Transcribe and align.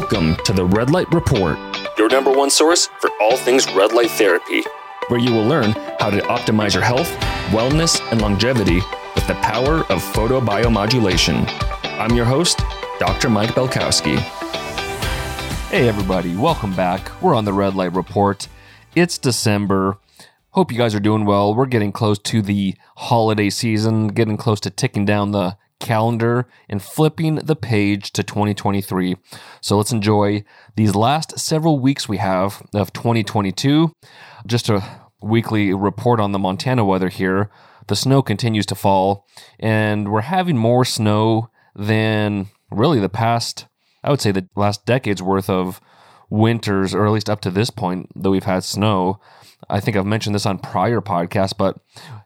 Welcome 0.00 0.36
to 0.44 0.52
the 0.52 0.64
Red 0.64 0.90
Light 0.90 1.12
Report, 1.12 1.58
your 1.98 2.08
number 2.08 2.30
one 2.30 2.50
source 2.50 2.86
for 3.00 3.10
all 3.20 3.36
things 3.36 3.68
red 3.72 3.92
light 3.92 4.12
therapy. 4.12 4.62
where 5.08 5.18
you 5.18 5.32
will 5.32 5.44
learn 5.44 5.72
how 5.98 6.08
to 6.08 6.20
optimize 6.20 6.72
your 6.72 6.84
health, 6.84 7.10
wellness, 7.50 8.00
and 8.12 8.22
longevity 8.22 8.76
with 9.16 9.26
the 9.26 9.34
power 9.42 9.78
of 9.90 10.00
photobiomodulation. 10.00 11.44
I'm 11.98 12.14
your 12.14 12.26
host, 12.26 12.60
Dr. 13.00 13.28
Mike 13.28 13.50
Belkowski. 13.50 14.18
Hey, 15.70 15.88
everybody, 15.88 16.36
welcome 16.36 16.76
back. 16.76 17.10
We're 17.20 17.34
on 17.34 17.44
the 17.44 17.52
Red 17.52 17.74
Light 17.74 17.92
Report. 17.92 18.46
It's 18.94 19.18
December. 19.18 19.98
Hope 20.50 20.70
you 20.70 20.78
guys 20.78 20.94
are 20.94 21.00
doing 21.00 21.24
well. 21.24 21.56
We're 21.56 21.66
getting 21.66 21.90
close 21.90 22.20
to 22.20 22.40
the 22.40 22.76
holiday 22.98 23.50
season, 23.50 24.06
getting 24.06 24.36
close 24.36 24.60
to 24.60 24.70
ticking 24.70 25.04
down 25.04 25.32
the 25.32 25.56
calendar 25.80 26.46
and 26.68 26.82
flipping 26.82 27.36
the 27.36 27.56
page 27.56 28.12
to 28.12 28.22
2023. 28.22 29.16
So 29.60 29.76
let's 29.76 29.92
enjoy 29.92 30.44
these 30.76 30.94
last 30.94 31.38
several 31.38 31.78
weeks 31.78 32.08
we 32.08 32.18
have 32.18 32.62
of 32.74 32.92
2022. 32.92 33.92
Just 34.46 34.68
a 34.68 34.82
weekly 35.22 35.72
report 35.74 36.20
on 36.20 36.32
the 36.32 36.38
Montana 36.38 36.84
weather 36.84 37.08
here. 37.08 37.50
The 37.86 37.96
snow 37.96 38.22
continues 38.22 38.66
to 38.66 38.74
fall, 38.74 39.26
and 39.58 40.12
we're 40.12 40.20
having 40.20 40.58
more 40.58 40.84
snow 40.84 41.50
than 41.74 42.48
really 42.70 43.00
the 43.00 43.08
past, 43.08 43.66
I 44.04 44.10
would 44.10 44.20
say, 44.20 44.30
the 44.30 44.46
last 44.56 44.84
decade's 44.84 45.22
worth 45.22 45.48
of 45.48 45.80
winters, 46.28 46.94
or 46.94 47.06
at 47.06 47.12
least 47.12 47.30
up 47.30 47.40
to 47.40 47.50
this 47.50 47.70
point 47.70 48.10
that 48.14 48.30
we've 48.30 48.44
had 48.44 48.64
snow. 48.64 49.20
I 49.70 49.80
think 49.80 49.96
I've 49.96 50.06
mentioned 50.06 50.34
this 50.34 50.46
on 50.46 50.58
prior 50.58 51.00
podcasts, 51.00 51.56
but 51.56 51.78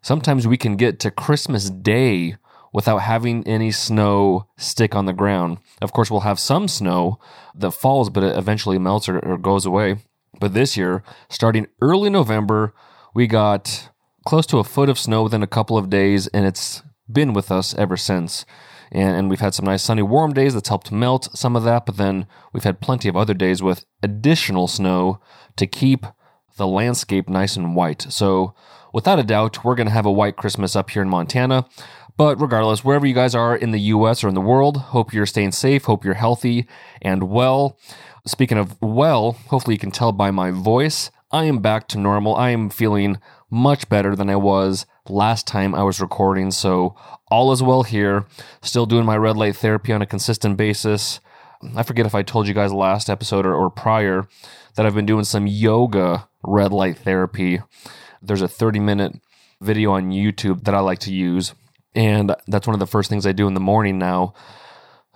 sometimes 0.03 0.47
we 0.47 0.57
can 0.57 0.77
get 0.77 0.99
to 1.01 1.11
Christmas 1.11 1.71
Day 1.71 2.37
without 2.73 2.99
having 2.99 3.47
any 3.47 3.71
snow 3.71 4.47
stick 4.57 4.95
on 4.95 5.07
the 5.07 5.13
ground. 5.13 5.59
Of 5.81 5.93
course, 5.93 6.11
we'll 6.11 6.21
have 6.21 6.39
some 6.39 6.69
snow 6.69 7.19
that 7.55 7.73
falls, 7.73 8.11
but 8.11 8.25
it 8.25 8.37
eventually 8.37 8.79
melts 8.79 9.09
or, 9.09 9.19
or 9.19 9.39
goes 9.39 9.67
away. 9.67 9.99
But 10.41 10.55
this 10.55 10.77
year, 10.77 11.03
starting 11.29 11.67
early 11.81 12.11
November, 12.11 12.75
we 13.15 13.27
got 13.27 13.91
close 14.25 14.47
to 14.47 14.59
a 14.59 14.65
foot 14.65 14.89
of 14.89 14.99
snow 14.99 15.23
within 15.23 15.43
a 15.43 15.47
couple 15.47 15.77
of 15.77 15.91
days, 15.91 16.27
and 16.29 16.47
it's 16.47 16.83
been 17.11 17.33
with 17.33 17.51
us 17.51 17.75
ever 17.75 17.97
since. 17.97 18.45
And, 18.91 19.17
and 19.17 19.31
we've 19.31 19.41
had 19.41 19.55
some 19.55 19.67
nice 19.67 19.83
sunny, 19.83 20.03
warm 20.03 20.33
days 20.33 20.55
that's 20.55 20.69
helped 20.69 20.93
melt 20.93 21.29
some 21.37 21.57
of 21.57 21.65
that, 21.65 21.87
but 21.87 21.97
then 21.97 22.27
we've 22.53 22.65
had 22.65 22.81
plenty 22.81 23.09
of 23.09 23.17
other 23.17 23.35
days 23.35 23.63
with 23.63 23.85
additional 24.03 24.69
snow 24.69 25.21
to 25.57 25.67
keep 25.67 26.07
the 26.57 26.67
landscape 26.67 27.29
nice 27.29 27.57
and 27.57 27.75
white. 27.75 28.03
So, 28.11 28.55
without 28.93 29.19
a 29.19 29.25
doubt, 29.25 29.65
we're 29.65 29.75
going 29.75 29.87
to 29.87 29.93
have 29.93 30.07
a 30.07 30.13
white 30.13 30.37
Christmas 30.37 30.77
up 30.77 30.91
here 30.91 31.03
in 31.03 31.09
Montana. 31.09 31.67
But 32.17 32.41
regardless, 32.41 32.85
wherever 32.85 33.07
you 33.07 33.15
guys 33.15 33.35
are 33.35 33.57
in 33.57 33.71
the 33.71 33.81
US 33.81 34.23
or 34.23 34.29
in 34.29 34.35
the 34.35 34.41
world, 34.41 34.77
hope 34.77 35.13
you're 35.13 35.27
staying 35.27 35.53
safe, 35.53 35.85
hope 35.85 36.05
you're 36.05 36.15
healthy 36.15 36.67
and 37.01 37.25
well. 37.25 37.79
Speaking 38.27 38.59
of 38.59 38.81
well, 38.81 39.33
hopefully 39.49 39.75
you 39.75 39.81
can 39.81 39.91
tell 39.91 40.13
by 40.13 40.31
my 40.31 40.51
voice, 40.51 41.11
I 41.31 41.45
am 41.45 41.59
back 41.59 41.89
to 41.89 41.99
normal. 41.99 42.37
I 42.37 42.51
am 42.51 42.69
feeling 42.69 43.19
much 43.51 43.89
better 43.89 44.15
than 44.15 44.29
I 44.29 44.37
was 44.37 44.87
last 45.09 45.47
time 45.47 45.75
I 45.75 45.83
was 45.83 46.01
recording. 46.01 46.51
So, 46.51 46.95
all 47.29 47.53
is 47.53 47.63
well 47.63 47.83
here. 47.83 48.27
Still 48.61 48.87
doing 48.87 49.07
my 49.07 49.17
red 49.17 49.37
light 49.37 49.57
therapy 49.57 49.93
on 49.93 50.03
a 50.03 50.07
consistent 50.07 50.57
basis. 50.57 51.21
I 51.75 51.83
forget 51.83 52.07
if 52.07 52.15
I 52.15 52.23
told 52.23 52.49
you 52.49 52.55
guys 52.55 52.73
last 52.73 53.09
episode 53.09 53.47
or, 53.47 53.55
or 53.55 53.71
prior 53.71 54.29
that 54.77 54.85
I've 54.85 54.95
been 54.95 55.07
doing 55.07 55.25
some 55.25 55.47
yoga 55.47 56.29
red 56.43 56.73
light 56.73 56.99
therapy. 56.99 57.61
There's 58.21 58.43
a 58.43 58.49
30 58.49 58.81
minute 58.81 59.21
video 59.61 59.93
on 59.93 60.11
YouTube 60.11 60.65
that 60.65 60.75
I 60.75 60.81
like 60.81 60.99
to 61.01 61.13
use. 61.13 61.55
And 61.95 62.35
that's 62.47 62.67
one 62.67 62.75
of 62.75 62.81
the 62.81 62.87
first 62.87 63.11
things 63.11 63.27
I 63.27 63.33
do 63.33 63.47
in 63.47 63.55
the 63.55 63.61
morning 63.61 63.99
now. 63.99 64.35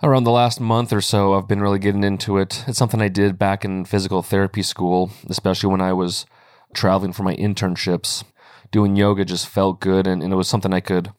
Around 0.03 0.25
the 0.25 0.31
last 0.31 0.59
month 0.59 0.93
or 0.93 1.01
so, 1.01 1.33
I've 1.33 1.47
been 1.47 1.61
really 1.61 1.79
getting 1.79 2.03
into 2.03 2.37
it. 2.37 2.63
It's 2.67 2.77
something 2.77 3.01
I 3.01 3.07
did 3.07 3.39
back 3.39 3.65
in 3.65 3.85
physical 3.85 4.21
therapy 4.21 4.61
school, 4.61 5.11
especially 5.27 5.71
when 5.71 5.81
I 5.81 5.93
was 5.93 6.27
traveling 6.73 7.13
for 7.13 7.23
my 7.23 7.35
internships. 7.35 8.23
Doing 8.69 8.95
yoga 8.95 9.25
just 9.25 9.47
felt 9.47 9.79
good, 9.79 10.05
and, 10.05 10.21
and 10.21 10.31
it 10.31 10.35
was 10.35 10.47
something 10.47 10.73
I 10.73 10.81
could 10.81 11.11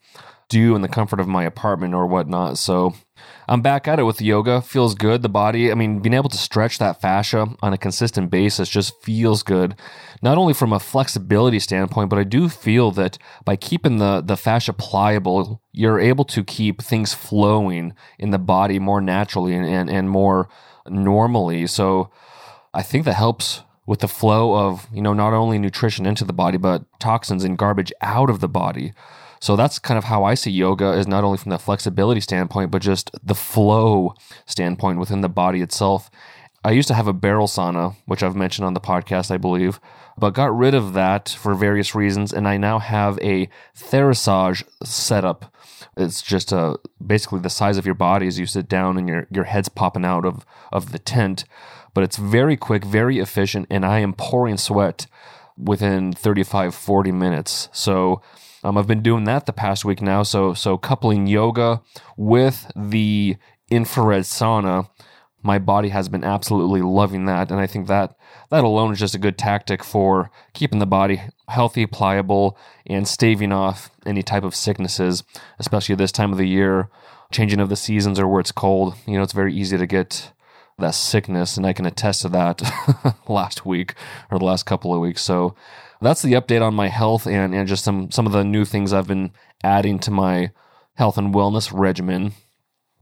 do 0.49 0.77
in 0.77 0.83
the 0.83 0.89
comfort 0.89 1.19
of 1.19 1.27
my 1.27 1.45
apartment 1.45 1.95
or 1.95 2.07
whatnot. 2.07 2.57
So 2.57 2.95
I'm 3.51 3.63
back 3.63 3.89
at 3.89 3.99
it 3.99 4.03
with 4.03 4.21
yoga. 4.21 4.61
Feels 4.61 4.95
good. 4.95 5.23
The 5.23 5.31
body, 5.31 5.73
I 5.73 5.75
mean, 5.75 6.01
being 6.01 6.13
able 6.13 6.29
to 6.29 6.37
stretch 6.37 6.77
that 6.79 7.01
fascia 7.01 7.47
on 7.63 7.73
a 7.73 7.79
consistent 7.79 8.31
basis 8.31 8.69
just 8.69 9.03
feels 9.03 9.43
good. 9.43 9.75
Not 10.21 10.37
only 10.37 10.53
from 10.53 10.71
a 10.71 10.79
flexibility 10.79 11.59
standpoint, 11.59 12.11
but 12.11 12.19
I 12.19 12.25
do 12.25 12.51
feel 12.51 12.91
that 12.93 13.17
by 13.47 13.57
keeping 13.57 13.97
the, 13.97 14.21
the 14.21 14.37
fascia 14.37 14.75
pliable, 14.75 15.63
you're 15.73 15.99
able 15.99 16.27
to 16.27 16.45
keep 16.45 16.83
things 16.83 17.15
flowing 17.15 17.95
in 18.19 18.33
the 18.33 18.39
body 18.39 18.79
more 18.79 19.01
naturally 19.01 19.55
and, 19.55 19.65
and, 19.67 19.89
and 19.89 20.11
more 20.11 20.51
normally. 20.87 21.67
So 21.67 22.11
I 22.75 22.83
think 22.83 23.07
that 23.07 23.15
helps 23.15 23.63
with 23.87 24.01
the 24.01 24.09
flow 24.09 24.55
of, 24.55 24.87
you 24.93 25.01
know, 25.01 25.15
not 25.15 25.33
only 25.33 25.59
nutrition 25.59 26.05
into 26.05 26.27
the 26.27 26.35
body, 26.35 26.59
but 26.59 26.85
toxins 27.01 27.45
and 27.45 27.57
garbage 27.57 27.95
out 28.03 28.29
of 28.29 28.41
the 28.41 28.49
body. 28.49 28.93
So 29.41 29.57
that's 29.57 29.79
kind 29.79 29.99
of 29.99 30.05
how 30.05 30.25
I 30.25 30.35
see 30.35 30.51
yoga 30.51 30.93
is 30.93 31.07
not 31.07 31.25
only 31.25 31.39
from 31.39 31.51
the 31.51 31.59
flexibility 31.59 32.21
standpoint, 32.21 32.71
but 32.71 32.83
just 32.83 33.11
the 33.23 33.35
flow 33.35 34.15
standpoint 34.47 34.99
within 34.99 35.21
the 35.21 35.29
body 35.29 35.63
itself. 35.63 36.11
I 36.65 36.73
used 36.73 36.89
to 36.89 36.95
have 36.95 37.07
a 37.07 37.13
barrel 37.13 37.47
sauna, 37.47 37.95
which 38.07 38.23
I've 38.23 38.35
mentioned 38.35 38.67
on 38.67 38.75
the 38.75 38.81
podcast, 38.81 39.31
I 39.31 39.37
believe, 39.37 39.81
but 40.19 40.31
got 40.31 40.57
rid 40.57 40.75
of 40.75 40.93
that 40.95 41.29
for 41.29 41.55
various 41.55 41.95
reasons. 41.95 42.33
And 42.33 42.49
I 42.49 42.57
now 42.57 42.81
have 42.81 43.19
a 43.21 43.49
Therasage 43.77 44.65
setup. 44.83 45.55
It's 45.97 46.21
just 46.21 46.53
uh, 46.53 46.77
basically 47.05 47.41
the 47.41 47.51
size 47.51 47.79
of 47.79 47.87
your 47.87 47.95
body 47.95 48.27
as 48.27 48.39
you 48.39 48.47
sit 48.47 48.69
down 48.69 48.99
and 48.99 49.09
your, 49.09 49.27
your 49.31 49.45
head's 49.45 49.69
popping 49.69 50.05
out 50.05 50.25
of, 50.25 50.45
of 50.73 50.91
the 50.91 50.99
tent. 50.99 51.45
But 51.95 52.05
it's 52.05 52.17
very 52.17 52.57
quick, 52.57 52.85
very 52.85 53.19
efficient, 53.19 53.67
and 53.71 53.87
I 53.87 54.01
am 54.01 54.13
pouring 54.13 54.57
sweat 54.57 55.07
within 55.57 56.13
35, 56.13 56.75
40 56.75 57.13
minutes. 57.13 57.69
So 57.73 58.21
um, 58.69 58.77
I've 58.77 58.87
been 58.87 59.03
doing 59.03 59.25
that 59.25 59.47
the 59.47 59.53
past 59.53 59.85
week 59.85 60.03
now. 60.03 60.23
So 60.23 60.53
so 60.53 60.77
coupling 60.77 61.27
yoga 61.27 61.81
with 62.17 62.71
the 62.77 63.37
infrared 63.71 64.25
sauna, 64.25 64.91
my 65.43 65.59
body 65.59 65.89
has 65.89 66.09
been 66.09 66.25
absolutely 66.25 66.83
loving 66.83 67.25
that, 67.25 67.51
and 67.51 67.61
I 67.61 67.67
think 67.67 67.87
that 67.87 68.17
that 68.51 68.65
alone 68.65 68.93
is 68.93 68.99
just 68.99 69.15
a 69.15 69.19
good 69.19 69.39
tactic 69.39 69.83
for 69.83 70.31
keeping 70.53 70.81
the 70.81 70.87
body 70.87 71.23
healthy, 71.49 71.87
pliable, 71.87 72.59
and 72.87 73.09
staving 73.09 73.53
off 73.53 73.91
any 74.05 74.23
type 74.23 74.45
of 74.45 74.55
sicknesses, 74.55 75.25
especially 75.59 75.95
this 75.95 76.13
time 76.13 76.31
of 76.31 76.37
the 76.37 76.49
year, 76.49 76.91
changing 77.33 77.61
of 77.61 77.71
the 77.71 77.77
seasons 77.77 78.21
or 78.21 78.29
where 78.29 78.41
it's 78.41 78.53
cold. 78.53 78.95
You 79.07 79.17
know, 79.17 79.23
it's 79.23 79.33
very 79.33 79.55
easy 79.55 79.79
to 79.79 79.87
get 79.87 80.33
that 80.79 80.95
sickness, 80.95 81.57
and 81.57 81.67
I 81.67 81.73
can 81.73 81.87
attest 81.87 82.23
to 82.23 82.29
that 82.29 82.61
last 83.29 83.65
week 83.65 83.95
or 84.31 84.39
the 84.39 84.45
last 84.45 84.67
couple 84.67 84.95
of 84.95 85.01
weeks. 85.01 85.23
So 85.23 85.57
that's 86.01 86.23
the 86.23 86.33
update 86.33 86.63
on 86.63 86.75
my 86.75 86.89
health 86.89 87.27
and, 87.27 87.55
and 87.55 87.69
just 87.69 87.85
some, 87.85 88.11
some 88.11 88.27
of 88.27 88.33
the 88.33 88.45
new 88.45 88.65
things 88.65 88.93
I've 88.93 89.09
been 89.09 89.33
adding 89.63 89.99
to 90.01 90.11
my 90.11 90.53
health 90.95 91.19
and 91.19 91.35
wellness 91.35 91.71
regimen. 91.73 92.33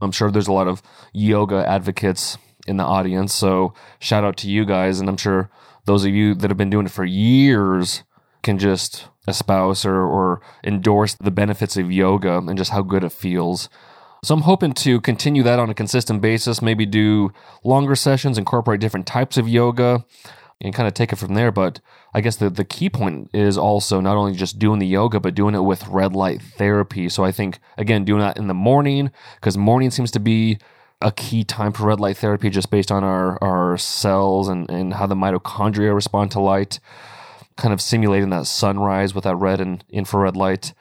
I'm 0.01 0.13
sure 0.13 0.31
there's 0.31 0.49
a 0.49 0.53
lot 0.53 0.69
of 0.69 0.83
yoga 1.13 1.67
advocates 1.67 2.39
in 2.67 2.77
the 2.77 2.85
audience. 2.85 3.33
So 3.33 3.75
shout 3.99 4.25
out 4.25 4.37
to 4.39 4.51
you 4.51 4.65
guys. 4.65 5.01
And 5.01 5.09
I'm 5.09 5.17
sure 5.17 5.51
those 5.87 6.05
of 6.05 6.13
you 6.13 6.35
that 6.35 6.51
have 6.51 6.59
been 6.59 6.71
doing 6.71 6.87
it 6.87 6.93
for 6.93 7.05
years 7.05 8.03
can 8.43 8.59
just 8.59 9.09
espouse 9.29 9.85
or, 9.85 10.03
or 10.03 10.41
endorse 10.65 11.15
the 11.15 11.31
benefits 11.31 11.77
of 11.77 11.91
yoga 11.91 12.39
and 12.39 12.59
just 12.59 12.71
how 12.71 12.83
good 12.83 13.05
it 13.05 13.13
feels. 13.13 13.69
So 14.25 14.35
I'm 14.35 14.43
hoping 14.43 14.73
to 14.73 15.01
continue 15.01 15.43
that 15.43 15.59
on 15.59 15.71
a 15.71 15.75
consistent 15.75 16.21
basis, 16.21 16.63
maybe 16.63 16.87
do 16.87 17.33
longer 17.65 17.95
sessions, 17.95 18.39
incorporate 18.39 18.81
different 18.81 19.07
types 19.07 19.37
of 19.37 19.49
yoga 19.49 20.05
and 20.61 20.75
kind 20.75 20.89
of 20.89 20.95
take 20.95 21.13
it 21.13 21.17
from 21.17 21.35
there. 21.35 21.53
But 21.53 21.81
I 22.17 22.23
guess 22.23 22.37
the, 22.37 22.49
the 22.49 22.65
key 22.65 22.89
point 22.89 23.29
is 23.35 23.59
also 23.59 24.01
not 24.01 24.17
only 24.17 24.33
just 24.33 24.59
doing 24.59 24.79
the 24.79 24.87
yoga, 24.87 25.21
but 25.21 25.35
doing 25.35 25.55
it 25.55 25.61
with 25.61 25.87
red 25.87 26.15
light 26.15 26.41
therapy. 26.41 27.11
So 27.11 27.23
I 27.23 27.31
think, 27.31 27.59
again, 27.77 28.07
doing 28.07 28.21
that 28.21 28.39
in 28.39 28.47
the 28.47 28.55
morning, 28.55 29.11
because 29.35 29.59
morning 29.59 29.91
seems 29.91 30.11
to 30.13 30.19
be 30.19 30.57
a 31.03 31.13
key 31.13 31.45
time 31.45 31.73
for 31.73 31.89
red 31.89 32.01
light 32.01 32.17
therapy 32.17 32.49
just 32.49 32.71
based 32.71 32.91
on 32.91 33.05
our, 33.05 33.39
our 33.45 33.77
cells 33.77 34.49
and, 34.49 34.71
and 34.71 34.95
how 34.95 35.07
the 35.07 35.15
mitochondria 35.15 35.95
respond 35.95 36.31
to 36.31 36.41
light, 36.41 36.81
kind 37.59 37.75
of 37.75 37.83
simulating 37.83 38.31
that 38.31 38.47
sunrise 38.47 39.15
with 39.15 39.25
that 39.25 39.37
red 39.37 39.61
and 39.61 39.85
infrared 39.91 40.37
light. 40.37 40.73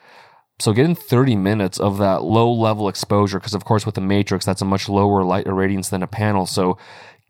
So 0.58 0.72
getting 0.72 0.94
30 0.94 1.36
minutes 1.36 1.78
of 1.78 1.98
that 1.98 2.22
low 2.22 2.50
level 2.50 2.88
exposure, 2.88 3.38
because 3.38 3.52
of 3.52 3.66
course 3.66 3.84
with 3.84 3.94
the 3.94 4.00
matrix, 4.00 4.46
that's 4.46 4.62
a 4.62 4.64
much 4.64 4.88
lower 4.88 5.22
light 5.22 5.44
irradiance 5.44 5.90
than 5.90 6.02
a 6.02 6.06
panel. 6.06 6.46
So 6.46 6.78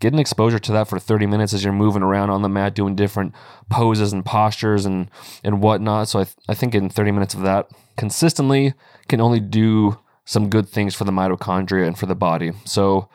getting 0.01 0.19
exposure 0.19 0.59
to 0.59 0.73
that 0.73 0.89
for 0.89 0.99
30 0.99 1.27
minutes 1.27 1.53
as 1.53 1.65
you're 1.65 1.73
moving 1.73 2.03
around 2.03 2.31
on 2.31 2.43
the 2.43 2.49
mat, 2.49 2.75
doing 2.75 2.95
different 2.95 3.35
poses 3.71 4.13
and 4.13 4.25
postures 4.25 4.85
and, 4.85 5.11
and 5.43 5.63
whatnot. 5.63 6.09
So 6.09 6.21
I, 6.21 6.25
th- 6.25 6.37
I 6.49 6.55
think 6.55 6.75
in 6.75 6.89
30 6.89 7.13
minutes 7.13 7.35
of 7.35 7.43
that 7.43 7.71
consistently 7.97 8.75
can 9.09 9.21
only 9.21 9.41
do 9.41 9.99
some 10.25 10.51
good 10.51 10.69
things 10.69 10.95
for 10.95 11.05
the 11.05 11.13
mitochondria 11.13 11.87
and 11.87 11.99
for 11.99 12.07
the 12.07 12.15
body. 12.15 12.53
So 12.65 13.09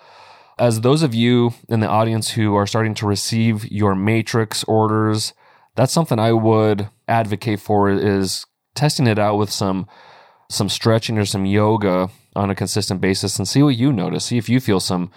as 0.57 0.81
those 0.81 1.03
of 1.03 1.13
you 1.13 1.53
in 1.69 1.81
the 1.81 1.87
audience 1.87 2.31
who 2.31 2.55
are 2.55 2.67
starting 2.67 2.93
to 2.95 3.05
receive 3.05 3.69
your 3.71 3.95
matrix 3.95 4.63
orders, 4.63 5.33
that's 5.75 5.93
something 5.93 6.19
I 6.19 6.31
would 6.31 6.89
advocate 7.07 7.59
for 7.59 7.89
is 7.89 8.45
testing 8.75 9.07
it 9.07 9.19
out 9.19 9.37
with 9.37 9.51
some 9.51 9.87
some 10.49 10.67
stretching 10.67 11.17
or 11.17 11.25
some 11.25 11.45
yoga 11.45 12.09
on 12.35 12.49
a 12.49 12.55
consistent 12.55 12.99
basis 12.99 13.37
and 13.37 13.47
see 13.47 13.63
what 13.63 13.77
you 13.77 13.93
notice. 13.93 14.25
See 14.25 14.37
if 14.37 14.49
you 14.49 14.59
feel 14.59 14.81
some 14.81 15.09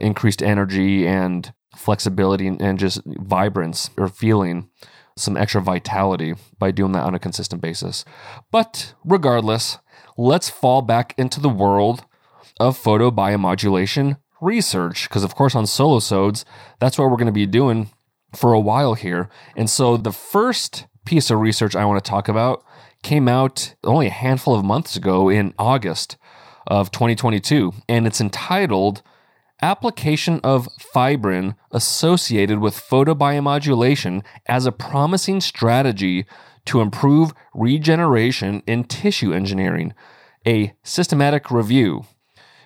increased 0.00 0.42
energy 0.42 1.06
and 1.06 1.52
flexibility 1.76 2.46
and, 2.46 2.78
just 2.78 3.00
vibrance 3.04 3.90
or 3.96 4.08
feeling 4.08 4.68
some 5.16 5.36
extra 5.36 5.60
vitality 5.60 6.34
by 6.58 6.70
doing 6.70 6.92
that 6.92 7.04
on 7.04 7.14
a 7.14 7.18
consistent 7.18 7.60
basis. 7.60 8.04
But 8.50 8.94
regardless, 9.04 9.78
let's 10.16 10.48
fall 10.48 10.82
back 10.82 11.14
into 11.18 11.40
the 11.40 11.48
world 11.48 12.04
of 12.60 12.78
photobiomodulation 12.78 14.18
research. 14.40 15.08
Because, 15.08 15.24
of 15.24 15.34
course, 15.34 15.54
on 15.54 15.64
solosodes, 15.64 16.44
that's 16.78 16.98
what 16.98 17.10
we're 17.10 17.16
going 17.16 17.26
to 17.26 17.32
be 17.32 17.46
doing 17.46 17.90
for 18.34 18.52
a 18.52 18.60
while 18.60 18.94
here. 18.94 19.28
And 19.56 19.68
so 19.68 19.96
the 19.96 20.12
first 20.12 20.86
piece 21.04 21.30
of 21.30 21.40
research 21.40 21.74
I 21.74 21.84
want 21.84 22.02
to 22.04 22.08
talk 22.08 22.28
about 22.28 22.64
came 23.02 23.28
out 23.28 23.74
only 23.84 24.08
a 24.08 24.10
handful 24.10 24.54
of 24.54 24.64
months 24.64 24.96
ago 24.96 25.28
in 25.28 25.54
August 25.58 26.16
of 26.66 26.90
2022, 26.90 27.72
and 27.88 28.06
it's 28.06 28.20
entitled 28.20 29.02
Application 29.60 30.40
of 30.44 30.68
Fibrin 30.78 31.56
Associated 31.72 32.60
with 32.60 32.76
Photobiomodulation 32.76 34.24
as 34.46 34.66
a 34.66 34.72
Promising 34.72 35.40
Strategy 35.40 36.26
to 36.66 36.80
Improve 36.80 37.32
Regeneration 37.54 38.62
in 38.66 38.84
Tissue 38.84 39.32
Engineering, 39.32 39.94
a 40.46 40.74
systematic 40.82 41.50
review. 41.50 42.04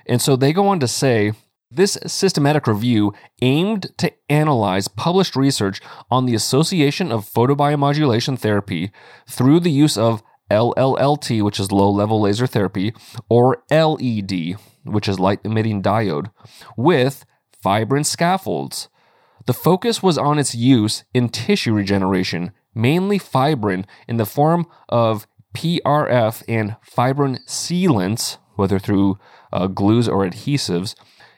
And 0.06 0.20
so 0.20 0.36
they 0.36 0.52
go 0.52 0.68
on 0.68 0.80
to 0.80 0.88
say 0.88 1.32
this 1.70 1.96
systematic 2.06 2.66
review 2.66 3.14
aimed 3.40 3.96
to 3.96 4.12
analyze 4.28 4.88
published 4.88 5.36
research 5.36 5.80
on 6.10 6.26
the 6.26 6.34
association 6.34 7.10
of 7.10 7.24
photobiomodulation 7.24 8.38
therapy 8.38 8.90
through 9.26 9.60
the 9.60 9.70
use 9.70 9.96
of 9.96 10.22
LLLT, 10.50 11.42
which 11.42 11.58
is 11.58 11.72
low 11.72 11.90
level 11.90 12.20
laser 12.20 12.46
therapy, 12.46 12.92
or 13.30 13.62
LED, 13.70 14.56
which 14.84 15.08
is 15.08 15.20
light 15.20 15.40
emitting 15.44 15.82
diode, 15.82 16.31
with 16.76 17.25
fibrin 17.62 18.05
scaffolds. 18.05 18.88
The 19.46 19.55
focus 19.55 20.02
was 20.02 20.19
on 20.19 20.38
its 20.38 20.55
use 20.55 21.05
in 21.12 21.29
tissue 21.29 21.73
regeneration, 21.73 22.52
mainly 22.75 23.19
fibrin 23.19 23.87
in 24.06 24.17
the 24.17 24.26
form 24.26 24.67
of 24.88 25.26
PRF 25.55 26.43
and 26.49 26.76
fibrin 26.82 27.38
sealants, 27.46 28.38
whether 28.55 28.79
through 28.79 29.19
uh, 29.52 29.67
glues 29.67 30.08
or 30.08 30.25
adhesives, 30.25 30.94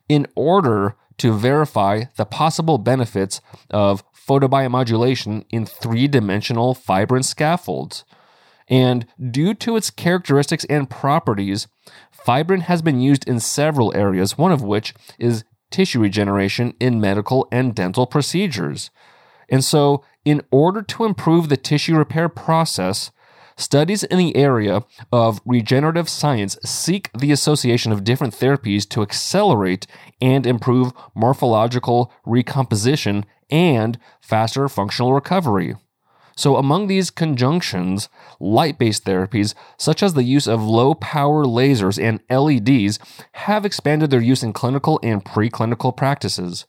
in 0.09 0.27
order 0.35 0.97
to 1.19 1.33
verify 1.33 2.05
the 2.17 2.25
possible 2.25 2.79
benefits 2.79 3.41
of 3.71 4.05
photobiomodulation 4.15 5.45
in 5.51 5.65
three 5.67 6.09
dimensional 6.09 6.75
fibrin 6.75 7.23
scaffolds. 7.23 8.05
And 8.69 9.07
due 9.31 9.55
to 9.55 9.77
its 9.77 9.91
characteristics 9.91 10.65
and 10.71 10.89
properties, 10.89 11.67
fibrin 12.11 12.63
has 12.63 12.83
been 12.83 13.01
used 13.01 13.29
in 13.29 13.41
several 13.41 13.95
areas, 13.95 14.39
one 14.39 14.53
of 14.53 14.63
which 14.63 14.95
is 15.19 15.45
tissue 15.71 16.01
regeneration 16.01 16.75
in 16.81 17.01
medical 17.01 17.47
and 17.53 17.75
dental 17.75 18.07
procedures. 18.07 18.91
And 19.49 19.63
so, 19.63 20.03
in 20.25 20.43
order 20.51 20.81
to 20.81 21.05
improve 21.05 21.49
the 21.49 21.57
tissue 21.57 21.97
repair 21.97 22.29
process, 22.29 23.11
Studies 23.57 24.03
in 24.03 24.19
the 24.19 24.35
area 24.35 24.83
of 25.13 25.41
regenerative 25.45 26.09
science 26.09 26.59
seek 26.65 27.09
the 27.17 27.31
association 27.31 27.93
of 27.93 28.03
different 28.03 28.35
therapies 28.35 28.89
to 28.89 29.03
accelerate 29.03 29.87
and 30.21 30.45
improve 30.45 30.93
morphological 31.15 32.13
recomposition 32.27 33.25
and 33.51 33.99
faster 34.21 34.69
functional 34.69 35.13
recovery. 35.13 35.77
So, 36.37 36.57
among 36.57 36.87
these 36.87 37.11
conjunctions, 37.11 38.09
light 38.41 38.79
based 38.79 39.05
therapies, 39.05 39.55
such 39.79 40.03
as 40.03 40.15
the 40.15 40.25
use 40.25 40.49
of 40.49 40.63
low 40.63 40.95
power 40.95 41.45
lasers 41.45 42.03
and 42.03 42.21
LEDs, 42.29 42.99
have 43.33 43.65
expanded 43.65 44.11
their 44.11 44.21
use 44.21 44.43
in 44.43 44.53
clinical 44.53 44.99
and 45.03 45.25
preclinical 45.25 45.97
practices. 45.97 46.67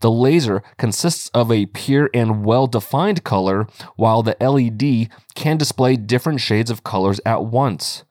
The 0.00 0.10
laser 0.10 0.62
consists 0.76 1.30
of 1.30 1.50
a 1.50 1.66
pure 1.66 2.10
and 2.12 2.44
well 2.44 2.66
defined 2.66 3.24
color, 3.24 3.66
while 3.96 4.22
the 4.22 4.36
LED 4.38 5.08
can 5.34 5.56
display 5.56 5.96
different 5.96 6.40
shades 6.40 6.70
of 6.70 6.84
colors 6.84 7.20
at 7.24 7.44
once. 7.44 8.04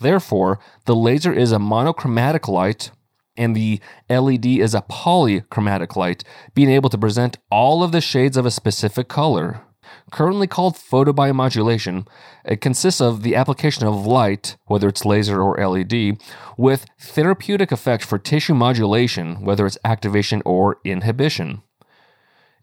Therefore, 0.00 0.58
the 0.86 0.96
laser 0.96 1.32
is 1.32 1.52
a 1.52 1.58
monochromatic 1.58 2.48
light 2.48 2.90
and 3.36 3.54
the 3.54 3.80
LED 4.08 4.46
is 4.46 4.74
a 4.74 4.80
polychromatic 4.80 5.94
light, 5.94 6.24
being 6.54 6.70
able 6.70 6.88
to 6.88 6.96
present 6.96 7.36
all 7.50 7.82
of 7.82 7.92
the 7.92 8.00
shades 8.00 8.38
of 8.38 8.46
a 8.46 8.50
specific 8.50 9.08
color 9.08 9.60
currently 10.10 10.46
called 10.46 10.76
photobiomodulation. 10.76 12.06
It 12.44 12.60
consists 12.60 13.00
of 13.00 13.22
the 13.22 13.34
application 13.34 13.86
of 13.86 14.06
light, 14.06 14.56
whether 14.66 14.88
it's 14.88 15.04
laser 15.04 15.40
or 15.40 15.56
LED, 15.56 16.18
with 16.56 16.86
therapeutic 16.98 17.72
effect 17.72 18.04
for 18.04 18.18
tissue 18.18 18.54
modulation, 18.54 19.42
whether 19.42 19.66
it's 19.66 19.78
activation 19.84 20.42
or 20.44 20.78
inhibition. 20.84 21.62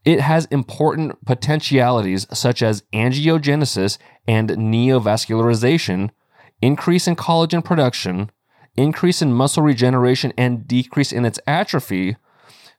It 0.05 0.19
has 0.19 0.45
important 0.45 1.25
potentialities 1.25 2.27
such 2.33 2.61
as 2.61 2.83
angiogenesis 2.93 3.97
and 4.27 4.49
neovascularization, 4.49 6.09
increase 6.61 7.07
in 7.07 7.15
collagen 7.15 7.63
production, 7.63 8.29
increase 8.75 9.21
in 9.21 9.33
muscle 9.33 9.63
regeneration 9.63 10.33
and 10.37 10.67
decrease 10.67 11.11
in 11.11 11.25
its 11.25 11.39
atrophy. 11.47 12.17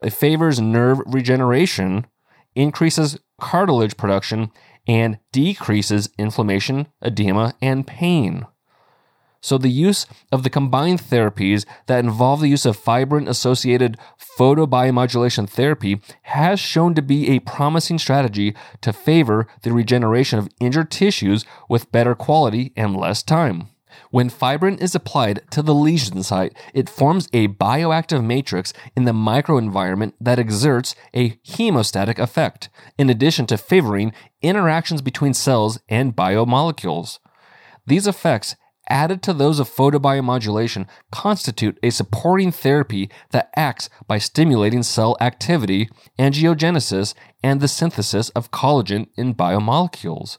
It 0.03 0.13
favors 0.13 0.61
nerve 0.61 1.01
regeneration, 1.07 2.07
increases 2.55 3.19
cartilage 3.41 3.97
production, 3.97 4.51
and 4.87 5.19
decreases 5.33 6.11
inflammation, 6.19 6.89
edema, 7.03 7.55
and 7.61 7.87
pain. 7.87 8.47
So, 9.41 9.59
the 9.59 9.69
use 9.69 10.07
of 10.33 10.43
the 10.43 10.49
combined 10.49 11.03
therapies 11.03 11.67
that 11.87 12.03
involve 12.03 12.41
the 12.41 12.49
use 12.49 12.65
of 12.65 12.79
fibrin 12.79 13.29
associated 13.29 13.99
photobiomodulation 14.39 15.49
therapy 15.49 16.01
has 16.23 16.59
shown 16.59 16.95
to 16.95 17.03
be 17.03 17.29
a 17.29 17.41
promising 17.41 17.99
strategy 17.99 18.55
to 18.81 18.93
favor 18.93 19.47
the 19.63 19.73
regeneration 19.73 20.39
of 20.39 20.49
injured 20.61 20.91
tissues 20.91 21.45
with 21.69 21.93
better 21.93 22.15
quality 22.15 22.73
and 22.75 22.97
less 22.97 23.23
time. 23.23 23.69
When 24.15 24.31
fibrin 24.31 24.79
is 24.79 24.95
applied 24.95 25.41
to 25.51 25.61
the 25.61 25.75
lesion 25.75 26.23
site, 26.23 26.57
it 26.73 26.89
forms 26.89 27.29
a 27.33 27.49
bioactive 27.49 28.25
matrix 28.25 28.73
in 28.97 29.07
the 29.07 29.13
microenvironment 29.13 30.13
that 30.21 30.39
exerts 30.39 30.95
a 31.13 31.31
hemostatic 31.39 32.21
effect, 32.21 32.69
in 32.97 33.11
addition 33.11 33.47
to 33.47 33.59
favoring 33.59 34.13
interactions 34.41 35.03
between 35.03 35.35
cells 35.35 35.81
and 35.89 36.15
biomolecules. 36.15 37.19
These 37.89 38.07
effects, 38.07 38.55
added 38.89 39.21
to 39.25 39.33
those 39.33 39.59
of 39.59 39.69
photobiomodulation, 39.69 40.87
constitute 41.11 41.81
a 41.83 41.91
supporting 41.91 42.53
therapy 42.53 43.11
that 43.33 43.51
acts 43.57 43.91
by 44.07 44.19
stimulating 44.19 44.85
cell 44.85 45.17
activity, 45.21 45.89
angiogenesis, 46.21 47.15
and 47.43 47.61
the 47.61 47.67
synthesis 47.67 48.29
of 48.29 48.53
collagen 48.53 49.09
in 49.17 49.35
biomolecules. 49.35 50.39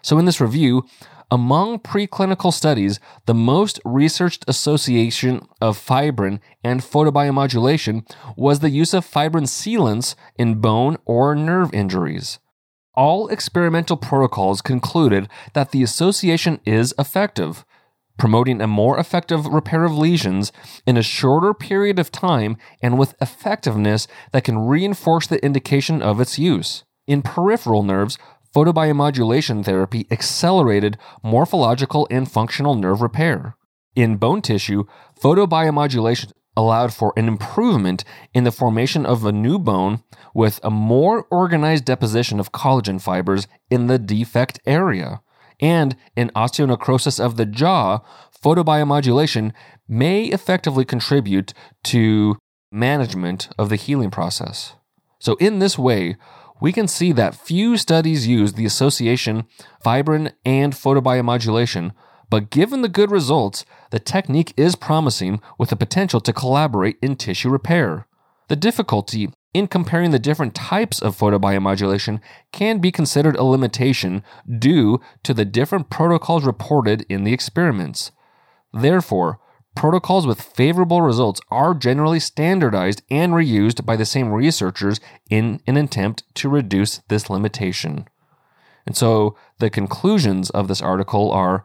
So, 0.00 0.18
in 0.18 0.24
this 0.24 0.40
review, 0.40 0.86
among 1.30 1.80
preclinical 1.80 2.52
studies, 2.52 3.00
the 3.26 3.34
most 3.34 3.80
researched 3.84 4.44
association 4.48 5.46
of 5.60 5.78
fibrin 5.78 6.40
and 6.62 6.80
photobiomodulation 6.80 8.08
was 8.36 8.60
the 8.60 8.70
use 8.70 8.94
of 8.94 9.04
fibrin 9.04 9.44
sealants 9.44 10.14
in 10.36 10.60
bone 10.60 10.96
or 11.04 11.34
nerve 11.34 11.72
injuries. 11.74 12.38
All 12.94 13.28
experimental 13.28 13.96
protocols 13.96 14.62
concluded 14.62 15.28
that 15.54 15.72
the 15.72 15.82
association 15.82 16.60
is 16.64 16.94
effective, 16.98 17.64
promoting 18.18 18.60
a 18.60 18.68
more 18.68 18.98
effective 18.98 19.46
repair 19.46 19.84
of 19.84 19.96
lesions 19.96 20.52
in 20.86 20.96
a 20.96 21.02
shorter 21.02 21.52
period 21.52 21.98
of 21.98 22.12
time 22.12 22.56
and 22.80 22.96
with 22.96 23.16
effectiveness 23.20 24.06
that 24.32 24.44
can 24.44 24.58
reinforce 24.58 25.26
the 25.26 25.44
indication 25.44 26.00
of 26.00 26.20
its 26.20 26.38
use. 26.38 26.84
In 27.06 27.20
peripheral 27.20 27.82
nerves, 27.82 28.16
photobiomodulation 28.54 29.64
therapy 29.64 30.06
accelerated 30.10 30.96
morphological 31.22 32.06
and 32.10 32.30
functional 32.30 32.74
nerve 32.74 33.02
repair. 33.02 33.56
In 33.96 34.16
bone 34.16 34.42
tissue, 34.42 34.84
photobiomodulation 35.20 36.32
allowed 36.56 36.94
for 36.94 37.12
an 37.16 37.26
improvement 37.26 38.04
in 38.32 38.44
the 38.44 38.52
formation 38.52 39.04
of 39.04 39.24
a 39.24 39.32
new 39.32 39.58
bone 39.58 40.02
with 40.34 40.60
a 40.62 40.70
more 40.70 41.26
organized 41.30 41.84
deposition 41.84 42.38
of 42.38 42.52
collagen 42.52 43.00
fibers 43.00 43.48
in 43.70 43.88
the 43.88 43.98
defect 43.98 44.60
area. 44.66 45.20
And 45.60 45.96
in 46.16 46.30
osteonecrosis 46.30 47.24
of 47.24 47.36
the 47.36 47.46
jaw, 47.46 48.00
photobiomodulation 48.42 49.52
may 49.88 50.26
effectively 50.26 50.84
contribute 50.84 51.54
to 51.84 52.36
management 52.70 53.48
of 53.58 53.68
the 53.68 53.76
healing 53.76 54.10
process. 54.10 54.74
So, 55.18 55.34
in 55.36 55.58
this 55.58 55.78
way, 55.78 56.16
we 56.60 56.72
can 56.72 56.88
see 56.88 57.12
that 57.12 57.34
few 57.34 57.76
studies 57.76 58.26
use 58.26 58.52
the 58.52 58.64
association 58.64 59.44
fibrin 59.84 60.32
and 60.44 60.72
photobiomodulation, 60.72 61.92
but 62.30 62.50
given 62.50 62.82
the 62.82 62.88
good 62.88 63.10
results, 63.10 63.64
the 63.90 63.98
technique 63.98 64.52
is 64.56 64.76
promising 64.76 65.40
with 65.58 65.70
the 65.70 65.76
potential 65.76 66.20
to 66.20 66.32
collaborate 66.32 66.96
in 67.02 67.16
tissue 67.16 67.50
repair. 67.50 68.06
The 68.48 68.56
difficulty 68.56 69.30
in 69.52 69.68
comparing 69.68 70.10
the 70.10 70.18
different 70.18 70.54
types 70.54 71.00
of 71.00 71.16
photobiomodulation 71.16 72.20
can 72.52 72.78
be 72.78 72.90
considered 72.90 73.36
a 73.36 73.44
limitation 73.44 74.22
due 74.58 75.00
to 75.22 75.32
the 75.32 75.44
different 75.44 75.90
protocols 75.90 76.44
reported 76.44 77.06
in 77.08 77.24
the 77.24 77.32
experiments. 77.32 78.10
Therefore, 78.72 79.38
protocols 79.74 80.26
with 80.26 80.40
favorable 80.40 81.02
results 81.02 81.40
are 81.50 81.74
generally 81.74 82.20
standardized 82.20 83.02
and 83.10 83.32
reused 83.32 83.84
by 83.84 83.96
the 83.96 84.04
same 84.04 84.32
researchers 84.32 85.00
in 85.28 85.60
an 85.66 85.76
attempt 85.76 86.22
to 86.34 86.48
reduce 86.48 86.98
this 87.08 87.28
limitation. 87.28 88.06
And 88.86 88.96
so 88.96 89.36
the 89.58 89.70
conclusions 89.70 90.50
of 90.50 90.68
this 90.68 90.82
article 90.82 91.30
are 91.32 91.64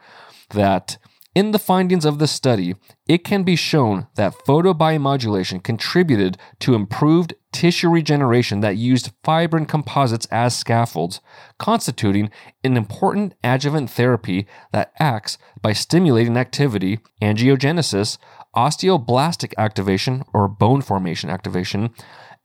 that 0.51 0.97
in 1.35 1.51
the 1.51 1.59
findings 1.59 2.05
of 2.05 2.19
the 2.19 2.27
study, 2.27 2.75
it 3.07 3.23
can 3.23 3.43
be 3.43 3.55
shown 3.55 4.07
that 4.15 4.33
photobiomodulation 4.47 5.63
contributed 5.63 6.37
to 6.59 6.73
improved 6.73 7.33
tissue 7.51 7.89
regeneration 7.89 8.61
that 8.61 8.77
used 8.77 9.11
fibrin 9.23 9.65
composites 9.65 10.27
as 10.27 10.55
scaffolds, 10.57 11.19
constituting 11.57 12.29
an 12.63 12.77
important 12.77 13.33
adjuvant 13.43 13.89
therapy 13.89 14.47
that 14.71 14.93
acts 14.99 15.37
by 15.61 15.73
stimulating 15.73 16.37
activity, 16.37 16.99
angiogenesis, 17.21 18.17
osteoblastic 18.55 19.53
activation 19.57 20.23
or 20.33 20.47
bone 20.47 20.81
formation 20.81 21.29
activation, 21.29 21.89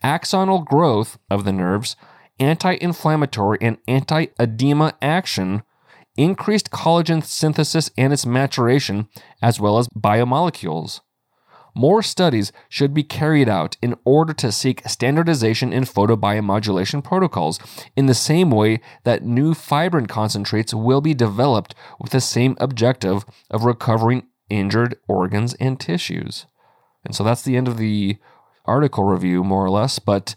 axonal 0.03 0.65
growth 0.65 1.19
of 1.31 1.45
the 1.45 1.53
nerves, 1.53 1.97
anti 2.39 2.77
inflammatory 2.81 3.59
and 3.61 3.79
anti 3.87 4.27
edema 4.39 4.95
action, 5.01 5.63
increased 6.17 6.71
collagen 6.71 7.25
synthesis 7.25 7.91
and 7.97 8.13
its 8.13 8.27
maturation, 8.27 9.09
as 9.43 9.61
well 9.61 9.79
as 9.79 9.89
biomolecules. 9.89 11.01
More 11.75 12.03
studies 12.03 12.53
should 12.69 12.95
be 12.95 13.03
carried 13.03 13.49
out 13.49 13.77
in 13.83 13.97
order 14.05 14.33
to 14.35 14.53
seek 14.53 14.87
standardization 14.87 15.73
in 15.73 15.85
photobiomodulation 15.85 17.03
protocols, 17.03 17.59
in 17.97 18.07
the 18.07 18.15
same 18.15 18.51
way 18.51 18.81
that 19.03 19.25
new 19.25 19.55
fibrin 19.55 20.07
concentrates 20.07 20.73
will 20.73 21.01
be 21.01 21.15
developed 21.15 21.75
with 21.99 22.13
the 22.13 22.21
same 22.21 22.57
objective 22.61 23.25
of 23.51 23.65
recovering 23.65 24.27
injured 24.49 24.97
organs 25.09 25.55
and 25.55 25.81
tissues. 25.81 26.47
And 27.05 27.15
so 27.15 27.25
that's 27.25 27.43
the 27.43 27.57
end 27.57 27.67
of 27.67 27.77
the 27.77 28.19
article 28.65 29.05
review, 29.05 29.43
more 29.43 29.65
or 29.65 29.71
less. 29.71 29.99
But 29.99 30.37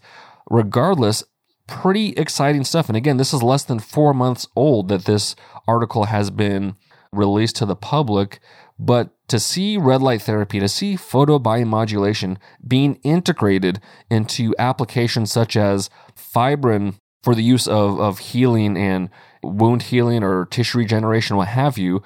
regardless, 0.50 1.22
pretty 1.66 2.10
exciting 2.10 2.64
stuff. 2.64 2.88
And 2.88 2.96
again, 2.96 3.16
this 3.16 3.32
is 3.32 3.42
less 3.42 3.62
than 3.62 3.78
four 3.78 4.12
months 4.12 4.48
old 4.56 4.88
that 4.88 5.04
this 5.04 5.36
article 5.68 6.04
has 6.04 6.30
been 6.30 6.74
released 7.12 7.56
to 7.56 7.66
the 7.66 7.76
public. 7.76 8.40
But 8.78 9.10
to 9.28 9.38
see 9.38 9.76
red 9.76 10.00
light 10.02 10.22
therapy, 10.22 10.60
to 10.60 10.68
see 10.68 10.96
photobiomodulation 10.96 12.36
being 12.66 13.00
integrated 13.02 13.80
into 14.10 14.54
applications 14.58 15.32
such 15.32 15.56
as 15.56 15.90
fibrin 16.14 16.94
for 17.22 17.34
the 17.34 17.42
use 17.42 17.66
of, 17.66 18.00
of 18.00 18.20
healing 18.20 18.76
and 18.76 19.10
wound 19.42 19.84
healing 19.84 20.22
or 20.22 20.46
tissue 20.46 20.78
regeneration, 20.78 21.36
what 21.36 21.48
have 21.48 21.76
you, 21.76 22.02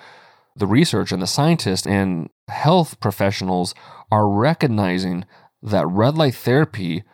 the 0.57 0.67
research 0.67 1.13
and 1.13 1.23
the 1.23 1.27
scientists 1.27 1.87
and 1.87 2.31
health 2.49 3.01
professionals 3.01 3.75
are 4.11 4.29
recognizing 4.29 5.25
that 5.63 5.87
red 5.87 6.17
light 6.17 6.35
therapy, 6.35 7.05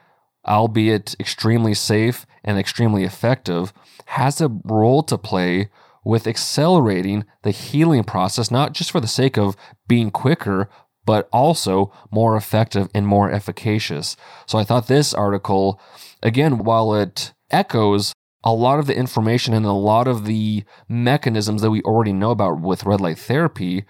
albeit 0.47 1.15
extremely 1.21 1.75
safe 1.75 2.27
and 2.45 2.59
extremely 2.59 3.05
effective, 3.05 3.73
has 4.07 4.41
a 4.41 4.51
role 4.65 5.03
to 5.03 5.19
play 5.19 5.69
with 6.05 6.27
accelerating 6.27 7.25
the 7.43 7.51
healing 7.51 8.05
process, 8.05 8.51
not 8.51 8.73
just 8.73 8.91
for 8.91 9.01
the 9.01 9.07
sake 9.07 9.37
of 9.37 9.57
being 9.87 10.11
quicker, 10.11 10.69
but 11.05 11.29
also 11.33 11.93
more 12.11 12.37
effective 12.37 12.89
and 12.95 13.07
more 13.07 13.31
efficacious. 13.31 14.17
So 14.47 14.59
I 14.59 14.65
thought 14.65 14.89
this 14.89 15.15
article, 15.15 15.81
again, 16.23 16.59
while 16.59 16.95
it 16.95 17.33
echoes 17.51 18.13
a 18.45 18.53
lot 18.53 18.79
of 18.79 18.87
the 18.87 18.97
information 18.97 19.55
and 19.55 19.65
a 19.67 19.73
lot 19.73 20.07
of 20.07 20.27
the 20.27 20.65
mechanisms 20.89 21.63
that 21.63 21.71
we 21.71 21.83
already 21.83 22.13
know 22.13 22.31
about 22.31 22.61
with 22.61 22.85
red 22.85 23.01
light 23.01 23.19
therapy, 23.19 23.85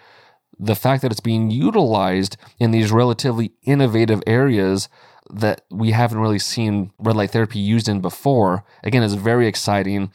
the 0.58 0.74
fact 0.74 1.02
that 1.02 1.12
it's 1.12 1.20
being 1.20 1.50
utilized 1.50 2.36
in 2.58 2.70
these 2.70 2.90
relatively 2.90 3.52
innovative 3.62 4.22
areas 4.26 4.88
that 5.30 5.62
we 5.70 5.90
haven't 5.90 6.20
really 6.20 6.38
seen 6.38 6.90
red 6.98 7.16
light 7.16 7.30
therapy 7.30 7.58
used 7.58 7.88
in 7.88 8.00
before, 8.00 8.64
again, 8.82 9.02
is 9.02 9.14
very 9.14 9.46
exciting. 9.46 10.10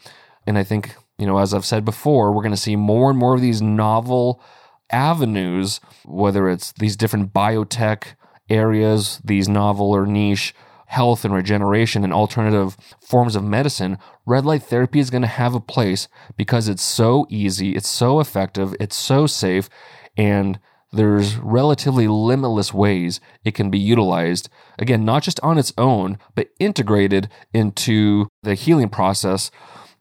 And 0.46 0.58
I 0.58 0.64
think 0.64 0.96
you 1.18 1.26
know, 1.26 1.38
as 1.38 1.54
I've 1.54 1.64
said 1.64 1.84
before, 1.84 2.32
we're 2.32 2.42
going 2.42 2.50
to 2.52 2.56
see 2.56 2.76
more 2.76 3.10
and 3.10 3.18
more 3.18 3.34
of 3.34 3.40
these 3.40 3.62
novel 3.62 4.42
avenues, 4.90 5.80
whether 6.04 6.48
it's 6.48 6.72
these 6.72 6.96
different 6.96 7.32
biotech 7.32 8.14
areas, 8.48 9.20
these 9.24 9.48
novel 9.48 9.90
or 9.90 10.06
niche 10.06 10.54
health 10.86 11.24
and 11.24 11.34
regeneration 11.34 12.04
and 12.04 12.12
alternative 12.12 12.76
forms 13.00 13.34
of 13.34 13.42
medicine, 13.42 13.98
red 14.26 14.44
light 14.44 14.62
therapy 14.62 15.00
is 15.00 15.10
going 15.10 15.22
to 15.22 15.28
have 15.28 15.54
a 15.54 15.60
place 15.60 16.08
because 16.36 16.68
it's 16.68 16.82
so 16.82 17.26
easy, 17.28 17.74
it's 17.74 17.88
so 17.88 18.20
effective, 18.20 18.74
it's 18.78 18.94
so 18.94 19.26
safe, 19.26 19.68
and 20.16 20.60
there's 20.92 21.36
relatively 21.36 22.06
limitless 22.06 22.72
ways 22.72 23.20
it 23.44 23.54
can 23.54 23.70
be 23.70 23.78
utilized. 23.78 24.48
Again, 24.78 25.04
not 25.04 25.24
just 25.24 25.40
on 25.40 25.58
its 25.58 25.72
own, 25.76 26.18
but 26.36 26.50
integrated 26.60 27.28
into 27.52 28.28
the 28.44 28.54
healing 28.54 28.88
process 28.88 29.50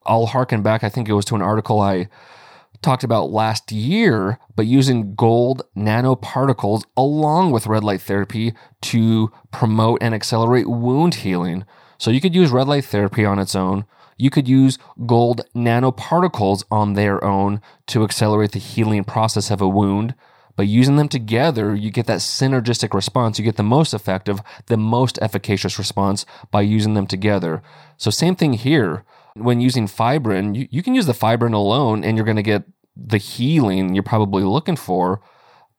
I'll 0.05 0.25
harken 0.25 0.61
back, 0.61 0.83
I 0.83 0.89
think 0.89 1.07
it 1.07 1.13
was 1.13 1.25
to 1.25 1.35
an 1.35 1.41
article 1.41 1.81
I 1.81 2.07
talked 2.83 3.03
about 3.03 3.31
last 3.31 3.71
year, 3.71 4.37
but 4.55 4.67
using 4.67 5.15
gold 5.15 5.63
nanoparticles 5.75 6.83
along 6.95 7.51
with 7.51 7.67
red 7.67 7.83
light 7.83 8.01
therapy 8.01 8.53
to 8.81 9.31
promote 9.51 10.03
and 10.03 10.13
accelerate 10.13 10.69
wound 10.69 11.15
healing. 11.15 11.65
So 11.97 12.11
you 12.11 12.21
could 12.21 12.35
use 12.35 12.51
red 12.51 12.67
light 12.67 12.85
therapy 12.85 13.25
on 13.25 13.39
its 13.39 13.55
own. 13.55 13.85
You 14.17 14.29
could 14.29 14.47
use 14.47 14.77
gold 15.05 15.41
nanoparticles 15.55 16.63
on 16.69 16.93
their 16.93 17.23
own 17.23 17.61
to 17.87 18.03
accelerate 18.03 18.51
the 18.51 18.59
healing 18.59 19.03
process 19.03 19.49
of 19.49 19.61
a 19.61 19.67
wound. 19.67 20.13
But 20.55 20.67
using 20.67 20.97
them 20.97 21.09
together, 21.09 21.73
you 21.73 21.89
get 21.89 22.05
that 22.05 22.19
synergistic 22.19 22.93
response. 22.93 23.39
You 23.39 23.45
get 23.45 23.55
the 23.55 23.63
most 23.63 23.91
effective, 23.91 24.39
the 24.67 24.77
most 24.77 25.17
efficacious 25.19 25.79
response 25.79 26.27
by 26.51 26.61
using 26.61 26.93
them 26.93 27.07
together. 27.07 27.63
So, 27.97 28.11
same 28.11 28.35
thing 28.35 28.53
here 28.53 29.03
when 29.35 29.61
using 29.61 29.87
fibrin, 29.87 30.55
you, 30.55 30.67
you 30.69 30.83
can 30.83 30.95
use 30.95 31.05
the 31.05 31.13
fibrin 31.13 31.53
alone 31.53 32.03
and 32.03 32.17
you're 32.17 32.25
going 32.25 32.37
to 32.37 32.43
get 32.43 32.63
the 32.95 33.17
healing 33.17 33.93
you're 33.93 34.03
probably 34.03 34.43
looking 34.43 34.75
for. 34.75 35.21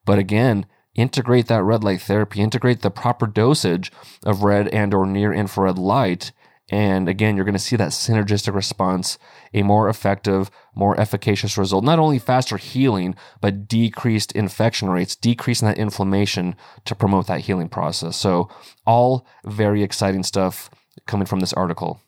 But 0.04 0.18
again, 0.18 0.66
integrate 0.94 1.46
that 1.46 1.62
red 1.62 1.84
light 1.84 2.02
therapy, 2.02 2.40
integrate 2.40 2.82
the 2.82 2.90
proper 2.90 3.26
dosage 3.26 3.92
of 4.24 4.42
red 4.42 4.68
and 4.68 4.92
or 4.92 5.06
near 5.06 5.32
infrared 5.32 5.78
light. 5.78 6.32
And 6.70 7.08
again, 7.10 7.36
you're 7.36 7.44
going 7.44 7.52
to 7.52 7.58
see 7.58 7.76
that 7.76 7.90
synergistic 7.90 8.54
response, 8.54 9.18
a 9.52 9.62
more 9.62 9.88
effective, 9.88 10.50
more 10.74 10.98
efficacious 10.98 11.58
result. 11.58 11.84
Not 11.84 11.98
only 11.98 12.18
faster 12.18 12.56
healing, 12.56 13.14
but 13.40 13.68
decreased 13.68 14.32
infection 14.32 14.88
rates, 14.88 15.14
decreasing 15.14 15.68
that 15.68 15.78
inflammation 15.78 16.56
to 16.86 16.94
promote 16.94 17.26
that 17.26 17.42
healing 17.42 17.68
process. 17.68 18.16
So, 18.16 18.48
all 18.86 19.26
very 19.44 19.82
exciting 19.82 20.22
stuff 20.22 20.70
coming 21.06 21.26
from 21.26 21.40
this 21.40 21.52
article. 21.52 22.00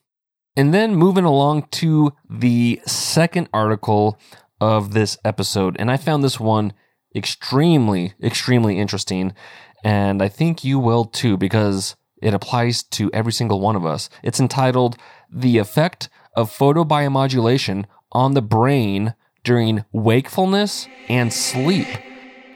And 0.57 0.73
then 0.73 0.95
moving 0.95 1.25
along 1.25 1.69
to 1.73 2.13
the 2.29 2.81
second 2.87 3.49
article 3.53 4.19
of 4.61 4.95
this 4.95 5.19
episode. 5.25 5.77
And 5.79 5.91
I 5.91 5.97
found 5.99 6.25
this 6.25 6.41
one 6.41 6.73
extremely, 7.15 8.15
extremely 8.23 8.79
interesting. 8.79 9.35
And 9.85 10.23
I 10.23 10.29
think 10.29 10.65
you 10.65 10.79
will 10.79 11.05
too, 11.05 11.37
because 11.37 11.95
it 12.23 12.33
applies 12.33 12.83
to 12.83 13.11
every 13.13 13.33
single 13.33 13.61
one 13.61 13.77
of 13.77 13.85
us. 13.85 14.09
It's 14.23 14.41
entitled 14.41 14.97
The 15.31 15.59
Effect 15.59 16.09
of 16.35 16.51
Photobiomodulation 16.51 17.85
on 18.13 18.33
the 18.33 18.43
Brain 18.43 19.15
During 19.45 19.85
Wakefulness 19.93 20.89
and 21.09 21.33
Sleep. 21.33 21.87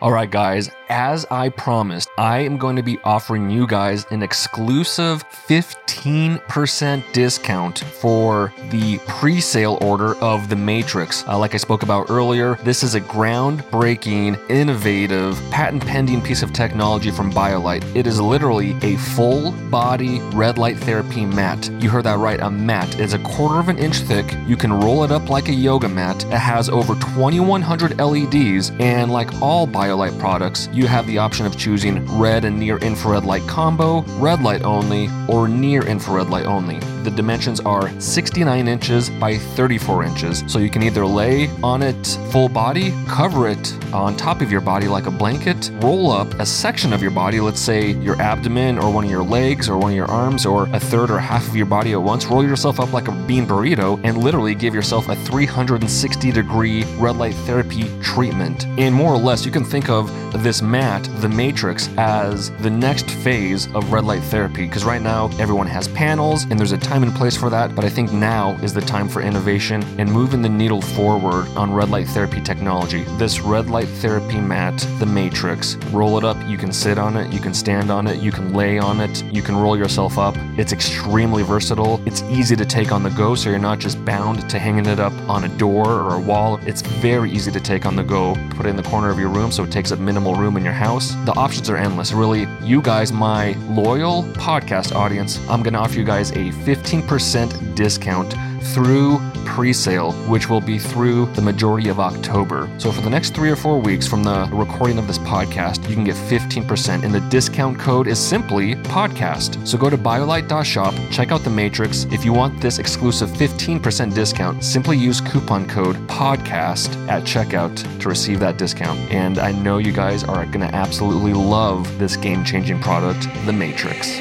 All 0.03 0.13
right, 0.13 0.31
guys, 0.31 0.71
as 0.89 1.27
I 1.31 1.51
promised, 1.51 2.09
I 2.17 2.39
am 2.39 2.57
going 2.57 2.75
to 2.77 2.83
be 2.83 2.99
offering 3.05 3.51
you 3.51 3.67
guys 3.67 4.07
an 4.11 4.23
exclusive 4.23 5.23
15% 5.29 7.13
discount 7.13 7.81
for 7.81 8.51
the 8.71 8.99
pre 9.07 9.43
sale 9.43 9.77
order 9.83 10.17
of 10.17 10.49
The 10.49 10.57
Matrix. 10.57 11.23
Uh, 11.29 11.39
like 11.39 11.53
I 11.55 11.59
spoke 11.59 11.83
about 11.83 12.09
earlier, 12.09 12.55
this 12.65 12.83
is 12.83 12.95
a 12.95 13.01
groundbreaking, 13.03 14.41
innovative, 14.49 15.39
patent 15.51 15.87
pending 15.87 16.23
piece 16.23 16.43
of 16.43 16.55
technology 16.55 17.11
from 17.11 17.31
BioLight. 17.31 17.85
It 17.95 18.07
is 18.07 18.19
literally 18.19 18.79
a 18.81 18.97
full 18.97 19.53
body 19.69 20.21
red 20.33 20.57
light 20.57 20.79
therapy 20.79 21.27
mat. 21.27 21.71
You 21.79 21.91
heard 21.91 22.05
that 22.05 22.17
right, 22.17 22.41
a 22.41 22.51
mat. 22.51 22.99
It's 22.99 23.13
a 23.13 23.19
quarter 23.19 23.61
of 23.61 23.69
an 23.69 23.77
inch 23.77 23.99
thick. 23.99 24.35
You 24.47 24.57
can 24.57 24.73
roll 24.73 25.05
it 25.05 25.13
up 25.13 25.29
like 25.29 25.49
a 25.51 25.55
yoga 25.55 25.91
mat. 25.91 26.25
It 26.25 26.39
has 26.39 26.71
over 26.71 26.95
2,100 26.95 28.01
LEDs, 28.01 28.73
and 28.81 29.13
like 29.13 29.43
all 29.43 29.69
BioLight, 29.69 29.90
BioLight 29.91 30.17
products, 30.21 30.69
you 30.73 30.87
have 30.87 31.05
the 31.09 31.19
option 31.19 31.47
of 31.47 31.59
choosing 31.59 32.07
red 32.17 32.45
and 32.45 32.57
near 32.57 32.79
infrared 32.79 33.25
light 33.25 33.43
combo, 33.49 34.03
red 34.21 34.41
light 34.41 34.63
only, 34.63 35.09
or 35.29 35.49
near 35.49 35.85
infrared 35.85 36.31
light 36.31 36.47
only. 36.47 36.79
The 37.03 37.11
dimensions 37.11 37.61
are 37.61 37.91
69 38.01 38.69
inches 38.69 39.11
by 39.11 39.39
34 39.39 40.05
inches. 40.05 40.45
So 40.47 40.59
you 40.59 40.71
can 40.71 40.83
either 40.83 41.07
lay 41.07 41.49
on 41.63 41.83
it 41.83 42.19
full 42.31 42.49
body, 42.49 42.93
cover 43.09 43.49
it 43.49 43.75
on 43.95 44.17
top 44.17 44.41
of 44.41 44.53
your 44.53 44.61
body 44.61 44.87
like 44.87 45.07
a 45.07 45.11
blanket, 45.11 45.71
roll 45.81 46.11
up 46.11 46.33
a 46.35 46.47
section 46.47 46.93
of 46.93 47.03
your 47.03 47.11
body, 47.11 47.41
let's 47.41 47.61
say 47.61 47.93
your 47.93 48.21
abdomen 48.21 48.79
or 48.79 48.93
one 48.93 49.05
of 49.05 49.11
your 49.11 49.23
legs 49.23 49.69
or 49.69 49.79
one 49.79 49.93
of 49.93 49.97
your 49.97 50.11
arms 50.11 50.47
or 50.47 50.65
a 50.75 50.81
third 50.81 51.11
or 51.11 51.19
half 51.19 51.47
of 51.49 51.57
your 51.57 51.67
body 51.67 51.93
at 51.93 52.03
once, 52.03 52.27
roll 52.27 52.45
yourself 52.45 52.79
up 52.81 52.93
like 52.93 53.09
a 53.09 53.13
bean 53.27 53.47
burrito 53.47 54.01
and 54.05 54.19
literally 54.19 54.55
give 54.55 54.75
yourself 54.75 55.09
a 55.09 55.17
360 55.17 56.31
degree 56.31 56.85
red 56.99 57.17
light 57.17 57.35
therapy 57.47 57.85
treatment. 58.01 58.67
And 58.79 58.95
more 58.95 59.13
or 59.13 59.19
less, 59.19 59.45
you 59.45 59.53
can 59.53 59.65
think 59.65 59.89
of 59.89 60.11
this 60.43 60.63
mat, 60.63 61.09
the 61.21 61.29
Matrix, 61.29 61.89
as 61.97 62.51
the 62.59 62.71
next 62.71 63.11
phase 63.11 63.67
of 63.75 63.93
red 63.93 64.05
light 64.05 64.23
therapy 64.25 64.67
because 64.67 64.85
right 64.85 65.03
now 65.03 65.29
everyone 65.39 65.67
has 65.67 65.89
panels 65.89 66.45
and 66.45 66.59
there's 66.59 66.73
a 66.73 66.79
time 66.91 67.05
and 67.05 67.15
place 67.15 67.37
for 67.37 67.49
that. 67.49 67.77
But 67.77 67.85
I 67.85 67.89
think 67.89 68.13
now 68.13 68.59
is 68.65 68.75
the 68.75 68.81
time 68.81 69.09
for 69.09 69.23
innovation 69.23 69.81
and 70.01 70.11
moving 70.11 70.43
the 70.43 70.49
needle 70.49 70.83
forward 70.83 71.47
on 71.57 71.73
red 71.73 71.89
light 71.89 72.09
therapy 72.09 72.41
technology. 72.41 73.05
This 73.17 73.39
red 73.39 73.71
light 73.71 73.87
therapy 74.03 74.41
mat, 74.41 74.77
the 74.99 75.07
Matrix, 75.07 75.77
roll 75.93 76.19
it 76.19 76.25
up. 76.25 76.37
You 76.49 76.59
can 76.59 76.73
sit 76.73 76.99
on 76.99 77.17
it, 77.17 77.33
you 77.33 77.39
can 77.39 77.55
stand 77.55 77.93
on 77.93 78.09
it, 78.09 78.21
you 78.21 78.33
can 78.33 78.53
lay 78.53 78.81
on 78.81 79.01
it, 79.01 79.23
you 79.27 79.41
can 79.41 79.57
roll 79.57 79.79
yourself 79.79 80.19
up. 80.19 80.35
It's 80.59 80.73
extremely 80.73 81.45
versatile. 81.45 82.03
It's 82.07 82.23
easy 82.23 82.57
to 82.57 82.67
take 82.67 82.91
on 82.91 83.05
the 83.05 83.11
go, 83.11 83.37
so 83.37 83.51
you're 83.51 83.61
not 83.61 83.79
just 83.79 84.05
bound 84.05 84.51
to 84.51 84.59
hanging 84.59 84.87
it 84.87 84.99
up 84.99 85.13
on 85.29 85.45
a 85.45 85.49
door 85.59 85.87
or 85.87 86.17
a 86.17 86.21
wall. 86.21 86.59
It's 86.67 86.83
very 86.83 87.31
easy 87.31 87.53
to 87.53 87.61
take 87.61 87.87
on 87.87 87.95
the 87.95 88.03
go. 88.03 88.35
Put 88.57 88.67
it 88.67 88.71
in 88.71 88.77
the 88.77 88.83
corner 88.83 89.11
of 89.11 89.19
your 89.21 89.29
room 89.29 89.53
so 89.53 89.63
it 89.63 89.71
takes 89.71 89.93
up 89.93 90.01
minimal 90.01 90.35
room 90.35 90.57
in 90.57 90.65
your 90.65 90.73
house. 90.73 91.15
The 91.25 91.37
options 91.37 91.71
are 91.71 91.77
endless. 91.77 92.11
Really, 92.11 92.49
you 92.63 92.83
guys, 92.83 93.13
my 93.13 93.53
loyal 93.69 94.25
podcast 94.35 94.93
audience, 94.93 95.39
I'm 95.49 95.63
going 95.63 95.75
to 95.75 95.79
offer 95.79 95.97
you 95.97 96.05
guys 96.05 96.33
a 96.33 96.51
15% 96.83 97.75
discount 97.75 98.35
through 98.75 99.19
pre 99.45 99.73
sale, 99.73 100.13
which 100.29 100.49
will 100.49 100.61
be 100.61 100.79
through 100.79 101.27
the 101.35 101.43
majority 101.43 101.89
of 101.89 101.99
October. 101.99 102.71
So, 102.79 102.93
for 102.93 103.01
the 103.01 103.11
next 103.11 103.35
three 103.35 103.51
or 103.51 103.57
four 103.57 103.81
weeks 103.81 104.07
from 104.07 104.23
the 104.23 104.49
recording 104.53 104.99
of 104.99 105.07
this 105.07 105.19
podcast, 105.19 105.89
you 105.89 105.95
can 105.95 106.05
get 106.05 106.15
15%, 106.15 107.05
and 107.05 107.15
the 107.15 107.21
discount 107.29 107.79
code 107.79 108.07
is 108.07 108.19
simply 108.19 108.75
podcast. 108.77 109.67
So, 109.67 109.79
go 109.79 109.91
to 109.91 109.99
biolight.shop, 109.99 110.95
check 111.11 111.33
out 111.33 111.43
the 111.43 111.51
Matrix. 111.51 112.05
If 112.11 112.25
you 112.25 112.33
want 112.33 112.61
this 112.61 112.79
exclusive 112.79 113.31
15% 113.31 114.15
discount, 114.15 114.63
simply 114.63 114.97
use 114.97 115.21
coupon 115.21 115.67
code 115.67 115.97
podcast 116.07 116.97
at 117.09 117.25
checkout 117.25 118.01
to 118.01 118.09
receive 118.09 118.41
that 118.41 118.57
discount. 118.57 118.99
And 119.11 119.39
I 119.39 119.53
know 119.53 119.79
you 119.79 119.93
guys 119.93 120.23
are 120.25 120.45
going 120.47 120.61
to 120.61 120.75
absolutely 120.75 121.33
love 121.33 121.99
this 121.99 122.17
game 122.17 122.45
changing 122.45 122.81
product, 122.81 123.29
the 123.47 123.53
Matrix. 123.53 124.21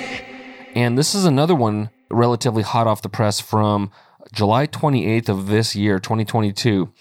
And 0.76 0.98
this 0.98 1.14
is 1.14 1.26
another 1.26 1.56
one 1.56 1.90
relatively 2.10 2.64
hot 2.64 2.88
off 2.88 3.02
the 3.02 3.10
press 3.10 3.40
from 3.40 3.92
July 4.32 4.68
28th 4.68 5.30
of 5.30 5.48
this 5.48 5.76
year, 5.76 6.00
2022. 6.00 6.92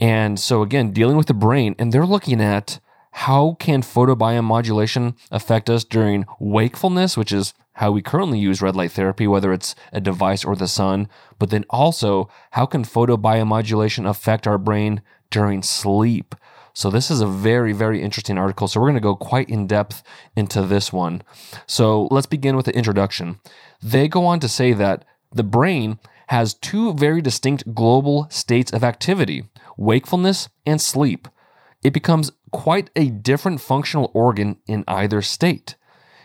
And 0.00 0.38
so 0.38 0.62
again, 0.62 0.92
dealing 0.92 1.16
with 1.16 1.26
the 1.26 1.34
brain, 1.34 1.74
and 1.78 1.92
they're 1.92 2.06
looking 2.06 2.40
at 2.40 2.80
how 3.12 3.56
can 3.60 3.82
photobiomodulation 3.82 5.16
affect 5.30 5.68
us 5.68 5.84
during 5.84 6.24
wakefulness, 6.40 7.16
which 7.16 7.32
is 7.32 7.54
how 7.74 7.90
we 7.90 8.02
currently 8.02 8.38
use 8.38 8.62
red 8.62 8.76
light 8.76 8.92
therapy, 8.92 9.26
whether 9.26 9.52
it's 9.52 9.74
a 9.92 10.00
device 10.00 10.44
or 10.44 10.56
the 10.56 10.68
sun, 10.68 11.08
but 11.38 11.50
then 11.50 11.64
also 11.70 12.28
how 12.52 12.66
can 12.66 12.84
photobiomodulation 12.84 14.08
affect 14.08 14.46
our 14.46 14.58
brain 14.58 15.02
during 15.30 15.62
sleep? 15.62 16.34
So 16.74 16.90
this 16.90 17.10
is 17.10 17.20
a 17.20 17.26
very, 17.26 17.72
very 17.72 18.02
interesting 18.02 18.38
article. 18.38 18.68
So 18.68 18.80
we're 18.80 18.86
going 18.86 18.94
to 18.94 19.00
go 19.00 19.16
quite 19.16 19.48
in 19.48 19.66
depth 19.66 20.02
into 20.36 20.62
this 20.62 20.92
one. 20.92 21.22
So 21.66 22.08
let's 22.10 22.26
begin 22.26 22.56
with 22.56 22.66
the 22.66 22.76
introduction. 22.76 23.40
They 23.82 24.08
go 24.08 24.24
on 24.24 24.40
to 24.40 24.48
say 24.48 24.72
that 24.72 25.04
the 25.30 25.42
brain 25.42 25.98
has 26.28 26.54
two 26.54 26.94
very 26.94 27.20
distinct 27.20 27.74
global 27.74 28.26
states 28.30 28.72
of 28.72 28.84
activity 28.84 29.44
wakefulness 29.76 30.48
and 30.64 30.80
sleep. 30.80 31.28
It 31.82 31.92
becomes 31.92 32.30
quite 32.52 32.90
a 32.94 33.08
different 33.08 33.60
functional 33.60 34.10
organ 34.14 34.56
in 34.66 34.84
either 34.86 35.22
state. 35.22 35.76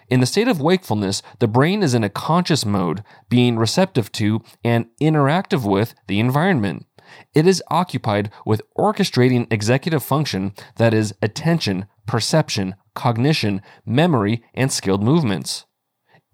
In 0.09 0.19
the 0.21 0.25
state 0.25 0.47
of 0.47 0.61
wakefulness, 0.61 1.21
the 1.39 1.47
brain 1.47 1.83
is 1.83 1.93
in 1.93 2.03
a 2.03 2.09
conscious 2.09 2.65
mode, 2.65 3.03
being 3.27 3.57
receptive 3.57 4.11
to 4.13 4.41
and 4.63 4.87
interactive 5.01 5.69
with 5.69 5.93
the 6.07 6.19
environment. 6.19 6.85
It 7.33 7.47
is 7.47 7.63
occupied 7.69 8.31
with 8.45 8.61
orchestrating 8.77 9.51
executive 9.51 10.03
function 10.03 10.53
that 10.75 10.93
is 10.93 11.13
attention, 11.21 11.85
perception, 12.05 12.75
cognition, 12.95 13.61
memory, 13.85 14.43
and 14.53 14.71
skilled 14.71 15.03
movements. 15.03 15.65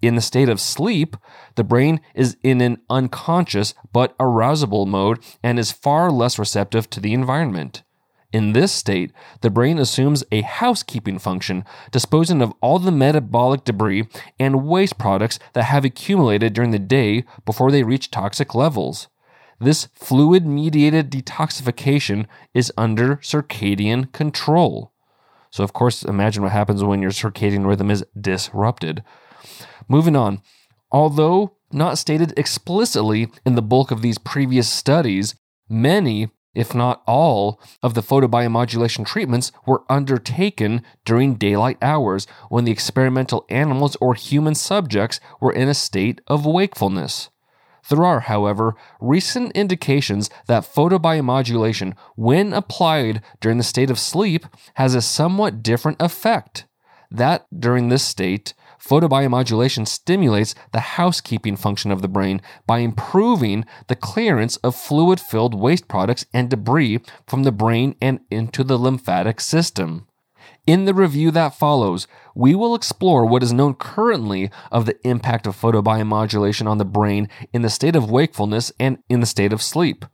In 0.02 0.16
the 0.16 0.20
state 0.20 0.48
of 0.48 0.60
sleep, 0.60 1.16
the 1.54 1.64
brain 1.64 2.00
is 2.14 2.36
in 2.42 2.60
an 2.60 2.78
unconscious 2.90 3.74
but 3.92 4.16
arousable 4.18 4.86
mode 4.86 5.18
and 5.42 5.58
is 5.58 5.72
far 5.72 6.10
less 6.10 6.38
receptive 6.38 6.90
to 6.90 7.00
the 7.00 7.14
environment. 7.14 7.82
In 8.34 8.52
this 8.52 8.72
state, 8.72 9.12
the 9.42 9.48
brain 9.48 9.78
assumes 9.78 10.24
a 10.32 10.42
housekeeping 10.42 11.20
function, 11.20 11.64
disposing 11.92 12.42
of 12.42 12.52
all 12.60 12.80
the 12.80 12.90
metabolic 12.90 13.62
debris 13.62 14.08
and 14.40 14.66
waste 14.66 14.98
products 14.98 15.38
that 15.52 15.64
have 15.64 15.84
accumulated 15.84 16.52
during 16.52 16.72
the 16.72 16.80
day 16.80 17.24
before 17.44 17.70
they 17.70 17.84
reach 17.84 18.10
toxic 18.10 18.52
levels. 18.52 19.06
This 19.60 19.88
fluid 19.94 20.46
mediated 20.46 21.10
detoxification 21.10 22.26
is 22.52 22.72
under 22.76 23.16
circadian 23.16 24.12
control. 24.12 24.92
So, 25.50 25.62
of 25.62 25.72
course, 25.72 26.02
imagine 26.02 26.42
what 26.42 26.52
happens 26.52 26.82
when 26.82 27.00
your 27.00 27.12
circadian 27.12 27.66
rhythm 27.66 27.90
is 27.90 28.04
disrupted. 28.20 29.04
Moving 29.88 30.16
on. 30.16 30.42
Although 30.90 31.56
not 31.72 31.98
stated 31.98 32.36
explicitly 32.36 33.28
in 33.44 33.54
the 33.54 33.62
bulk 33.62 33.90
of 33.90 34.02
these 34.02 34.18
previous 34.18 34.68
studies, 34.68 35.34
many, 35.68 36.30
if 36.54 36.74
not 36.74 37.02
all, 37.06 37.60
of 37.82 37.94
the 37.94 38.00
photobiomodulation 38.00 39.04
treatments 39.06 39.52
were 39.66 39.84
undertaken 39.88 40.82
during 41.04 41.34
daylight 41.34 41.78
hours 41.82 42.26
when 42.48 42.64
the 42.64 42.72
experimental 42.72 43.44
animals 43.48 43.96
or 44.00 44.14
human 44.14 44.54
subjects 44.54 45.20
were 45.40 45.52
in 45.52 45.68
a 45.68 45.74
state 45.74 46.20
of 46.26 46.46
wakefulness. 46.46 47.30
There 47.88 48.04
are, 48.04 48.20
however, 48.20 48.76
recent 49.00 49.52
indications 49.52 50.30
that 50.46 50.64
photobiomodulation, 50.64 51.94
when 52.16 52.52
applied 52.52 53.22
during 53.40 53.58
the 53.58 53.64
state 53.64 53.90
of 53.90 53.98
sleep, 53.98 54.46
has 54.74 54.94
a 54.94 55.02
somewhat 55.02 55.62
different 55.62 56.00
effect. 56.00 56.66
That 57.10 57.46
during 57.56 57.88
this 57.88 58.02
state, 58.02 58.54
Photobiomodulation 58.84 59.88
stimulates 59.88 60.54
the 60.72 60.80
housekeeping 60.80 61.56
function 61.56 61.90
of 61.90 62.02
the 62.02 62.08
brain 62.08 62.42
by 62.66 62.78
improving 62.78 63.64
the 63.86 63.96
clearance 63.96 64.56
of 64.58 64.76
fluid 64.76 65.20
filled 65.20 65.54
waste 65.54 65.88
products 65.88 66.26
and 66.34 66.50
debris 66.50 67.00
from 67.26 67.44
the 67.44 67.52
brain 67.52 67.94
and 68.02 68.20
into 68.30 68.62
the 68.62 68.78
lymphatic 68.78 69.40
system. 69.40 70.06
In 70.66 70.86
the 70.86 70.94
review 70.94 71.30
that 71.32 71.54
follows, 71.54 72.06
we 72.34 72.54
will 72.54 72.74
explore 72.74 73.26
what 73.26 73.42
is 73.42 73.52
known 73.52 73.74
currently 73.74 74.50
of 74.72 74.86
the 74.86 74.96
impact 75.06 75.46
of 75.46 75.60
photobiomodulation 75.60 76.66
on 76.66 76.78
the 76.78 76.86
brain 76.86 77.28
in 77.52 77.60
the 77.60 77.68
state 77.68 77.94
of 77.94 78.10
wakefulness 78.10 78.72
and 78.80 78.98
in 79.10 79.20
the 79.20 79.26
state 79.26 79.52
of 79.52 79.60
sleep. 79.60 80.06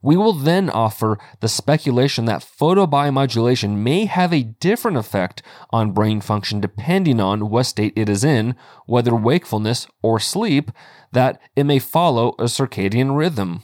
We 0.00 0.16
will 0.16 0.32
then 0.32 0.70
offer 0.70 1.18
the 1.40 1.48
speculation 1.48 2.24
that 2.24 2.40
photobiomodulation 2.40 3.76
may 3.76 4.06
have 4.06 4.32
a 4.32 4.44
different 4.44 4.96
effect 4.96 5.42
on 5.70 5.92
brain 5.92 6.22
function 6.22 6.60
depending 6.60 7.20
on 7.20 7.50
what 7.50 7.64
state 7.64 7.92
it 7.94 8.08
is 8.08 8.24
in, 8.24 8.54
whether 8.86 9.14
wakefulness 9.14 9.88
or 10.02 10.18
sleep, 10.18 10.70
that 11.12 11.38
it 11.54 11.64
may 11.64 11.80
follow 11.80 12.30
a 12.38 12.44
circadian 12.44 13.14
rhythm. 13.14 13.62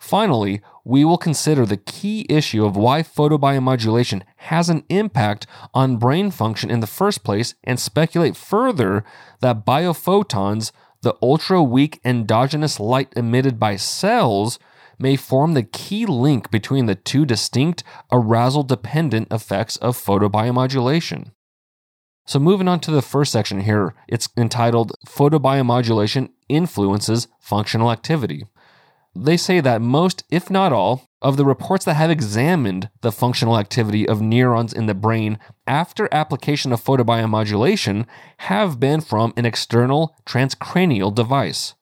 Finally, 0.00 0.62
we 0.84 1.04
will 1.04 1.18
consider 1.18 1.66
the 1.66 1.76
key 1.76 2.26
issue 2.28 2.64
of 2.64 2.76
why 2.76 3.02
photobiomodulation 3.02 4.22
has 4.36 4.68
an 4.68 4.84
impact 4.88 5.46
on 5.74 5.96
brain 5.96 6.30
function 6.30 6.70
in 6.70 6.80
the 6.80 6.86
first 6.86 7.22
place 7.22 7.54
and 7.64 7.78
speculate 7.78 8.36
further 8.36 9.04
that 9.40 9.66
biophotons, 9.66 10.72
the 11.02 11.14
ultra 11.22 11.62
weak 11.62 12.00
endogenous 12.04 12.80
light 12.80 13.12
emitted 13.16 13.58
by 13.58 13.76
cells, 13.76 14.58
may 14.98 15.16
form 15.16 15.54
the 15.54 15.62
key 15.62 16.04
link 16.04 16.50
between 16.50 16.86
the 16.86 16.94
two 16.94 17.24
distinct 17.24 17.82
arousal 18.12 18.62
dependent 18.62 19.28
effects 19.32 19.76
of 19.76 19.96
photobiomodulation. 19.96 21.32
So, 22.26 22.38
moving 22.38 22.68
on 22.68 22.80
to 22.80 22.90
the 22.90 23.02
first 23.02 23.32
section 23.32 23.62
here, 23.62 23.94
it's 24.06 24.28
entitled 24.36 24.92
Photobiomodulation 25.06 26.28
Influences 26.48 27.28
Functional 27.40 27.90
Activity. 27.90 28.44
They 29.14 29.36
say 29.36 29.60
that 29.60 29.82
most, 29.82 30.22
if 30.30 30.50
not 30.50 30.72
all, 30.72 31.08
of 31.20 31.36
the 31.36 31.44
reports 31.44 31.84
that 31.84 31.94
have 31.94 32.10
examined 32.10 32.90
the 33.00 33.12
functional 33.12 33.58
activity 33.58 34.08
of 34.08 34.22
neurons 34.22 34.72
in 34.72 34.86
the 34.86 34.94
brain 34.94 35.38
after 35.66 36.08
application 36.12 36.72
of 36.72 36.82
photobiomodulation 36.82 38.06
have 38.38 38.78
been 38.78 39.00
from 39.00 39.32
an 39.36 39.44
external 39.44 40.14
transcranial 40.24 41.14
device. 41.14 41.74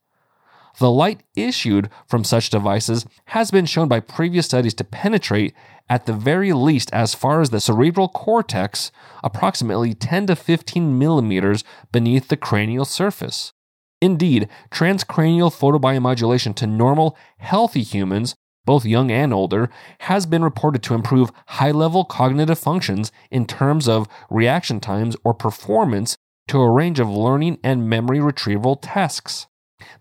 The 0.79 0.91
light 0.91 1.23
issued 1.37 1.91
from 2.07 2.25
such 2.25 2.51
devices 2.51 3.05
has 3.27 3.51
been 3.51 3.67
shown 3.67 3.88
by 3.88 4.01
previous 4.01 4.47
studies 4.47 4.75
to 4.75 4.85
penetrate, 4.85 5.53
at 5.88 6.07
the 6.07 6.12
very 6.12 6.53
least, 6.53 6.93
as 6.93 7.14
far 7.14 7.41
as 7.41 7.51
the 7.51 7.61
cerebral 7.61 8.09
cortex, 8.09 8.93
approximately 9.25 9.93
10 9.95 10.29
to 10.29 10.37
15 10.37 10.99
millimeters 10.99 11.64
beneath 11.91 12.29
the 12.29 12.37
cranial 12.37 12.85
surface. 12.85 13.53
Indeed, 14.01 14.49
transcranial 14.71 15.53
photobiomodulation 15.53 16.55
to 16.57 16.67
normal, 16.67 17.17
healthy 17.39 17.83
humans, 17.83 18.37
both 18.65 18.85
young 18.85 19.11
and 19.11 19.33
older, 19.33 19.71
has 20.01 20.25
been 20.27 20.45
reported 20.45 20.83
to 20.85 20.95
improve 20.95 21.33
high 21.47 21.73
level 21.73 22.05
cognitive 22.05 22.59
functions 22.59 23.11
in 23.31 23.47
terms 23.47 23.89
of 23.89 24.07
reaction 24.31 24.79
times 24.79 25.17
or 25.25 25.35
performance 25.35 26.17
to 26.49 26.61
a 26.61 26.71
range 26.71 27.01
of 27.01 27.09
learning 27.09 27.59
and 27.65 27.89
memory 27.89 28.21
retrieval 28.21 28.77
tasks. 28.77 29.47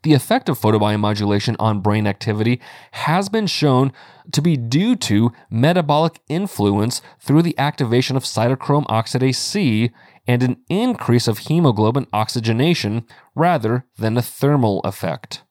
The 0.03 0.13
effect 0.13 0.49
of 0.49 0.59
photobiomodulation 0.59 1.55
on 1.59 1.81
brain 1.81 2.07
activity 2.07 2.59
has 2.91 3.29
been 3.29 3.47
shown 3.47 3.91
to 4.31 4.41
be 4.41 4.57
due 4.57 4.95
to 4.97 5.31
metabolic 5.49 6.19
influence 6.27 7.01
through 7.19 7.43
the 7.43 7.57
activation 7.57 8.17
of 8.17 8.23
cytochrome 8.23 8.87
oxidase 8.87 9.35
C 9.35 9.91
and 10.27 10.43
an 10.43 10.57
increase 10.69 11.27
of 11.27 11.39
hemoglobin 11.39 12.07
oxygenation 12.11 13.05
rather 13.33 13.85
than 13.97 14.17
a 14.17 14.21
thermal 14.21 14.81
effect. 14.81 15.43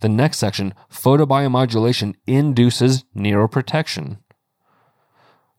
The 0.00 0.08
next 0.08 0.38
section 0.38 0.74
photobiomodulation 0.92 2.14
induces 2.26 3.04
neuroprotection. 3.16 4.18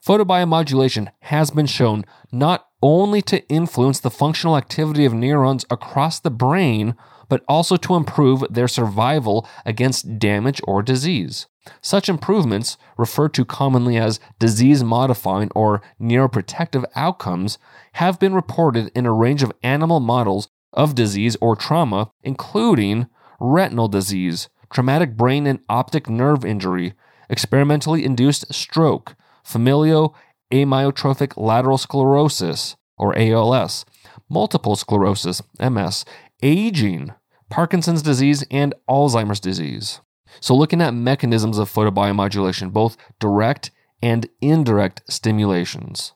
Photobiomodulation 0.06 1.10
has 1.22 1.52
been 1.52 1.65
shown 1.65 2.06
not 2.32 2.69
only 2.82 3.22
to 3.24 3.48
influence 3.50 4.00
the 4.00 4.12
functional 4.12 4.58
activity 4.58 5.06
of 5.06 5.13
neurons 5.13 5.65
across 5.70 6.20
the 6.20 6.32
brain, 6.32 6.96
but 7.28 7.44
also 7.48 7.78
to 7.78 7.96
improve 7.96 8.44
their 8.50 8.68
survival 8.68 9.48
against 9.65 10.18
damage 10.20 10.62
or 10.63 10.82
disease. 10.82 11.48
Such 11.82 12.10
improvements, 12.10 12.78
referred 12.98 13.34
to 13.36 13.46
commonly 13.46 13.98
as 13.98 14.20
disease 14.39 14.84
modifying 14.84 15.52
or 15.54 15.82
neuroprotective 16.02 16.86
outcomes, 16.96 17.58
have 17.94 18.20
been 18.20 18.34
reported 18.34 18.92
in 18.96 19.06
a 19.06 19.13
range 19.13 19.44
of 19.44 19.54
animal 19.62 20.00
models 20.00 20.50
of 20.74 20.96
disease 20.96 21.36
or 21.42 21.56
trauma, 21.56 22.12
including 22.24 23.08
retinal 23.39 23.88
disease, 23.88 24.50
traumatic 24.72 25.15
brain 25.15 25.46
and 25.48 25.60
optic 25.70 26.10
nerve 26.10 26.46
injury, 26.46 26.94
experimentally 27.30 28.04
induced 28.04 28.52
stroke, 28.54 29.15
familial 29.44 30.15
amyotrophic 30.52 31.38
lateral 31.38 31.78
sclerosis, 31.78 32.76
or 32.98 33.18
ALS, 33.18 33.86
multiple 34.30 34.76
sclerosis, 34.76 35.42
MS, 35.60 36.06
aging, 36.42 37.14
Parkinson's 37.50 38.02
disease, 38.02 38.44
and 38.52 38.74
Alzheimer's 38.90 39.40
disease. 39.40 40.02
So, 40.40 40.56
looking 40.56 40.82
at 40.82 40.94
mechanisms 40.94 41.58
of 41.58 41.72
photobiomodulation, 41.72 42.72
both 42.72 42.98
direct 43.20 43.72
and 44.02 44.30
indirect 44.42 45.02
stimulations. 45.10 46.14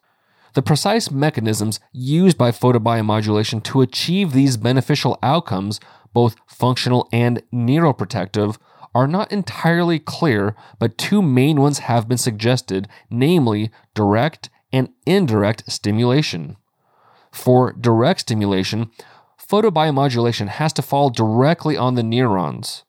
The 0.53 0.61
precise 0.61 1.09
mechanisms 1.09 1.79
used 1.91 2.37
by 2.37 2.51
photobiomodulation 2.51 3.63
to 3.63 3.81
achieve 3.81 4.31
these 4.31 4.55
beneficial 4.55 5.17
outcomes, 5.23 5.79
both 6.13 6.35
functional 6.45 7.09
and 7.11 7.41
neuroprotective, 7.51 8.57
are 8.95 9.07
not 9.07 9.31
entirely 9.31 9.99
clear, 9.99 10.55
but 10.79 10.97
two 10.97 11.21
main 11.21 11.59
ones 11.59 11.79
have 11.79 12.07
been 12.07 12.17
suggested, 12.17 12.87
namely 13.09 13.71
direct 13.93 14.49
and 14.71 14.89
indirect 15.05 15.71
stimulation. 15.71 16.57
For 17.31 17.73
direct 17.73 18.21
stimulation, 18.21 18.91
photobiomodulation 19.39 20.47
has 20.47 20.73
to 20.73 20.81
fall 20.81 21.09
directly 21.09 21.75
on 21.75 21.95
the 21.95 22.03
neurons. 22.03 22.83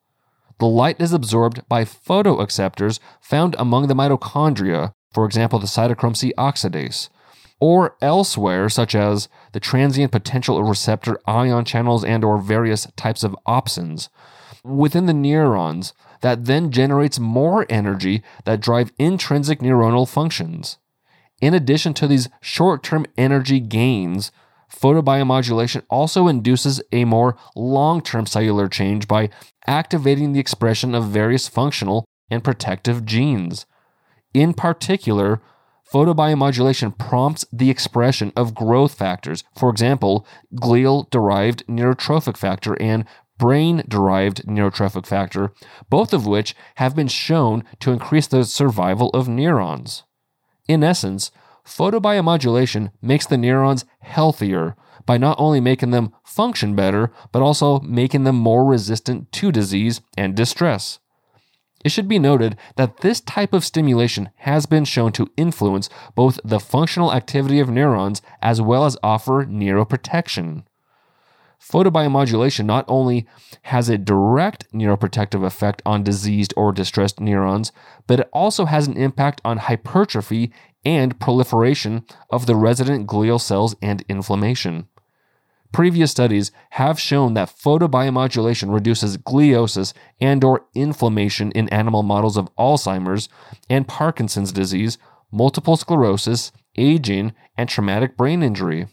The 0.58 0.66
light 0.66 1.00
is 1.00 1.12
absorbed 1.12 1.66
by 1.68 1.84
photoacceptors 1.84 3.00
found 3.20 3.56
among 3.58 3.88
the 3.88 3.94
mitochondria, 3.94 4.92
for 5.12 5.24
example, 5.24 5.58
the 5.58 5.66
cytochrome 5.66 6.16
C 6.16 6.32
oxidase, 6.38 7.08
or 7.60 7.96
elsewhere, 8.00 8.68
such 8.68 8.94
as 8.94 9.28
the 9.52 9.60
transient 9.60 10.12
potential 10.12 10.62
receptor 10.62 11.18
ion 11.26 11.64
channels 11.64 12.04
and 12.04 12.22
or 12.22 12.38
various 12.38 12.86
types 12.96 13.24
of 13.24 13.36
opsins 13.48 14.08
within 14.64 15.06
the 15.06 15.14
neurons 15.14 15.92
that 16.22 16.46
then 16.46 16.70
generates 16.70 17.18
more 17.18 17.66
energy 17.68 18.22
that 18.44 18.60
drive 18.60 18.92
intrinsic 18.98 19.60
neuronal 19.60 20.08
functions. 20.08 20.78
In 21.40 21.52
addition 21.52 21.94
to 21.94 22.06
these 22.06 22.28
short-term 22.40 23.06
energy 23.16 23.60
gains, 23.60 24.32
Photobiomodulation 24.74 25.82
also 25.88 26.26
induces 26.28 26.82
a 26.92 27.04
more 27.04 27.36
long 27.54 28.00
term 28.00 28.26
cellular 28.26 28.68
change 28.68 29.06
by 29.06 29.30
activating 29.66 30.32
the 30.32 30.40
expression 30.40 30.94
of 30.94 31.08
various 31.08 31.48
functional 31.48 32.04
and 32.30 32.42
protective 32.42 33.04
genes. 33.04 33.66
In 34.32 34.52
particular, 34.52 35.40
photobiomodulation 35.92 36.98
prompts 36.98 37.44
the 37.52 37.70
expression 37.70 38.32
of 38.34 38.54
growth 38.54 38.94
factors, 38.94 39.44
for 39.56 39.70
example, 39.70 40.26
glial 40.54 41.08
derived 41.10 41.64
neurotrophic 41.66 42.36
factor 42.36 42.80
and 42.80 43.04
brain 43.44 43.82
derived 43.86 44.46
neurotrophic 44.46 45.04
factor, 45.04 45.52
both 45.90 46.14
of 46.14 46.26
which 46.26 46.56
have 46.76 46.96
been 46.96 47.08
shown 47.08 47.62
to 47.78 47.92
increase 47.92 48.26
the 48.26 48.42
survival 48.42 49.10
of 49.10 49.28
neurons. 49.28 50.04
In 50.66 50.82
essence, 50.82 51.30
Photobiomodulation 51.62 52.90
makes 53.02 53.26
the 53.26 53.36
neurons 53.36 53.84
healthier 54.00 54.76
by 55.04 55.18
not 55.18 55.38
only 55.38 55.60
making 55.60 55.90
them 55.90 56.14
function 56.24 56.74
better, 56.74 57.12
but 57.32 57.42
also 57.42 57.80
making 57.80 58.24
them 58.24 58.36
more 58.36 58.64
resistant 58.64 59.30
to 59.32 59.52
disease 59.52 60.00
and 60.16 60.34
distress. 60.34 60.98
It 61.84 61.90
should 61.90 62.08
be 62.08 62.18
noted 62.18 62.56
that 62.76 63.02
this 63.02 63.20
type 63.20 63.52
of 63.52 63.62
stimulation 63.62 64.30
has 64.36 64.64
been 64.64 64.86
shown 64.86 65.12
to 65.12 65.30
influence 65.36 65.90
both 66.14 66.40
the 66.42 66.60
functional 66.60 67.12
activity 67.12 67.60
of 67.60 67.68
neurons 67.68 68.22
as 68.40 68.62
well 68.62 68.86
as 68.86 68.96
offer 69.02 69.44
neuroprotection. 69.44 70.64
Photobiomodulation 71.60 72.64
not 72.66 72.84
only 72.88 73.26
has 73.62 73.88
a 73.88 73.98
direct 73.98 74.70
neuroprotective 74.72 75.44
effect 75.44 75.82
on 75.86 76.02
diseased 76.02 76.54
or 76.56 76.72
distressed 76.72 77.20
neurons, 77.20 77.72
but 78.06 78.20
it 78.20 78.28
also 78.32 78.66
has 78.66 78.86
an 78.86 78.96
impact 78.96 79.40
on 79.44 79.58
hypertrophy 79.58 80.52
and 80.84 81.18
proliferation 81.18 82.04
of 82.30 82.46
the 82.46 82.56
resident 82.56 83.06
glial 83.06 83.40
cells 83.40 83.74
and 83.80 84.04
inflammation. 84.08 84.86
Previous 85.72 86.12
studies 86.12 86.52
have 86.70 87.00
shown 87.00 87.34
that 87.34 87.48
photobiomodulation 87.48 88.72
reduces 88.72 89.16
gliosis 89.16 89.92
and 90.20 90.44
or 90.44 90.66
inflammation 90.74 91.50
in 91.50 91.68
animal 91.70 92.04
models 92.04 92.36
of 92.36 92.54
Alzheimer's 92.54 93.28
and 93.68 93.88
Parkinson's 93.88 94.52
disease, 94.52 94.98
multiple 95.32 95.76
sclerosis, 95.76 96.52
aging, 96.76 97.32
and 97.56 97.68
traumatic 97.68 98.16
brain 98.16 98.40
injury. 98.40 98.86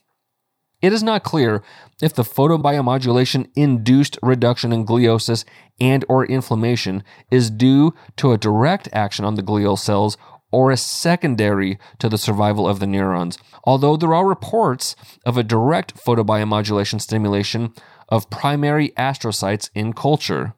It 0.81 0.93
is 0.93 1.03
not 1.03 1.23
clear 1.23 1.61
if 2.01 2.13
the 2.13 2.23
photobiomodulation 2.23 3.51
induced 3.55 4.17
reduction 4.23 4.73
in 4.73 4.85
gliosis 4.85 5.45
and 5.79 6.03
or 6.09 6.25
inflammation 6.25 7.03
is 7.29 7.51
due 7.51 7.93
to 8.17 8.31
a 8.31 8.37
direct 8.37 8.89
action 8.91 9.23
on 9.23 9.35
the 9.35 9.43
glial 9.43 9.77
cells 9.77 10.17
or 10.51 10.71
a 10.71 10.77
secondary 10.77 11.77
to 11.99 12.09
the 12.09 12.17
survival 12.17 12.67
of 12.67 12.79
the 12.79 12.87
neurons, 12.87 13.37
although 13.63 13.95
there 13.95 14.13
are 14.13 14.27
reports 14.27 14.95
of 15.25 15.37
a 15.37 15.43
direct 15.43 15.95
photobiomodulation 15.95 16.99
stimulation 16.99 17.73
of 18.09 18.29
primary 18.29 18.89
astrocytes 18.97 19.69
in 19.73 19.93
culture. 19.93 20.53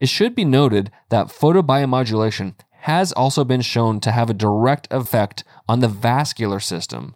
It 0.00 0.08
should 0.08 0.34
be 0.34 0.44
noted 0.44 0.90
that 1.10 1.28
photobiomodulation 1.28 2.54
has 2.80 3.12
also 3.12 3.44
been 3.44 3.62
shown 3.62 4.00
to 4.00 4.12
have 4.12 4.30
a 4.30 4.34
direct 4.34 4.86
effect 4.90 5.44
on 5.68 5.80
the 5.80 5.88
vascular 5.88 6.60
system. 6.60 7.14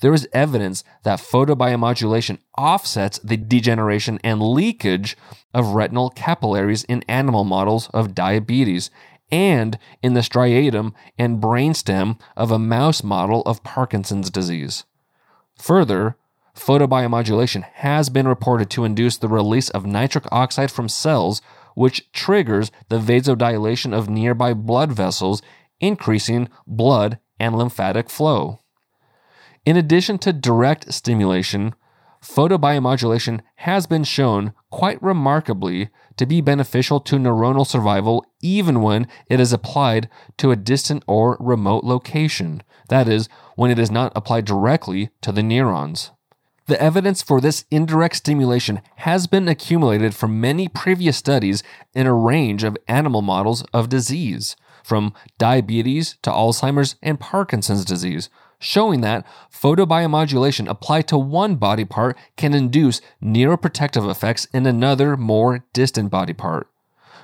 There 0.00 0.14
is 0.14 0.28
evidence 0.32 0.82
that 1.02 1.18
photobiomodulation 1.18 2.38
offsets 2.56 3.18
the 3.18 3.36
degeneration 3.36 4.18
and 4.24 4.42
leakage 4.42 5.16
of 5.52 5.74
retinal 5.74 6.10
capillaries 6.10 6.84
in 6.84 7.04
animal 7.08 7.44
models 7.44 7.88
of 7.92 8.14
diabetes 8.14 8.90
and 9.30 9.78
in 10.02 10.14
the 10.14 10.20
striatum 10.20 10.92
and 11.18 11.40
brainstem 11.40 12.18
of 12.36 12.50
a 12.50 12.58
mouse 12.58 13.04
model 13.04 13.42
of 13.42 13.62
Parkinson's 13.62 14.30
disease. 14.30 14.84
Further, 15.58 16.16
photobiomodulation 16.56 17.62
has 17.74 18.08
been 18.08 18.26
reported 18.26 18.70
to 18.70 18.84
induce 18.84 19.18
the 19.18 19.28
release 19.28 19.68
of 19.70 19.86
nitric 19.86 20.24
oxide 20.32 20.70
from 20.70 20.88
cells, 20.88 21.42
which 21.74 22.10
triggers 22.12 22.70
the 22.88 22.98
vasodilation 22.98 23.96
of 23.96 24.08
nearby 24.08 24.54
blood 24.54 24.92
vessels, 24.92 25.42
increasing 25.78 26.48
blood 26.66 27.18
and 27.38 27.56
lymphatic 27.56 28.10
flow. 28.10 28.59
In 29.66 29.76
addition 29.76 30.18
to 30.18 30.32
direct 30.32 30.92
stimulation, 30.92 31.74
photobiomodulation 32.22 33.40
has 33.56 33.86
been 33.86 34.04
shown 34.04 34.52
quite 34.70 35.02
remarkably 35.02 35.90
to 36.16 36.26
be 36.26 36.40
beneficial 36.40 37.00
to 37.00 37.16
neuronal 37.16 37.66
survival 37.66 38.24
even 38.40 38.82
when 38.82 39.06
it 39.28 39.40
is 39.40 39.52
applied 39.52 40.08
to 40.38 40.50
a 40.50 40.56
distant 40.56 41.02
or 41.06 41.36
remote 41.40 41.84
location. 41.84 42.62
That 42.88 43.08
is, 43.08 43.28
when 43.56 43.70
it 43.70 43.78
is 43.78 43.90
not 43.90 44.12
applied 44.16 44.44
directly 44.44 45.10
to 45.22 45.32
the 45.32 45.42
neurons. 45.42 46.10
The 46.66 46.80
evidence 46.80 47.20
for 47.20 47.40
this 47.40 47.64
indirect 47.70 48.16
stimulation 48.16 48.80
has 48.96 49.26
been 49.26 49.48
accumulated 49.48 50.14
from 50.14 50.40
many 50.40 50.68
previous 50.68 51.16
studies 51.16 51.62
in 51.94 52.06
a 52.06 52.14
range 52.14 52.64
of 52.64 52.78
animal 52.86 53.22
models 53.22 53.64
of 53.74 53.88
disease, 53.88 54.56
from 54.84 55.12
diabetes 55.36 56.16
to 56.22 56.30
Alzheimer's 56.30 56.96
and 57.02 57.18
Parkinson's 57.18 57.84
disease, 57.84 58.30
showing 58.60 59.00
that 59.00 59.26
photobiomodulation 59.52 60.68
applied 60.68 61.08
to 61.08 61.18
one 61.18 61.56
body 61.56 61.84
part 61.84 62.16
can 62.36 62.54
induce 62.54 63.00
neuroprotective 63.20 64.08
effects 64.08 64.44
in 64.52 64.66
another, 64.66 65.16
more 65.16 65.64
distant 65.72 66.10
body 66.10 66.34
part. 66.34 66.68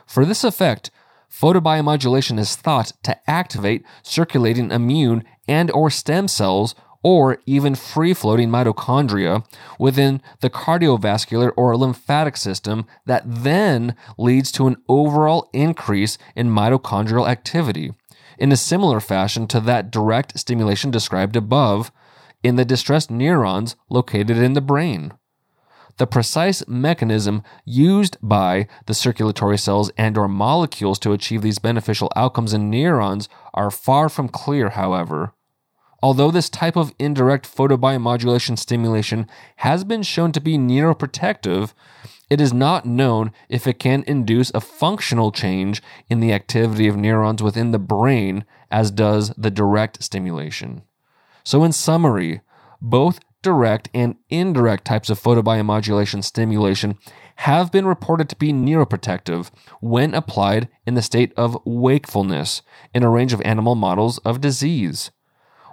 For 0.06 0.24
this 0.24 0.42
effect, 0.42 0.90
photobiomodulation 1.30 2.38
is 2.38 2.56
thought 2.56 2.92
to 3.04 3.30
activate 3.30 3.84
circulating 4.02 4.70
immune 4.70 5.24
and 5.46 5.70
or 5.70 5.90
stem 5.90 6.26
cells 6.26 6.74
or 7.02 7.38
even 7.46 7.74
free 7.74 8.14
floating 8.14 8.48
mitochondria 8.48 9.46
within 9.78 10.20
the 10.40 10.50
cardiovascular 10.50 11.52
or 11.56 11.76
lymphatic 11.76 12.36
system 12.36 12.84
that 13.04 13.22
then 13.26 13.94
leads 14.18 14.50
to 14.50 14.66
an 14.66 14.76
overall 14.88 15.48
increase 15.52 16.18
in 16.34 16.48
mitochondrial 16.48 17.28
activity 17.28 17.92
in 18.38 18.52
a 18.52 18.56
similar 18.56 19.00
fashion 19.00 19.46
to 19.48 19.60
that 19.60 19.90
direct 19.90 20.38
stimulation 20.38 20.90
described 20.90 21.36
above 21.36 21.90
in 22.42 22.56
the 22.56 22.64
distressed 22.64 23.10
neurons 23.10 23.76
located 23.88 24.38
in 24.38 24.52
the 24.52 24.60
brain. 24.60 25.12
The 25.98 26.06
precise 26.06 26.66
mechanism 26.68 27.42
used 27.64 28.18
by 28.20 28.68
the 28.84 28.92
circulatory 28.92 29.56
cells 29.56 29.90
and 29.96 30.18
or 30.18 30.28
molecules 30.28 30.98
to 31.00 31.12
achieve 31.12 31.40
these 31.40 31.58
beneficial 31.58 32.12
outcomes 32.14 32.52
in 32.52 32.68
neurons 32.68 33.30
are 33.54 33.70
far 33.70 34.10
from 34.10 34.28
clear, 34.28 34.70
however. 34.70 35.32
Although 36.02 36.30
this 36.30 36.50
type 36.50 36.76
of 36.76 36.94
indirect 36.98 37.46
photobiomodulation 37.52 38.58
stimulation 38.58 39.26
has 39.56 39.84
been 39.84 40.02
shown 40.02 40.32
to 40.32 40.40
be 40.40 40.58
neuroprotective, 40.58 41.72
it 42.28 42.40
is 42.40 42.52
not 42.52 42.84
known 42.84 43.32
if 43.48 43.66
it 43.66 43.78
can 43.78 44.02
induce 44.06 44.50
a 44.54 44.60
functional 44.60 45.30
change 45.30 45.82
in 46.08 46.20
the 46.20 46.32
activity 46.32 46.88
of 46.88 46.96
neurons 46.96 47.42
within 47.42 47.70
the 47.70 47.78
brain 47.78 48.44
as 48.70 48.90
does 48.90 49.32
the 49.36 49.50
direct 49.50 50.02
stimulation. 50.02 50.82
So, 51.44 51.62
in 51.62 51.72
summary, 51.72 52.40
both 52.82 53.20
direct 53.42 53.88
and 53.94 54.16
indirect 54.28 54.84
types 54.84 55.08
of 55.08 55.22
photobiomodulation 55.22 56.24
stimulation 56.24 56.98
have 57.36 57.70
been 57.70 57.86
reported 57.86 58.28
to 58.28 58.36
be 58.36 58.52
neuroprotective 58.52 59.50
when 59.80 60.14
applied 60.14 60.68
in 60.84 60.94
the 60.94 61.02
state 61.02 61.32
of 61.36 61.56
wakefulness 61.64 62.62
in 62.92 63.04
a 63.04 63.10
range 63.10 63.32
of 63.32 63.40
animal 63.42 63.76
models 63.76 64.18
of 64.18 64.40
disease. 64.40 65.12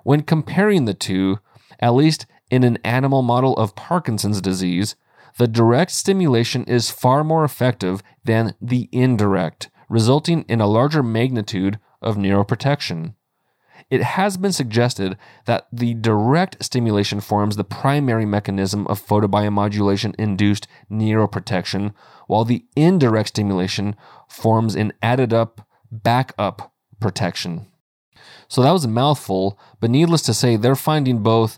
When 0.03 0.21
comparing 0.21 0.85
the 0.85 0.93
two, 0.93 1.39
at 1.79 1.95
least 1.95 2.27
in 2.51 2.63
an 2.63 2.77
animal 2.83 3.23
model 3.23 3.55
of 3.57 3.75
Parkinson's 3.75 4.41
disease, 4.41 4.95
the 5.38 5.48
direct 5.48 5.91
stimulation 5.91 6.63
is 6.65 6.91
far 6.91 7.24
more 7.24 7.43
effective 7.43 8.02
than 8.24 8.54
the 8.62 8.89
indirect, 8.91 9.69
resulting 9.89 10.43
in 10.43 10.62
a 10.62 10.67
larger 10.67 11.04
magnitude 11.04 11.80
of 12.02 12.15
neuroprotection. 12.15 13.15
It 13.89 14.02
has 14.02 14.38
been 14.38 14.52
suggested 14.52 15.17
that 15.46 15.67
the 15.72 15.93
direct 15.93 16.63
stimulation 16.63 17.19
forms 17.19 17.56
the 17.56 17.63
primary 17.63 18.26
mechanism 18.26 18.88
of 18.88 19.06
photobiomodulation 19.06 20.15
induced 20.17 20.67
neuroprotection, 20.89 21.93
while 22.28 22.46
the 22.46 22.65
indirect 22.76 23.30
stimulation 23.30 23.96
forms 24.28 24.76
an 24.76 24.93
added 25.02 25.34
up, 25.34 25.67
backup 25.91 26.74
protection. 27.00 27.67
So 28.48 28.62
that 28.62 28.72
was 28.72 28.86
a 28.86 28.89
mouthful, 28.89 29.60
but 29.80 29.89
needless 29.89 30.22
to 30.24 30.34
say, 30.34 30.56
they're 30.56 30.76
finding 30.76 31.22
both 31.22 31.58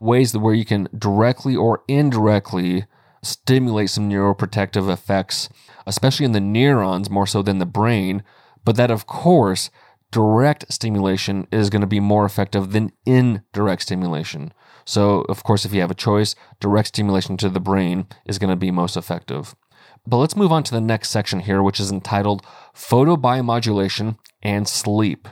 ways 0.00 0.36
where 0.36 0.54
you 0.54 0.64
can 0.64 0.88
directly 0.96 1.54
or 1.54 1.82
indirectly 1.88 2.86
stimulate 3.26 3.90
some 3.90 4.08
neuroprotective 4.08 4.90
effects, 4.90 5.48
especially 5.86 6.24
in 6.24 6.32
the 6.32 6.40
neurons 6.40 7.10
more 7.10 7.26
so 7.26 7.42
than 7.42 7.58
the 7.58 7.66
brain. 7.66 8.22
But 8.64 8.76
that, 8.76 8.90
of 8.90 9.06
course, 9.06 9.70
direct 10.10 10.72
stimulation 10.72 11.46
is 11.52 11.70
going 11.70 11.80
to 11.80 11.86
be 11.86 12.00
more 12.00 12.24
effective 12.24 12.72
than 12.72 12.92
indirect 13.04 13.82
stimulation. 13.82 14.52
So, 14.84 15.22
of 15.28 15.42
course, 15.42 15.64
if 15.64 15.74
you 15.74 15.80
have 15.80 15.90
a 15.90 15.94
choice, 15.94 16.34
direct 16.60 16.88
stimulation 16.88 17.36
to 17.38 17.48
the 17.48 17.60
brain 17.60 18.06
is 18.24 18.38
going 18.38 18.50
to 18.50 18.56
be 18.56 18.70
most 18.70 18.96
effective. 18.96 19.54
But 20.06 20.18
let's 20.18 20.36
move 20.36 20.52
on 20.52 20.62
to 20.64 20.72
the 20.72 20.80
next 20.80 21.10
section 21.10 21.40
here, 21.40 21.62
which 21.62 21.80
is 21.80 21.90
entitled 21.90 22.46
Photobiomodulation 22.74 24.16
and 24.42 24.68
Sleep. 24.68 25.28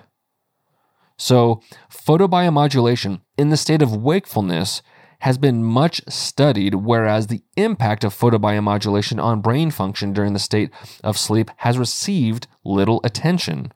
So, 1.17 1.63
photobiomodulation 1.89 3.21
in 3.39 3.51
the 3.51 3.57
state 3.57 3.83
of 3.83 3.97
wakefulness 3.97 4.83
has 5.25 5.39
been 5.39 5.65
much 5.65 6.03
studied, 6.07 6.75
whereas 6.75 7.29
the 7.29 7.43
impact 7.57 8.05
of 8.05 8.15
photobiomodulation 8.15 9.19
on 9.23 9.41
brain 9.41 9.71
function 9.71 10.13
during 10.13 10.35
the 10.35 10.39
state 10.39 10.71
of 11.03 11.17
sleep 11.17 11.51
has 11.57 11.79
received 11.79 12.47
little 12.63 13.01
attention. 13.05 13.73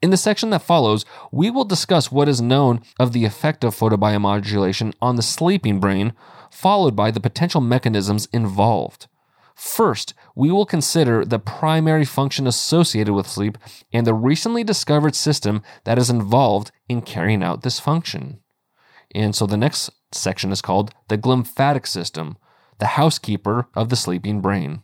In 0.00 0.10
the 0.10 0.16
section 0.16 0.50
that 0.50 0.62
follows, 0.62 1.04
we 1.32 1.50
will 1.50 1.64
discuss 1.64 2.12
what 2.12 2.28
is 2.28 2.40
known 2.40 2.80
of 2.96 3.12
the 3.12 3.24
effect 3.24 3.64
of 3.64 3.74
photobiomodulation 3.74 4.94
on 5.02 5.16
the 5.16 5.22
sleeping 5.22 5.80
brain, 5.80 6.12
followed 6.48 6.94
by 6.94 7.10
the 7.10 7.18
potential 7.18 7.60
mechanisms 7.60 8.28
involved. 8.32 9.08
First, 9.56 10.14
we 10.36 10.52
will 10.52 10.64
consider 10.64 11.24
the 11.24 11.40
primary 11.40 12.04
function 12.04 12.46
associated 12.46 13.14
with 13.14 13.26
sleep 13.26 13.58
and 13.92 14.06
the 14.06 14.14
recently 14.14 14.62
discovered 14.62 15.16
system 15.16 15.60
that 15.82 15.98
is 15.98 16.08
involved 16.08 16.70
in 16.88 17.02
carrying 17.02 17.42
out 17.42 17.62
this 17.62 17.80
function. 17.80 18.38
And 19.12 19.34
so 19.34 19.44
the 19.44 19.56
next 19.56 19.90
section 20.12 20.52
is 20.52 20.62
called 20.62 20.92
the 21.08 21.18
glymphatic 21.18 21.86
system, 21.86 22.36
the 22.78 22.86
housekeeper 22.86 23.68
of 23.74 23.88
the 23.88 23.96
sleeping 23.96 24.40
brain. 24.40 24.82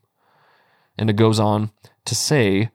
And 0.99 1.11
it 1.11 1.17
goes 1.17 1.41
on 1.41 1.71
to 2.05 2.15
say, 2.15 2.71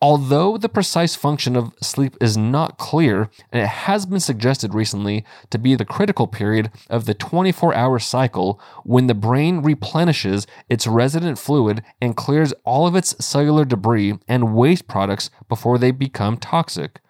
although 0.00 0.56
the 0.56 0.68
precise 0.68 1.16
function 1.16 1.56
of 1.56 1.72
sleep 1.80 2.16
is 2.20 2.36
not 2.36 2.78
clear, 2.78 3.30
and 3.50 3.62
it 3.62 3.66
has 3.68 4.06
been 4.06 4.20
suggested 4.20 4.74
recently 4.74 5.24
to 5.50 5.58
be 5.58 5.74
the 5.74 5.84
critical 5.84 6.26
period 6.26 6.70
of 6.90 7.06
the 7.06 7.14
24 7.14 7.74
hour 7.74 7.98
cycle 7.98 8.60
when 8.84 9.06
the 9.06 9.14
brain 9.14 9.62
replenishes 9.62 10.46
its 10.68 10.86
resident 10.86 11.38
fluid 11.38 11.82
and 12.00 12.16
clears 12.16 12.52
all 12.64 12.86
of 12.86 12.94
its 12.94 13.16
cellular 13.24 13.64
debris 13.64 14.18
and 14.28 14.54
waste 14.54 14.86
products 14.86 15.30
before 15.48 15.78
they 15.78 15.90
become 15.90 16.36
toxic. 16.36 17.00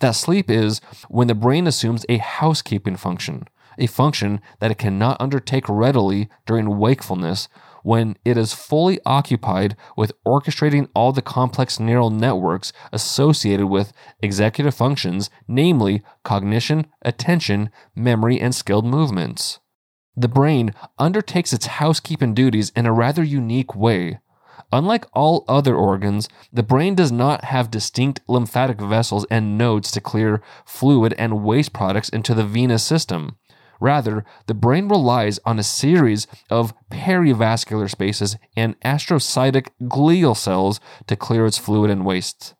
That 0.00 0.12
sleep 0.12 0.48
is 0.48 0.80
when 1.08 1.26
the 1.26 1.34
brain 1.34 1.66
assumes 1.66 2.06
a 2.08 2.18
housekeeping 2.18 2.96
function, 2.96 3.48
a 3.78 3.86
function 3.86 4.40
that 4.60 4.70
it 4.70 4.78
cannot 4.78 5.20
undertake 5.20 5.68
readily 5.68 6.28
during 6.46 6.78
wakefulness 6.78 7.48
when 7.82 8.16
it 8.24 8.36
is 8.36 8.52
fully 8.52 8.98
occupied 9.06 9.76
with 9.96 10.12
orchestrating 10.26 10.88
all 10.94 11.12
the 11.12 11.22
complex 11.22 11.80
neural 11.80 12.10
networks 12.10 12.72
associated 12.92 13.66
with 13.66 13.92
executive 14.20 14.74
functions, 14.74 15.30
namely 15.46 16.02
cognition, 16.24 16.86
attention, 17.02 17.70
memory, 17.94 18.40
and 18.40 18.54
skilled 18.54 18.84
movements. 18.84 19.60
The 20.16 20.28
brain 20.28 20.74
undertakes 20.98 21.52
its 21.52 21.66
housekeeping 21.66 22.34
duties 22.34 22.72
in 22.74 22.86
a 22.86 22.92
rather 22.92 23.22
unique 23.22 23.74
way. 23.74 24.18
Unlike 24.72 25.06
all 25.14 25.44
other 25.48 25.74
organs, 25.74 26.28
the 26.52 26.62
brain 26.62 26.94
does 26.94 27.10
not 27.10 27.44
have 27.44 27.70
distinct 27.70 28.20
lymphatic 28.28 28.80
vessels 28.80 29.24
and 29.30 29.56
nodes 29.56 29.90
to 29.92 30.00
clear 30.00 30.42
fluid 30.66 31.14
and 31.16 31.42
waste 31.42 31.72
products 31.72 32.08
into 32.08 32.34
the 32.34 32.44
venous 32.44 32.82
system. 32.82 33.38
Rather, 33.80 34.24
the 34.46 34.54
brain 34.54 34.88
relies 34.88 35.38
on 35.44 35.58
a 35.58 35.62
series 35.62 36.26
of 36.50 36.74
perivascular 36.90 37.90
spaces 37.90 38.36
and 38.56 38.78
astrocytic 38.80 39.68
glial 39.82 40.36
cells 40.36 40.80
to 41.06 41.16
clear 41.16 41.46
its 41.46 41.58
fluid 41.58 41.90
and 41.90 42.04
wastes. 42.04 42.54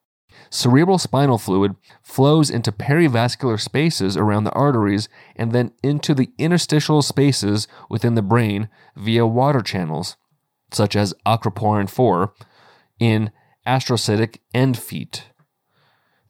Cerebral 0.51 0.99
spinal 0.99 1.37
fluid 1.37 1.77
flows 2.03 2.49
into 2.49 2.73
perivascular 2.73 3.61
spaces 3.61 4.17
around 4.17 4.45
the 4.45 4.53
arteries 4.53 5.09
and 5.37 5.53
then 5.53 5.73
into 5.83 6.15
the 6.15 6.31
interstitial 6.39 7.03
spaces 7.03 7.69
within 7.91 8.15
the 8.15 8.23
brain 8.23 8.69
via 8.97 9.27
water 9.27 9.61
channels 9.61 10.17
such 10.73 10.97
as 10.97 11.15
aquaporin 11.27 11.89
4, 11.89 12.33
in 12.99 13.31
astrocytic 13.67 14.39
end 14.55 14.79
feet. 14.79 15.31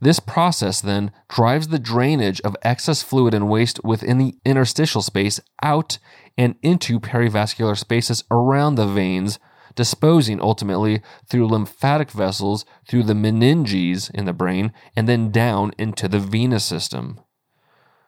This 0.00 0.20
process 0.20 0.80
then 0.80 1.10
drives 1.28 1.68
the 1.68 1.78
drainage 1.78 2.40
of 2.42 2.56
excess 2.62 3.02
fluid 3.02 3.34
and 3.34 3.48
waste 3.48 3.82
within 3.82 4.18
the 4.18 4.36
interstitial 4.44 5.02
space 5.02 5.40
out 5.62 5.98
and 6.36 6.54
into 6.62 7.00
perivascular 7.00 7.76
spaces 7.76 8.22
around 8.30 8.76
the 8.76 8.86
veins, 8.86 9.40
disposing 9.74 10.40
ultimately 10.40 11.02
through 11.28 11.48
lymphatic 11.48 12.10
vessels 12.12 12.64
through 12.86 13.02
the 13.02 13.14
meninges 13.14 14.10
in 14.14 14.24
the 14.24 14.32
brain 14.32 14.72
and 14.94 15.08
then 15.08 15.30
down 15.30 15.72
into 15.78 16.06
the 16.06 16.20
venous 16.20 16.64
system. 16.64 17.20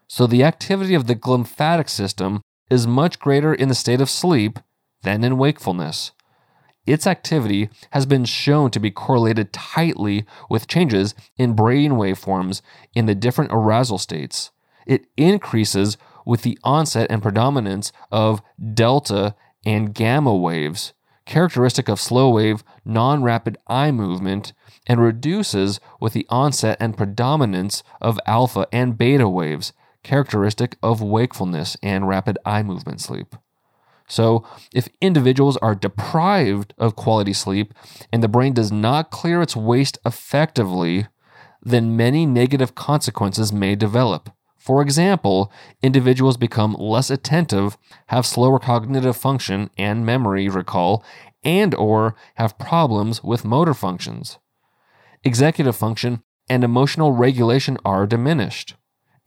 So 0.07 0.27
the 0.27 0.45
activity 0.45 0.95
of 0.95 1.07
the 1.07 1.17
glymphatic 1.17 1.89
system 1.89 2.43
is 2.71 2.87
much 2.87 3.19
greater 3.19 3.53
in 3.53 3.69
the 3.69 3.75
state 3.75 4.01
of 4.01 4.11
sleep 4.11 4.61
than 5.03 5.25
in 5.25 5.39
wakefulness 5.39 6.13
its 6.87 7.07
activity 7.07 7.69
has 7.91 8.07
been 8.07 8.25
shown 8.25 8.71
to 8.71 8.81
be 8.81 8.91
correlated 8.91 9.53
tightly 9.53 10.25
with 10.49 10.67
changes 10.67 11.15
in 11.37 11.55
brain 11.55 11.93
waveforms 11.93 12.63
in 12.95 13.07
the 13.07 13.15
different 13.15 13.53
arousal 13.53 13.99
states. 13.99 14.51
It 14.87 15.07
increases 15.17 15.97
with 16.25 16.43
the 16.43 16.59
onset 16.65 17.11
and 17.11 17.23
predominance 17.23 17.93
of 18.11 18.43
delta 18.75 19.35
and 19.65 19.95
gamma 19.95 20.35
waves, 20.35 20.93
characteristic 21.27 21.89
of 21.89 22.01
slow 22.01 22.31
wave, 22.31 22.65
non 22.85 23.23
rapid 23.23 23.59
eye 23.67 23.91
movement, 23.91 24.53
and 24.87 25.01
reduces 25.01 25.81
with 26.01 26.13
the 26.13 26.27
onset 26.29 26.77
and 26.81 26.97
predominance 26.97 27.83
of 28.01 28.19
alpha 28.27 28.67
and 28.73 28.97
beta 28.97 29.29
waves, 29.29 29.73
characteristic 30.03 30.77
of 30.83 31.03
wakefulness 31.03 31.77
and 31.83 32.09
rapid 32.09 32.39
eye 32.45 32.63
movement 32.63 33.01
sleep. 33.01 33.37
So, 34.11 34.45
if 34.75 34.89
individuals 35.01 35.57
are 35.59 35.77
deprived 35.77 36.75
of 36.77 36.97
quality 36.97 37.33
sleep 37.33 37.73
and 38.13 38.25
the 38.25 38.29
brain 38.29 38.53
does 38.53 38.73
not 38.73 39.13
clear 39.13 39.41
its 39.41 39.55
waste 39.55 39.99
effectively, 40.05 41.07
then 41.63 41.97
many 41.97 42.27
negative 42.27 42.75
consequences 42.75 43.53
may 43.53 43.77
develop. 43.77 44.31
For 44.59 44.83
example, 44.83 45.53
individuals 45.81 46.37
become 46.37 46.75
less 46.75 47.09
attentive, 47.09 47.79
have 48.09 48.27
slower 48.27 48.59
cognitive 48.59 49.17
function 49.17 49.71
and 49.79 50.05
memory 50.05 50.49
recall, 50.49 51.05
and 51.45 51.73
or 51.77 52.17
have 52.35 52.59
problems 52.59 53.23
with 53.23 53.45
motor 53.45 53.75
functions. 53.75 54.39
Executive 55.23 55.77
function 55.77 56.25
and 56.49 56.65
emotional 56.65 57.13
regulation 57.13 57.79
are 57.85 58.09
diminished. 58.09 58.75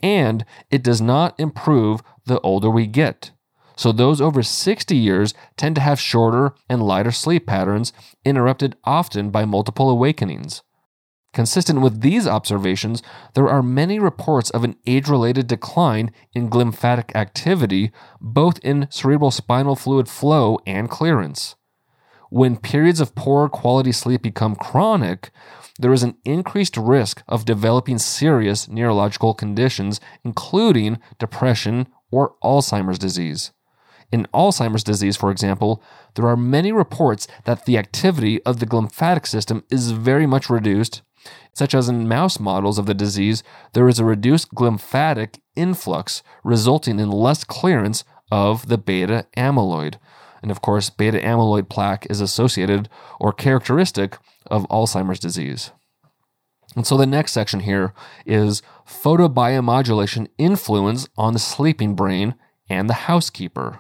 And 0.02 0.44
it 0.70 0.84
does 0.84 1.00
not 1.00 1.40
improve 1.40 2.04
the 2.26 2.42
older 2.42 2.70
we 2.70 2.86
get. 2.86 3.32
So 3.76 3.92
those 3.92 4.22
over 4.22 4.44
60 4.44 4.96
years 4.96 5.34
tend 5.58 5.76
to 5.76 5.82
have 5.82 6.00
shorter 6.00 6.54
and 6.70 6.84
lighter 6.84 7.12
sleep 7.12 7.48
patterns, 7.48 7.92
interrupted 8.24 8.76
often 8.84 9.30
by 9.30 9.46
multiple 9.46 9.90
awakenings. 9.90 10.62
Consistent 11.34 11.82
with 11.82 12.02
these 12.02 12.28
observations, 12.28 13.02
there 13.34 13.50
are 13.50 13.64
many 13.64 13.98
reports 13.98 14.52
of 14.52 14.64
an 14.64 14.76
age 14.86 15.08
related 15.10 15.48
decline 15.48 16.12
in 16.34 16.50
glymphatic 16.50 17.16
activity, 17.16 17.92
both 18.22 18.60
in 18.60 18.88
cerebral 18.92 19.32
spinal 19.32 19.76
fluid 19.76 20.08
flow 20.08 20.60
and 20.68 20.92
clearance. 20.92 21.56
When 22.30 22.58
periods 22.58 23.00
of 23.00 23.16
poor 23.16 23.50
quality 23.50 23.92
sleep 23.92 24.22
become 24.22 24.56
chronic, 24.56 25.32
there 25.80 25.94
is 25.94 26.04
an 26.04 26.18
increased 26.24 26.78
risk 26.78 27.24
of 27.28 27.46
developing 27.46 27.98
serious 27.98 28.68
neurological 28.68 29.34
conditions, 29.34 30.00
including 30.24 31.00
depression 31.18 31.88
or 32.12 32.36
Alzheimer's 32.44 33.00
disease. 33.00 33.52
In 34.14 34.28
Alzheimer's 34.32 34.84
disease, 34.84 35.18
for 35.18 35.32
example, 35.32 35.82
there 36.14 36.28
are 36.28 36.38
many 36.38 36.72
reports 36.72 37.28
that 37.46 37.66
the 37.66 37.80
activity 37.80 38.44
of 38.44 38.60
the 38.60 38.68
glymphatic 38.68 39.26
system 39.26 39.64
is 39.72 39.90
very 39.90 40.28
much 40.28 40.52
reduced, 40.52 41.02
such 41.52 41.74
as 41.74 41.90
in 41.90 42.08
mouse 42.08 42.40
models 42.40 42.78
of 42.78 42.86
the 42.86 42.94
disease, 42.94 43.42
there 43.74 43.88
is 43.88 43.98
a 43.98 44.06
reduced 44.06 44.54
glymphatic 44.54 45.40
influx, 45.56 46.22
resulting 46.44 47.00
in 47.00 47.10
less 47.10 47.44
clearance 47.44 48.04
of 48.32 48.68
the 48.68 48.78
beta 48.78 49.26
amyloid. 49.36 49.96
And 50.44 50.52
of 50.52 50.62
course, 50.62 50.92
beta 50.92 51.18
amyloid 51.18 51.68
plaque 51.68 52.06
is 52.08 52.22
associated 52.22 52.90
or 53.20 53.34
characteristic 53.34 54.20
of 54.46 54.70
Alzheimer's 54.70 55.20
disease. 55.20 55.72
And 56.76 56.86
so 56.86 56.98
the 56.98 57.08
next 57.08 57.32
section 57.32 57.62
here 57.62 57.96
is 58.28 58.62
photobiomodulation 58.88 60.28
influence 60.38 61.08
on 61.18 61.34
the 61.34 61.40
sleeping 61.40 61.96
brain 61.96 62.36
and 62.70 62.88
the 62.88 63.06
housekeeper. 63.10 63.80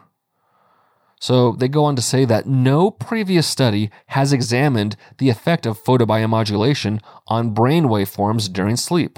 So 1.23 1.53
they 1.53 1.69
go 1.69 1.85
on 1.85 1.95
to 1.95 2.01
say 2.01 2.25
that 2.25 2.47
no 2.47 2.91
previous 2.91 3.47
study 3.47 3.89
has 4.07 4.33
examined 4.33 4.97
the 5.19 5.29
effect 5.29 5.65
of 5.65 5.81
photobiomodulation 5.81 6.99
on 7.27 7.53
brain 7.53 7.85
waveforms 7.85 8.51
during 8.51 8.75
sleep. 8.75 9.17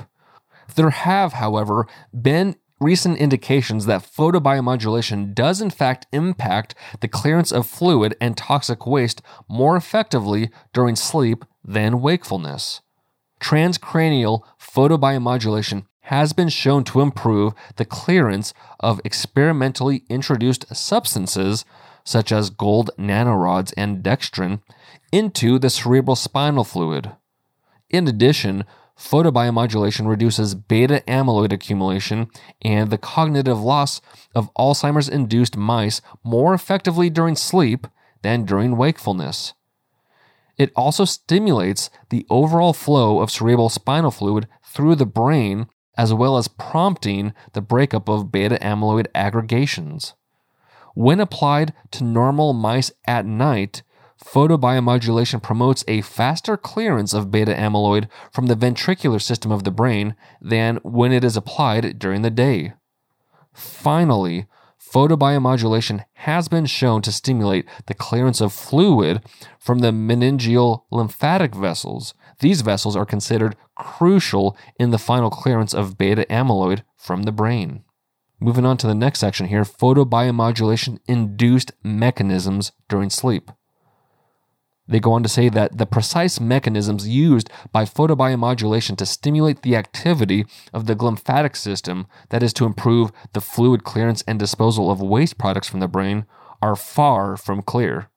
There 0.75 0.91
have, 0.91 1.33
however, 1.33 1.87
been 2.13 2.57
recent 2.79 3.17
indications 3.17 3.87
that 3.87 4.03
photobiomodulation 4.03 5.33
does 5.33 5.61
in 5.61 5.71
fact 5.71 6.05
impact 6.11 6.75
the 7.01 7.07
clearance 7.07 7.51
of 7.51 7.65
fluid 7.65 8.15
and 8.21 8.37
toxic 8.37 8.85
waste 8.85 9.23
more 9.49 9.75
effectively 9.75 10.51
during 10.73 10.95
sleep 10.95 11.43
than 11.63 12.01
wakefulness. 12.01 12.81
Transcranial 13.41 14.41
photobiomodulation 14.61 15.87
has 16.01 16.33
been 16.33 16.49
shown 16.49 16.83
to 16.83 17.01
improve 17.01 17.53
the 17.77 17.85
clearance 17.85 18.53
of 18.79 19.01
experimentally 19.03 20.03
introduced 20.07 20.67
substances 20.75 21.65
such 22.05 22.31
as 22.31 22.49
gold 22.49 22.91
nanorods 22.97 23.73
and 23.75 24.01
dextran, 24.01 24.61
into 25.11 25.59
the 25.59 25.69
cerebral 25.69 26.15
spinal 26.15 26.63
fluid. 26.63 27.11
In 27.89 28.07
addition, 28.07 28.63
photobiomodulation 28.97 30.07
reduces 30.07 30.55
beta 30.55 31.03
amyloid 31.07 31.51
accumulation 31.51 32.27
and 32.61 32.89
the 32.89 32.97
cognitive 32.97 33.59
loss 33.59 33.99
of 34.33 34.53
Alzheimer's 34.53 35.09
induced 35.09 35.57
mice 35.57 36.01
more 36.23 36.53
effectively 36.53 37.09
during 37.09 37.35
sleep 37.35 37.87
than 38.21 38.45
during 38.45 38.77
wakefulness. 38.77 39.53
It 40.57 40.71
also 40.75 41.03
stimulates 41.03 41.89
the 42.09 42.25
overall 42.29 42.73
flow 42.73 43.19
of 43.19 43.31
cerebral 43.31 43.69
spinal 43.69 44.11
fluid 44.11 44.47
through 44.63 44.95
the 44.95 45.05
brain, 45.05 45.67
as 45.97 46.13
well 46.13 46.37
as 46.37 46.47
prompting 46.47 47.33
the 47.53 47.61
breakup 47.61 48.07
of 48.07 48.31
beta 48.31 48.57
amyloid 48.61 49.07
aggregations. 49.13 50.13
When 50.95 51.19
applied 51.19 51.73
to 51.91 52.03
normal 52.03 52.53
mice 52.53 52.91
at 53.05 53.25
night, 53.25 53.83
photobiomodulation 54.23 55.43
promotes 55.43 55.83
a 55.87 56.01
faster 56.01 56.57
clearance 56.57 57.13
of 57.13 57.29
beta 57.29 57.53
amyloid 57.53 58.07
from 58.31 58.47
the 58.47 58.55
ventricular 58.55 59.21
system 59.21 59.51
of 59.51 59.65
the 59.65 59.71
brain 59.71 60.15
than 60.41 60.77
when 60.83 61.11
it 61.11 61.23
is 61.23 61.37
applied 61.37 61.99
during 61.99 62.21
the 62.21 62.29
day. 62.29 62.73
Finally, 63.53 64.47
photobiomodulation 64.79 66.05
has 66.13 66.47
been 66.47 66.65
shown 66.65 67.01
to 67.01 67.11
stimulate 67.11 67.65
the 67.87 67.93
clearance 67.93 68.39
of 68.39 68.53
fluid 68.53 69.21
from 69.59 69.79
the 69.79 69.91
meningeal 69.91 70.83
lymphatic 70.91 71.53
vessels. 71.53 72.13
These 72.39 72.61
vessels 72.61 72.95
are 72.95 73.05
considered 73.05 73.55
crucial 73.75 74.57
in 74.79 74.91
the 74.91 74.97
final 74.97 75.29
clearance 75.29 75.73
of 75.73 75.97
beta 75.97 76.25
amyloid 76.29 76.83
from 76.95 77.23
the 77.23 77.31
brain. 77.31 77.84
Moving 78.45 78.63
on 78.67 78.77
to 78.77 78.85
the 78.85 78.93
next 78.93 79.21
section 79.21 79.47
here 79.47 79.63
photobiomodulation 79.63 80.99
induced 81.07 81.71
mechanisms 81.81 82.73
during 82.87 83.09
sleep. 83.09 83.49
They 84.87 84.99
go 84.99 85.13
on 85.13 85.23
to 85.23 85.29
say 85.29 85.49
that 85.49 85.79
the 85.79 85.87
precise 85.87 86.39
mechanisms 86.39 87.07
used 87.07 87.49
by 87.71 87.85
photobiomodulation 87.85 88.97
to 88.97 89.05
stimulate 89.07 89.63
the 89.63 89.75
activity 89.75 90.45
of 90.71 90.85
the 90.85 90.95
glymphatic 90.95 91.55
system, 91.55 92.05
that 92.29 92.43
is, 92.43 92.53
to 92.53 92.67
improve 92.67 93.11
the 93.33 93.41
fluid 93.41 93.83
clearance 93.83 94.23
and 94.27 94.37
disposal 94.37 94.91
of 94.91 95.01
waste 95.01 95.39
products 95.39 95.67
from 95.67 95.79
the 95.79 95.87
brain, 95.87 96.27
are 96.61 96.75
far 96.75 97.37
from 97.37 97.63
clear. 97.63 98.11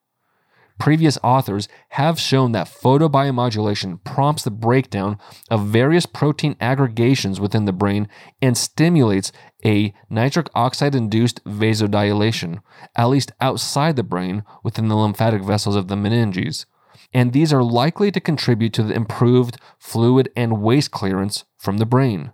Previous 0.79 1.17
authors 1.23 1.67
have 1.89 2.19
shown 2.19 2.53
that 2.53 2.67
photobiomodulation 2.67 4.01
prompts 4.05 4.43
the 4.43 4.51
breakdown 4.51 5.17
of 5.51 5.67
various 5.67 6.05
protein 6.05 6.55
aggregations 6.61 7.39
within 7.39 7.65
the 7.65 7.73
brain 7.73 8.07
and 8.41 8.57
stimulates 8.57 9.33
a 9.65 9.93
nitric 10.09 10.49
oxide 10.55 10.95
induced 10.95 11.43
vasodilation, 11.43 12.59
at 12.95 13.09
least 13.09 13.33
outside 13.41 13.97
the 13.97 14.03
brain 14.03 14.43
within 14.63 14.87
the 14.87 14.95
lymphatic 14.95 15.43
vessels 15.43 15.75
of 15.75 15.89
the 15.89 15.95
meninges. 15.95 16.65
And 17.13 17.33
these 17.33 17.51
are 17.51 17.63
likely 17.63 18.09
to 18.11 18.21
contribute 18.21 18.71
to 18.73 18.83
the 18.83 18.93
improved 18.93 19.57
fluid 19.79 20.31
and 20.35 20.61
waste 20.61 20.91
clearance 20.91 21.43
from 21.57 21.77
the 21.77 21.85
brain. 21.85 22.31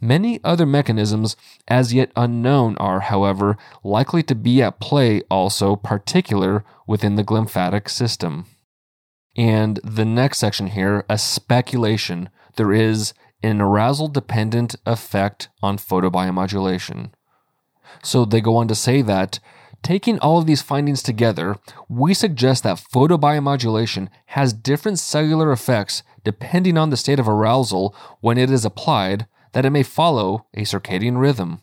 Many 0.00 0.40
other 0.42 0.64
mechanisms 0.64 1.36
as 1.68 1.92
yet 1.92 2.10
unknown 2.16 2.76
are, 2.78 3.00
however, 3.00 3.58
likely 3.84 4.22
to 4.24 4.34
be 4.34 4.62
at 4.62 4.80
play 4.80 5.20
also, 5.30 5.76
particular 5.76 6.64
within 6.86 7.16
the 7.16 7.24
glymphatic 7.24 7.90
system. 7.90 8.46
And 9.36 9.78
the 9.84 10.06
next 10.06 10.38
section 10.38 10.68
here, 10.68 11.04
a 11.08 11.18
speculation. 11.18 12.30
There 12.56 12.72
is 12.72 13.12
an 13.42 13.60
arousal 13.60 14.08
dependent 14.08 14.74
effect 14.86 15.48
on 15.62 15.76
photobiomodulation. 15.76 17.12
So 18.02 18.24
they 18.24 18.40
go 18.40 18.56
on 18.56 18.68
to 18.68 18.74
say 18.74 19.02
that 19.02 19.38
taking 19.82 20.18
all 20.18 20.38
of 20.38 20.46
these 20.46 20.62
findings 20.62 21.02
together, 21.02 21.56
we 21.88 22.14
suggest 22.14 22.62
that 22.62 22.82
photobiomodulation 22.92 24.08
has 24.26 24.52
different 24.52 24.98
cellular 24.98 25.52
effects 25.52 26.02
depending 26.24 26.76
on 26.76 26.90
the 26.90 26.96
state 26.96 27.18
of 27.18 27.28
arousal 27.28 27.94
when 28.20 28.38
it 28.38 28.50
is 28.50 28.64
applied 28.64 29.26
that 29.52 29.64
it 29.64 29.70
may 29.70 29.82
follow 29.82 30.46
a 30.54 30.62
circadian 30.62 31.18
rhythm. 31.18 31.62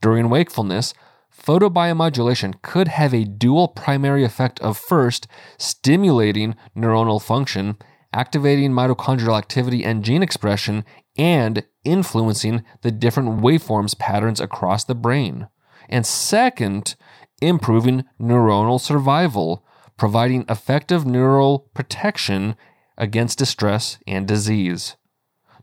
During 0.00 0.30
wakefulness, 0.30 0.94
photobiomodulation 1.32 2.62
could 2.62 2.88
have 2.88 3.12
a 3.12 3.24
dual 3.24 3.68
primary 3.68 4.24
effect 4.24 4.60
of 4.60 4.78
first 4.78 5.26
stimulating 5.58 6.54
neuronal 6.76 7.22
function, 7.22 7.76
activating 8.12 8.70
mitochondrial 8.70 9.36
activity 9.36 9.84
and 9.84 10.04
gene 10.04 10.22
expression, 10.22 10.84
and 11.16 11.64
influencing 11.84 12.64
the 12.82 12.90
different 12.90 13.40
waveforms 13.40 13.98
patterns 13.98 14.40
across 14.40 14.84
the 14.84 14.94
brain. 14.94 15.48
And 15.88 16.06
second, 16.06 16.94
improving 17.42 18.04
neuronal 18.20 18.80
survival, 18.80 19.64
providing 19.96 20.44
effective 20.48 21.04
neural 21.04 21.70
protection 21.74 22.56
against 22.96 23.38
distress 23.38 23.98
and 24.06 24.26
disease. 24.26 24.96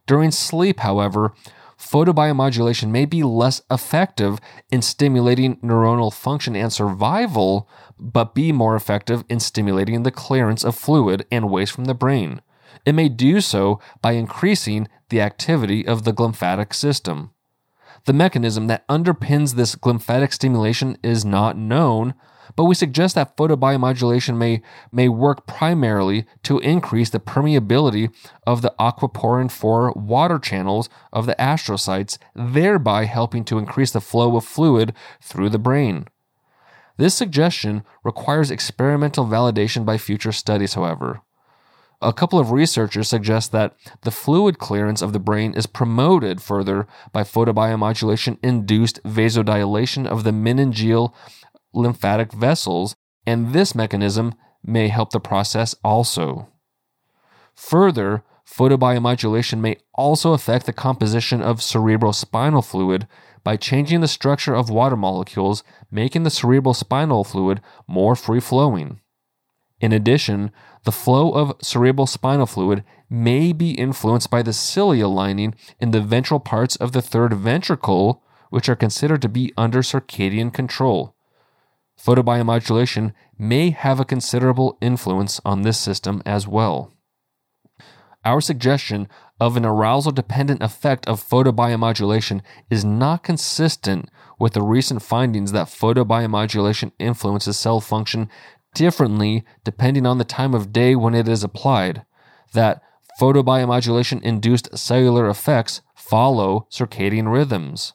During 0.08 0.32
sleep, 0.32 0.80
however, 0.80 1.34
photobiomodulation 1.78 2.90
may 2.90 3.06
be 3.06 3.24
less 3.24 3.62
effective 3.72 4.40
in 4.72 4.82
stimulating 4.82 5.58
neuronal 5.58 6.14
function 6.14 6.56
and 6.56 6.72
survival, 6.72 7.68
but 8.00 8.36
be 8.36 8.52
more 8.52 8.76
effective 8.76 9.24
in 9.30 9.40
stimulating 9.40 10.04
the 10.04 10.12
clearance 10.12 10.64
of 10.64 10.76
fluid 10.76 11.26
and 11.32 11.50
waste 11.50 11.72
from 11.72 11.86
the 11.86 11.94
brain. 11.94 12.42
It 12.86 12.94
may 12.94 13.10
do 13.10 13.42
so 13.42 13.80
by 14.02 14.14
increasing 14.14 14.88
the 15.10 15.22
activity 15.22 15.86
of 15.86 16.04
the 16.04 16.14
glymphatic 16.14 16.74
system. 16.74 17.32
The 18.06 18.14
mechanism 18.14 18.68
that 18.68 18.88
underpins 18.88 19.54
this 19.54 19.76
glymphatic 19.76 20.34
stimulation 20.34 20.98
is 21.04 21.24
not 21.24 21.58
known, 21.58 22.16
but 22.56 22.66
we 22.66 22.76
suggest 22.76 23.16
that 23.16 23.36
photobiomodulation 23.38 24.38
may, 24.38 24.62
may 24.92 25.08
work 25.08 25.48
primarily 25.48 26.26
to 26.44 26.60
increase 26.60 27.10
the 27.10 27.20
permeability 27.20 28.14
of 28.46 28.62
the 28.62 28.74
aquaporin 28.80 29.50
4 29.50 29.94
water 29.94 30.40
channels 30.40 30.90
of 31.12 31.26
the 31.26 31.36
astrocytes, 31.40 32.18
thereby 32.36 33.06
helping 33.06 33.44
to 33.46 33.58
increase 33.58 33.92
the 33.92 34.02
flow 34.02 34.36
of 34.36 34.46
fluid 34.46 34.94
through 35.22 35.50
the 35.50 35.60
brain. 35.60 36.06
This 36.98 37.16
suggestion 37.16 37.84
requires 38.04 38.52
experimental 38.52 39.26
validation 39.26 39.86
by 39.86 39.98
future 39.98 40.32
studies, 40.32 40.76
however. 40.76 41.22
A 42.04 42.14
couple 42.14 42.40
of 42.40 42.52
researchers 42.52 43.08
suggest 43.08 43.52
that 43.52 43.76
the 44.02 44.10
fluid 44.10 44.58
clearance 44.58 45.04
of 45.04 45.14
the 45.14 45.20
brain 45.20 45.54
is 45.54 45.68
promoted 45.68 46.42
further 46.42 46.88
by 47.12 47.22
photobiomodulation 47.22 48.40
induced 48.42 49.04
vasodilation 49.04 50.08
of 50.08 50.24
the 50.24 50.32
meningeal 50.32 51.14
lymphatic 51.74 52.32
vessels, 52.34 52.96
and 53.26 53.54
this 53.54 53.76
mechanism 53.76 54.34
may 54.64 54.88
help 54.88 55.12
the 55.12 55.20
process 55.20 55.76
also. 55.84 56.50
Further, 57.56 58.24
photobiomodulation 58.46 59.60
may 59.60 59.78
also 59.94 60.34
affect 60.34 60.66
the 60.66 60.74
composition 60.74 61.42
of 61.42 61.60
cerebrospinal 61.60 62.66
fluid 62.66 63.08
by 63.44 63.58
changing 63.58 64.02
the 64.02 64.08
structure 64.08 64.54
of 64.54 64.70
water 64.70 64.96
molecules, 64.96 65.64
making 65.90 66.24
the 66.24 66.30
cerebrospinal 66.30 67.26
fluid 67.26 67.62
more 67.88 68.16
free 68.16 68.40
flowing. 68.40 69.00
In 69.80 69.92
addition, 69.92 70.52
the 70.84 70.92
flow 70.92 71.32
of 71.32 71.58
cerebrospinal 71.60 72.48
fluid 72.48 72.84
may 73.10 73.52
be 73.52 73.72
influenced 73.72 74.30
by 74.30 74.42
the 74.42 74.54
cilia 74.54 75.08
lining 75.08 75.56
in 75.80 75.92
the 75.92 76.02
ventral 76.02 76.40
parts 76.40 76.76
of 76.76 76.92
the 76.92 77.02
third 77.02 77.34
ventricle, 77.34 78.24
which 78.50 78.70
are 78.70 78.76
considered 78.76 79.22
to 79.24 79.30
be 79.30 79.54
under 79.58 79.80
circadian 79.82 80.54
control. 80.54 81.16
Photobiomodulation 82.04 83.14
may 83.38 83.70
have 83.70 84.00
a 84.00 84.06
considerable 84.06 84.78
influence 84.82 85.40
on 85.46 85.62
this 85.62 85.78
system 85.78 86.24
as 86.26 86.48
well. 86.48 86.94
Our 88.24 88.42
suggestion 88.42 89.08
of 89.40 89.58
an 89.58 89.66
arousal 89.66 90.12
dependent 90.12 90.62
effect 90.62 91.08
of 91.08 91.24
photobiomodulation 91.24 92.42
is 92.70 92.86
not 92.86 93.24
consistent 93.24 94.10
with 94.40 94.54
the 94.54 94.62
recent 94.62 95.02
findings 95.02 95.52
that 95.52 95.68
photobiomodulation 95.68 96.92
influences 97.00 97.58
cell 97.58 97.82
function 97.82 98.30
differently 98.74 99.44
depending 99.64 100.06
on 100.06 100.18
the 100.18 100.24
time 100.24 100.54
of 100.54 100.72
day 100.72 100.96
when 100.96 101.14
it 101.14 101.28
is 101.28 101.44
applied, 101.44 102.06
that 102.54 102.82
photobiomodulation 103.20 104.22
induced 104.22 104.78
cellular 104.78 105.30
effects 105.30 105.82
follow 105.96 106.68
circadian 106.72 107.32
rhythms. 107.32 107.94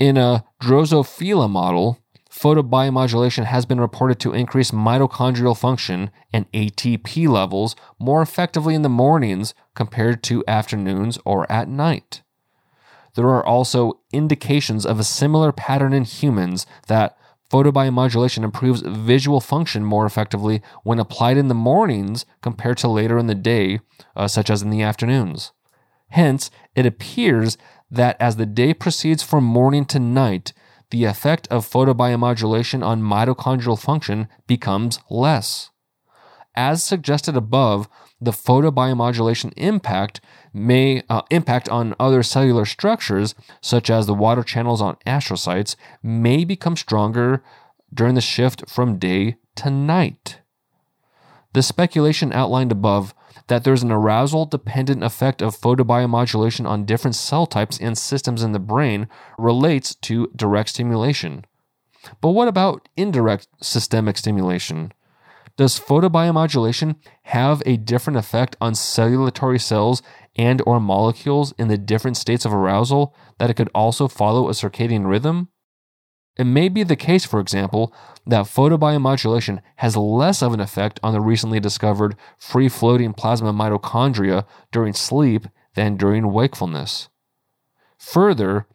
In 0.00 0.16
a 0.16 0.44
Drosophila 0.62 1.48
model, 1.48 1.98
photobiomodulation 2.34 3.44
has 3.44 3.64
been 3.64 3.80
reported 3.80 4.18
to 4.18 4.32
increase 4.32 4.72
mitochondrial 4.72 5.56
function 5.56 6.10
and 6.32 6.50
ATP 6.50 7.28
levels 7.28 7.76
more 7.98 8.22
effectively 8.22 8.74
in 8.74 8.82
the 8.82 8.88
mornings 8.88 9.54
compared 9.74 10.22
to 10.24 10.44
afternoons 10.48 11.16
or 11.24 11.50
at 11.50 11.68
night. 11.68 12.22
There 13.14 13.28
are 13.28 13.46
also 13.46 14.00
indications 14.12 14.84
of 14.84 14.98
a 14.98 15.04
similar 15.04 15.52
pattern 15.52 15.92
in 15.92 16.02
humans 16.02 16.66
that 16.88 17.16
photobiomodulation 17.50 18.42
improves 18.42 18.80
visual 18.80 19.40
function 19.40 19.84
more 19.84 20.04
effectively 20.04 20.60
when 20.82 20.98
applied 20.98 21.36
in 21.36 21.46
the 21.46 21.54
mornings 21.54 22.26
compared 22.42 22.78
to 22.78 22.88
later 22.88 23.16
in 23.16 23.28
the 23.28 23.36
day, 23.36 23.78
uh, 24.16 24.26
such 24.26 24.50
as 24.50 24.60
in 24.60 24.70
the 24.70 24.82
afternoons. 24.82 25.52
Hence, 26.08 26.50
it 26.74 26.84
appears 26.84 27.56
that 27.90 28.16
as 28.20 28.36
the 28.36 28.46
day 28.46 28.74
proceeds 28.74 29.22
from 29.22 29.44
morning 29.44 29.84
to 29.84 30.00
night, 30.00 30.52
the 30.94 31.06
effect 31.06 31.48
of 31.48 31.68
photobiomodulation 31.68 32.86
on 32.86 33.02
mitochondrial 33.02 33.76
function 33.76 34.28
becomes 34.46 35.00
less. 35.10 35.70
As 36.54 36.84
suggested 36.84 37.36
above, 37.36 37.88
the 38.20 38.30
photobiomodulation 38.30 39.52
impact 39.56 40.20
may 40.52 41.02
uh, 41.08 41.22
impact 41.32 41.68
on 41.68 41.96
other 41.98 42.22
cellular 42.22 42.64
structures, 42.64 43.34
such 43.60 43.90
as 43.90 44.06
the 44.06 44.14
water 44.14 44.44
channels 44.44 44.80
on 44.80 44.96
astrocytes, 45.04 45.74
may 46.00 46.44
become 46.44 46.76
stronger 46.76 47.42
during 47.92 48.14
the 48.14 48.20
shift 48.20 48.70
from 48.70 48.96
day 48.96 49.34
to 49.56 49.70
night. 49.70 50.42
The 51.54 51.62
speculation 51.64 52.32
outlined 52.32 52.70
above 52.70 53.14
that 53.48 53.64
there's 53.64 53.82
an 53.82 53.92
arousal 53.92 54.46
dependent 54.46 55.02
effect 55.02 55.42
of 55.42 55.56
photobiomodulation 55.56 56.66
on 56.66 56.84
different 56.84 57.14
cell 57.14 57.46
types 57.46 57.78
and 57.78 57.96
systems 57.96 58.42
in 58.42 58.52
the 58.52 58.58
brain 58.58 59.08
relates 59.38 59.94
to 59.96 60.30
direct 60.34 60.70
stimulation. 60.70 61.44
But 62.20 62.30
what 62.30 62.48
about 62.48 62.88
indirect 62.96 63.48
systemic 63.62 64.16
stimulation? 64.16 64.92
Does 65.56 65.78
photobiomodulation 65.78 66.96
have 67.24 67.62
a 67.64 67.76
different 67.76 68.18
effect 68.18 68.56
on 68.60 68.74
circulatory 68.74 69.58
cells 69.58 70.02
and 70.36 70.60
or 70.66 70.80
molecules 70.80 71.54
in 71.58 71.68
the 71.68 71.78
different 71.78 72.16
states 72.16 72.44
of 72.44 72.52
arousal 72.52 73.14
that 73.38 73.50
it 73.50 73.54
could 73.54 73.70
also 73.74 74.08
follow 74.08 74.48
a 74.48 74.52
circadian 74.52 75.06
rhythm? 75.06 75.48
It 76.36 76.44
may 76.44 76.68
be 76.68 76.82
the 76.82 76.96
case, 76.96 77.24
for 77.24 77.38
example, 77.38 77.94
that 78.26 78.46
photobiomodulation 78.46 79.60
has 79.76 79.96
less 79.96 80.42
of 80.42 80.52
an 80.52 80.60
effect 80.60 80.98
on 81.02 81.12
the 81.12 81.20
recently 81.20 81.60
discovered 81.60 82.16
free 82.38 82.68
floating 82.68 83.12
plasma 83.12 83.52
mitochondria 83.52 84.44
during 84.72 84.94
sleep 84.94 85.46
than 85.74 85.96
during 85.96 86.32
wakefulness. 86.32 87.08
Further, 87.98 88.66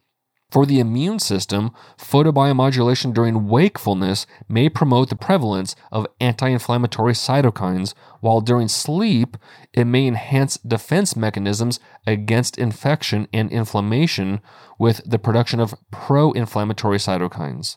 for 0.50 0.66
the 0.66 0.80
immune 0.80 1.20
system, 1.20 1.70
photobiomodulation 1.96 3.14
during 3.14 3.46
wakefulness 3.46 4.26
may 4.48 4.68
promote 4.68 5.08
the 5.08 5.16
prevalence 5.16 5.76
of 5.92 6.06
anti 6.20 6.48
inflammatory 6.48 7.12
cytokines, 7.12 7.94
while 8.20 8.40
during 8.40 8.68
sleep, 8.68 9.36
it 9.72 9.84
may 9.84 10.06
enhance 10.06 10.56
defense 10.58 11.14
mechanisms 11.14 11.78
against 12.06 12.58
infection 12.58 13.28
and 13.32 13.50
inflammation 13.52 14.40
with 14.78 15.00
the 15.06 15.18
production 15.18 15.60
of 15.60 15.74
pro 15.90 16.32
inflammatory 16.32 16.98
cytokines. 16.98 17.76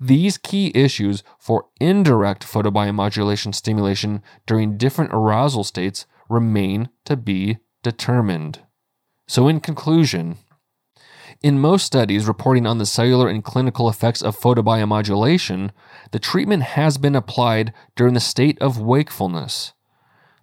These 0.00 0.38
key 0.38 0.72
issues 0.74 1.22
for 1.38 1.66
indirect 1.78 2.44
photobiomodulation 2.44 3.54
stimulation 3.54 4.22
during 4.46 4.78
different 4.78 5.12
arousal 5.12 5.62
states 5.62 6.06
remain 6.28 6.88
to 7.04 7.16
be 7.16 7.58
determined. 7.82 8.60
So, 9.28 9.46
in 9.46 9.60
conclusion, 9.60 10.38
in 11.42 11.58
most 11.58 11.86
studies 11.86 12.28
reporting 12.28 12.66
on 12.66 12.78
the 12.78 12.86
cellular 12.86 13.28
and 13.28 13.42
clinical 13.42 13.88
effects 13.88 14.22
of 14.22 14.38
photobiomodulation, 14.38 15.70
the 16.10 16.18
treatment 16.18 16.62
has 16.62 16.98
been 16.98 17.16
applied 17.16 17.72
during 17.96 18.14
the 18.14 18.20
state 18.20 18.58
of 18.60 18.80
wakefulness. 18.80 19.72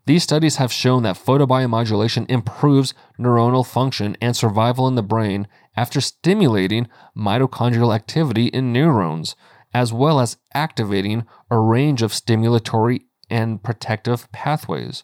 These 0.08 0.24
studies 0.24 0.56
have 0.56 0.72
shown 0.72 1.04
that 1.04 1.18
photobiomodulation 1.18 2.30
improves 2.32 2.94
neuronal 3.20 3.68
function 3.68 4.18
and 4.22 4.36
survival 4.36 4.88
in 4.88 4.96
the 4.96 5.04
brain 5.04 5.48
after 5.76 6.02
stimulating 6.02 6.88
mitochondrial 7.16 7.94
activity 7.94 8.48
in 8.48 8.74
neurons, 8.74 9.36
as 9.74 9.94
well 9.94 10.20
as 10.20 10.38
activating 10.54 11.26
a 11.52 11.60
range 11.60 12.02
of 12.02 12.14
stimulatory 12.14 13.02
and 13.30 13.62
protective 13.62 14.32
pathways. 14.32 15.04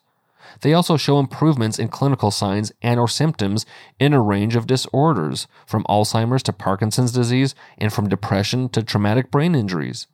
They 0.61 0.73
also 0.73 0.97
show 0.97 1.19
improvements 1.19 1.79
in 1.79 1.89
clinical 1.89 2.31
signs 2.31 2.71
and 2.81 2.99
or 2.99 3.07
symptoms 3.07 3.65
in 3.99 4.13
a 4.13 4.21
range 4.21 4.55
of 4.55 4.67
disorders, 4.67 5.47
from 5.65 5.83
Alzheimer's 5.85 6.43
to 6.43 6.53
Parkinson's 6.53 7.11
disease 7.11 7.55
and 7.77 7.91
from 7.91 8.09
depression 8.09 8.69
to 8.69 8.83
traumatic 8.83 9.31
brain 9.31 9.55
injuries. 9.55 10.07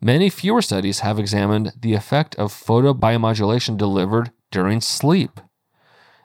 Many 0.00 0.30
fewer 0.30 0.62
studies 0.62 1.00
have 1.00 1.18
examined 1.18 1.72
the 1.80 1.94
effect 1.94 2.34
of 2.36 2.52
photobiomodulation 2.52 3.76
delivered 3.76 4.30
during 4.50 4.80
sleep. 4.80 5.40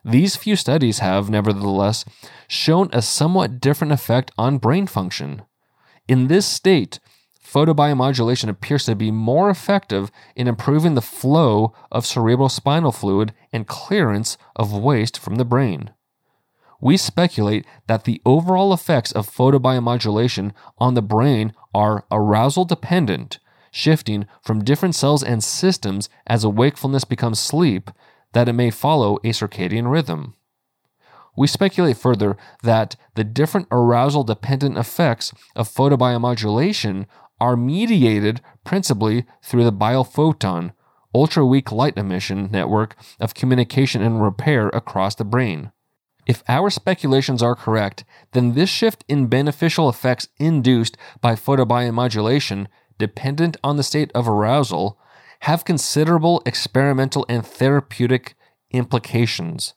These 0.05 0.35
few 0.35 0.55
studies 0.55 0.99
have, 0.99 1.29
nevertheless, 1.29 2.05
shown 2.47 2.89
a 2.91 3.01
somewhat 3.01 3.59
different 3.59 3.93
effect 3.93 4.31
on 4.37 4.57
brain 4.57 4.85
function. 4.85 5.43
In 6.07 6.27
this 6.27 6.45
state, 6.45 6.99
photobiomodulation 7.53 8.49
appears 8.49 8.85
to 8.85 8.95
be 8.95 9.11
more 9.11 9.49
effective 9.49 10.11
in 10.35 10.47
improving 10.47 10.95
the 10.95 11.01
flow 11.01 11.73
of 11.91 12.03
cerebrospinal 12.03 12.93
fluid 12.93 13.33
and 13.51 13.67
clearance 13.67 14.37
of 14.55 14.73
waste 14.73 15.19
from 15.19 15.35
the 15.35 15.45
brain. 15.45 15.91
We 16.81 16.97
speculate 16.97 17.65
that 17.87 18.05
the 18.05 18.21
overall 18.25 18.73
effects 18.73 19.11
of 19.11 19.29
photobiomodulation 19.29 20.51
on 20.79 20.95
the 20.95 21.01
brain 21.01 21.53
are 21.73 22.05
arousal 22.11 22.65
dependent, 22.65 23.39
shifting 23.71 24.25
from 24.41 24.63
different 24.63 24.95
cells 24.95 25.23
and 25.23 25.43
systems 25.43 26.09
as 26.25 26.45
wakefulness 26.45 27.05
becomes 27.05 27.39
sleep, 27.39 27.91
that 28.33 28.49
it 28.49 28.53
may 28.53 28.71
follow 28.71 29.17
a 29.17 29.29
circadian 29.29 29.89
rhythm. 29.89 30.33
We 31.35 31.47
speculate 31.47 31.97
further 31.97 32.37
that 32.61 32.95
the 33.15 33.23
different 33.23 33.67
arousal 33.71 34.23
dependent 34.23 34.77
effects 34.77 35.33
of 35.55 35.69
photobiomodulation 35.69 37.05
are 37.39 37.57
mediated 37.57 38.41
principally 38.63 39.25
through 39.41 39.63
the 39.63 39.73
biophoton, 39.73 40.73
ultra 41.13 41.45
weak 41.45 41.71
light 41.71 41.97
emission 41.97 42.49
network 42.51 42.95
of 43.19 43.33
communication 43.33 44.01
and 44.01 44.21
repair 44.21 44.69
across 44.69 45.15
the 45.15 45.25
brain. 45.25 45.71
If 46.25 46.43
our 46.47 46.69
speculations 46.69 47.43
are 47.43 47.55
correct, 47.55 48.05
then 48.31 48.53
this 48.53 48.69
shift 48.69 49.03
in 49.07 49.27
beneficial 49.27 49.89
effects 49.89 50.29
induced 50.37 50.97
by 51.19 51.35
photobiomodulation, 51.35 52.67
dependent 52.97 53.57
on 53.63 53.75
the 53.75 53.83
state 53.83 54.11
of 54.15 54.27
arousal, 54.27 54.97
have 55.41 55.65
considerable 55.65 56.41
experimental 56.45 57.25
and 57.27 57.45
therapeutic 57.45 58.35
implications. 58.71 59.73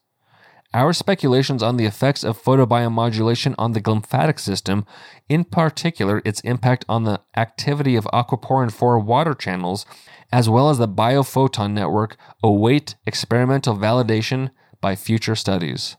Our 0.76 0.92
speculations 0.92 1.62
on 1.62 1.78
the 1.78 1.86
effects 1.86 2.22
of 2.22 2.36
photobiomodulation 2.36 3.54
on 3.56 3.72
the 3.72 3.80
glymphatic 3.80 4.38
system, 4.38 4.84
in 5.26 5.44
particular 5.44 6.20
its 6.22 6.40
impact 6.40 6.84
on 6.86 7.04
the 7.04 7.22
activity 7.34 7.96
of 7.96 8.04
aquaporin 8.12 8.70
4 8.70 8.98
water 8.98 9.32
channels, 9.32 9.86
as 10.30 10.50
well 10.50 10.68
as 10.68 10.76
the 10.76 10.86
biophoton 10.86 11.72
network, 11.72 12.18
await 12.42 12.94
experimental 13.06 13.74
validation 13.74 14.50
by 14.82 14.94
future 14.94 15.34
studies. 15.34 15.96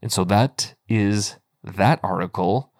And 0.00 0.10
so 0.10 0.24
that 0.24 0.74
is 0.88 1.36
that 1.62 2.00
article. 2.02 2.72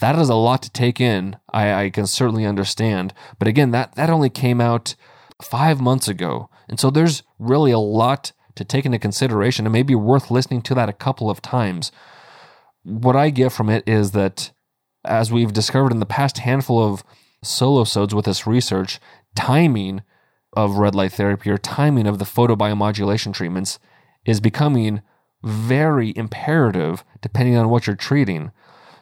That 0.00 0.18
is 0.18 0.28
a 0.28 0.34
lot 0.34 0.60
to 0.64 0.70
take 0.70 1.00
in. 1.00 1.38
I, 1.50 1.84
I 1.84 1.88
can 1.88 2.06
certainly 2.06 2.44
understand. 2.44 3.14
But 3.38 3.48
again, 3.48 3.70
that, 3.70 3.94
that 3.94 4.10
only 4.10 4.28
came 4.28 4.60
out 4.60 4.96
five 5.40 5.80
months 5.80 6.08
ago. 6.08 6.50
And 6.68 6.78
so 6.78 6.90
there's 6.90 7.22
really 7.38 7.70
a 7.70 7.78
lot 7.78 8.32
to 8.56 8.64
take 8.64 8.84
into 8.84 8.98
consideration 8.98 9.66
It 9.66 9.70
may 9.70 9.82
be 9.82 9.94
worth 9.94 10.30
listening 10.30 10.62
to 10.62 10.74
that 10.74 10.88
a 10.88 10.94
couple 10.94 11.30
of 11.30 11.40
times. 11.40 11.92
What 12.82 13.16
I 13.16 13.30
get 13.30 13.52
from 13.52 13.70
it 13.70 13.84
is 13.86 14.10
that, 14.12 14.50
as 15.04 15.30
we've 15.30 15.52
discovered 15.52 15.92
in 15.92 16.00
the 16.00 16.06
past 16.06 16.38
handful 16.38 16.82
of 16.82 17.04
solo 17.42 17.84
with 18.14 18.24
this 18.24 18.46
research, 18.46 18.98
timing 19.34 20.02
of 20.54 20.78
red 20.78 20.94
light 20.94 21.12
therapy 21.12 21.50
or 21.50 21.58
timing 21.58 22.06
of 22.06 22.18
the 22.18 22.24
photobiomodulation 22.24 23.32
treatments 23.34 23.78
is 24.24 24.40
becoming 24.40 25.02
very 25.42 26.16
imperative 26.16 27.04
depending 27.20 27.56
on 27.56 27.68
what 27.68 27.86
you're 27.86 27.94
treating. 27.94 28.50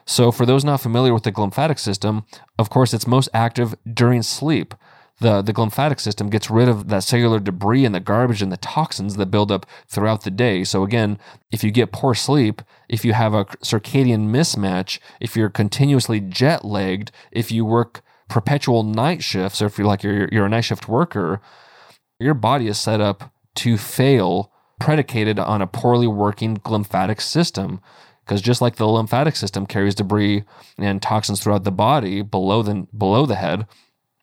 So, 0.05 0.31
for 0.31 0.45
those 0.45 0.63
not 0.63 0.81
familiar 0.81 1.13
with 1.13 1.23
the 1.23 1.31
glymphatic 1.31 1.79
system, 1.79 2.25
of 2.59 2.69
course, 2.69 2.93
it's 2.93 3.07
most 3.07 3.29
active 3.33 3.73
during 3.91 4.21
sleep 4.21 4.75
the, 5.19 5.41
the 5.41 5.53
glymphatic 5.53 5.99
system 5.99 6.29
gets 6.29 6.49
rid 6.49 6.67
of 6.67 6.89
that 6.89 7.03
cellular 7.03 7.39
debris 7.39 7.85
and 7.85 7.95
the 7.95 7.99
garbage 7.99 8.41
and 8.41 8.51
the 8.51 8.57
toxins 8.57 9.15
that 9.15 9.27
build 9.27 9.51
up 9.51 9.65
throughout 9.87 10.23
the 10.23 10.31
day. 10.31 10.63
So 10.63 10.83
again, 10.83 11.17
if 11.51 11.63
you 11.63 11.71
get 11.71 11.93
poor 11.93 12.13
sleep, 12.13 12.61
if 12.89 13.05
you 13.05 13.13
have 13.13 13.33
a 13.33 13.45
circadian 13.45 14.27
mismatch, 14.29 14.99
if 15.21 15.35
you're 15.35 15.49
continuously 15.49 16.19
jet 16.19 16.65
lagged, 16.65 17.11
if 17.31 17.51
you 17.51 17.63
work 17.63 18.01
perpetual 18.27 18.83
night 18.83 19.23
shifts, 19.23 19.61
or 19.61 19.67
if 19.67 19.77
you're 19.77 19.87
like 19.87 20.03
you're, 20.03 20.27
you're 20.31 20.45
a 20.45 20.49
night 20.49 20.61
shift 20.61 20.89
worker, 20.89 21.39
your 22.19 22.33
body 22.33 22.67
is 22.67 22.79
set 22.79 22.99
up 22.99 23.31
to 23.55 23.77
fail 23.77 24.51
predicated 24.79 25.39
on 25.39 25.61
a 25.61 25.67
poorly 25.67 26.07
working 26.07 26.57
glymphatic 26.57 27.21
system 27.21 27.79
because 28.25 28.41
just 28.41 28.61
like 28.61 28.75
the 28.75 28.87
lymphatic 28.87 29.35
system 29.35 29.65
carries 29.65 29.95
debris 29.95 30.43
and 30.77 31.01
toxins 31.01 31.41
throughout 31.41 31.63
the 31.63 31.71
body 31.71 32.21
below 32.21 32.61
the 32.61 32.85
below 32.97 33.25
the 33.25 33.35
head 33.35 33.65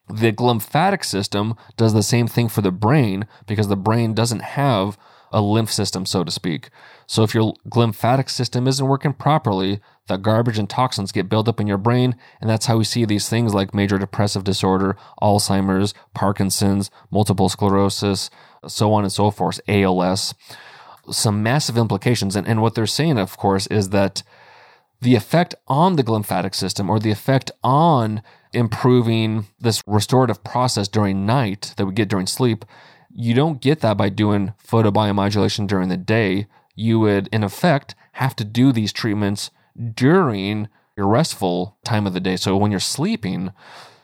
the 0.09 0.31
glymphatic 0.31 1.03
system 1.03 1.55
does 1.77 1.93
the 1.93 2.03
same 2.03 2.27
thing 2.27 2.49
for 2.49 2.61
the 2.61 2.71
brain 2.71 3.25
because 3.47 3.67
the 3.67 3.77
brain 3.77 4.13
doesn't 4.13 4.41
have 4.41 4.97
a 5.31 5.41
lymph 5.41 5.71
system, 5.71 6.05
so 6.05 6.23
to 6.23 6.31
speak. 6.31 6.69
So 7.07 7.23
if 7.23 7.33
your 7.33 7.55
lymphatic 7.73 8.29
system 8.29 8.67
isn't 8.67 8.85
working 8.85 9.13
properly, 9.13 9.81
the 10.07 10.17
garbage 10.17 10.59
and 10.59 10.69
toxins 10.69 11.11
get 11.11 11.29
built 11.29 11.47
up 11.47 11.59
in 11.59 11.67
your 11.67 11.77
brain. 11.77 12.15
And 12.39 12.49
that's 12.49 12.67
how 12.67 12.77
we 12.77 12.83
see 12.83 13.03
these 13.03 13.29
things 13.29 13.53
like 13.53 13.73
major 13.73 13.97
depressive 13.97 14.43
disorder, 14.43 14.95
Alzheimer's, 15.21 15.93
Parkinson's, 16.13 16.91
multiple 17.09 17.49
sclerosis, 17.49 18.29
so 18.67 18.93
on 18.93 19.03
and 19.03 19.11
so 19.11 19.31
forth, 19.31 19.59
ALS. 19.67 20.35
Some 21.09 21.41
massive 21.41 21.77
implications. 21.77 22.35
And, 22.35 22.47
and 22.47 22.61
what 22.61 22.75
they're 22.75 22.85
saying, 22.85 23.17
of 23.17 23.35
course, 23.37 23.65
is 23.67 23.89
that 23.89 24.23
the 25.01 25.15
effect 25.15 25.55
on 25.67 25.95
the 25.95 26.03
glymphatic 26.03 26.55
system 26.55 26.89
or 26.89 26.99
the 26.99 27.11
effect 27.11 27.51
on 27.63 28.21
improving 28.53 29.45
this 29.59 29.81
restorative 29.85 30.43
process 30.43 30.87
during 30.87 31.25
night 31.25 31.73
that 31.77 31.85
we 31.85 31.93
get 31.93 32.09
during 32.09 32.27
sleep, 32.27 32.65
you 33.13 33.33
don't 33.33 33.61
get 33.61 33.81
that 33.81 33.97
by 33.97 34.09
doing 34.09 34.53
photobiomodulation 34.67 35.67
during 35.67 35.89
the 35.89 35.97
day. 35.97 36.47
You 36.75 36.99
would, 36.99 37.27
in 37.31 37.43
effect, 37.43 37.95
have 38.13 38.35
to 38.37 38.43
do 38.43 38.71
these 38.71 38.91
treatments 38.91 39.51
during 39.93 40.67
your 40.95 41.07
restful 41.07 41.77
time 41.83 42.07
of 42.07 42.13
the 42.13 42.19
day. 42.19 42.35
So 42.35 42.55
when 42.57 42.71
you're 42.71 42.79
sleeping, 42.79 43.51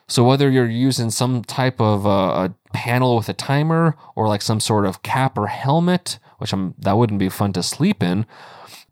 so 0.08 0.24
whether 0.24 0.50
you're 0.50 0.68
using 0.68 1.12
some 1.12 1.43
type 1.43 1.80
of 1.80 2.06
uh, 2.06 2.50
a 2.50 2.54
panel 2.74 3.16
with 3.16 3.30
a 3.30 3.34
timer 3.34 3.95
or 4.16 4.28
like 4.28 4.41
some 4.41 4.60
sort 4.60 4.86
of 4.86 5.04
cap 5.04 5.38
or 5.38 5.47
helmet, 5.47 6.20
which 6.39 6.54
I'm, 6.54 6.74
that 6.80 6.97
wouldn't 6.97 7.20
be 7.20 7.30
fun 7.30 7.54
to 7.54 7.64
sleep 7.64 8.02
in. 8.02 8.26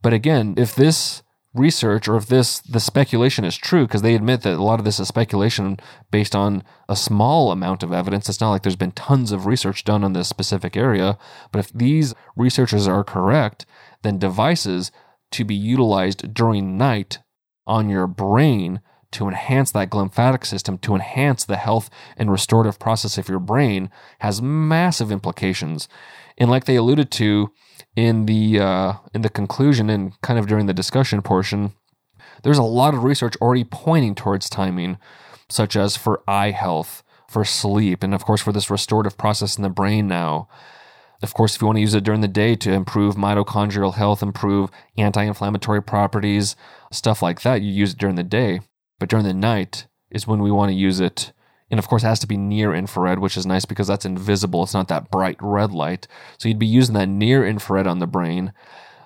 But 0.01 0.13
again, 0.13 0.53
if 0.57 0.75
this 0.75 1.23
research 1.57 2.07
or 2.07 2.15
if 2.15 2.27
this 2.27 2.59
the 2.59 2.79
speculation 2.79 3.43
is 3.43 3.55
true 3.57 3.85
because 3.85 4.01
they 4.01 4.15
admit 4.15 4.41
that 4.41 4.55
a 4.55 4.63
lot 4.63 4.79
of 4.79 4.85
this 4.85 4.99
is 4.99 5.07
speculation 5.07 5.77
based 6.11 6.35
on 6.35 6.63
a 6.87 6.95
small 6.95 7.51
amount 7.51 7.83
of 7.83 7.91
evidence. 7.91 8.29
It's 8.29 8.41
not 8.41 8.51
like 8.51 8.63
there's 8.63 8.75
been 8.75 8.91
tons 8.91 9.31
of 9.31 9.45
research 9.45 9.83
done 9.83 10.03
on 10.03 10.13
this 10.13 10.27
specific 10.27 10.77
area 10.77 11.17
but 11.51 11.59
if 11.59 11.73
these 11.73 12.13
researchers 12.35 12.87
are 12.87 13.03
correct 13.03 13.65
then 14.03 14.17
devices 14.17 14.91
to 15.31 15.43
be 15.43 15.55
utilized 15.55 16.33
during 16.33 16.77
night 16.77 17.19
on 17.65 17.89
your 17.89 18.07
brain 18.07 18.81
to 19.11 19.27
enhance 19.27 19.71
that 19.71 19.89
glymphatic 19.89 20.45
system 20.45 20.77
to 20.77 20.93
enhance 20.93 21.45
the 21.45 21.57
health 21.57 21.89
and 22.17 22.31
restorative 22.31 22.79
process 22.79 23.17
of 23.17 23.29
your 23.29 23.39
brain 23.39 23.89
has 24.19 24.41
massive 24.41 25.11
implications 25.11 25.87
and 26.37 26.49
like 26.49 26.65
they 26.65 26.75
alluded 26.75 27.11
to 27.11 27.51
in 27.95 28.25
the 28.25 28.59
uh, 28.59 28.93
in 29.13 29.21
the 29.21 29.29
conclusion 29.29 29.89
and 29.89 30.19
kind 30.21 30.39
of 30.39 30.47
during 30.47 30.67
the 30.67 30.73
discussion 30.73 31.21
portion, 31.21 31.73
there's 32.43 32.57
a 32.57 32.63
lot 32.63 32.93
of 32.93 33.03
research 33.03 33.35
already 33.37 33.63
pointing 33.63 34.15
towards 34.15 34.49
timing, 34.49 34.97
such 35.49 35.75
as 35.75 35.97
for 35.97 36.21
eye 36.27 36.51
health, 36.51 37.03
for 37.29 37.43
sleep, 37.43 38.03
and 38.03 38.13
of 38.13 38.23
course 38.23 38.41
for 38.41 38.51
this 38.51 38.69
restorative 38.69 39.17
process 39.17 39.57
in 39.57 39.63
the 39.63 39.69
brain 39.69 40.07
now. 40.07 40.47
Of 41.23 41.33
course, 41.33 41.55
if 41.55 41.61
you 41.61 41.65
want 41.65 41.77
to 41.77 41.81
use 41.81 41.95
it 41.95 42.03
during 42.03 42.21
the 42.21 42.27
day 42.27 42.55
to 42.57 42.71
improve 42.71 43.15
mitochondrial 43.15 43.95
health, 43.95 44.21
improve 44.21 44.69
anti 44.97 45.23
inflammatory 45.23 45.81
properties, 45.81 46.55
stuff 46.91 47.23
like 47.23 47.41
that, 47.41 47.63
you 47.63 47.71
use 47.71 47.93
it 47.93 47.97
during 47.97 48.15
the 48.15 48.23
day. 48.23 48.59
But 48.99 49.09
during 49.09 49.25
the 49.25 49.33
night 49.33 49.87
is 50.11 50.27
when 50.27 50.41
we 50.41 50.51
want 50.51 50.69
to 50.69 50.75
use 50.75 50.99
it 50.99 51.33
and 51.69 51.79
of 51.79 51.87
course, 51.87 52.03
it 52.03 52.07
has 52.07 52.19
to 52.19 52.27
be 52.27 52.37
near 52.37 52.73
infrared, 52.73 53.19
which 53.19 53.35
is 53.35 53.45
nice 53.45 53.65
because 53.65 53.87
that's 53.87 54.05
invisible. 54.05 54.63
It's 54.63 54.73
not 54.73 54.87
that 54.87 55.11
bright 55.11 55.37
red 55.41 55.71
light. 55.71 56.07
So 56.37 56.47
you'd 56.47 56.59
be 56.59 56.65
using 56.65 56.95
that 56.95 57.09
near 57.09 57.45
infrared 57.45 57.87
on 57.87 57.99
the 57.99 58.07
brain 58.07 58.53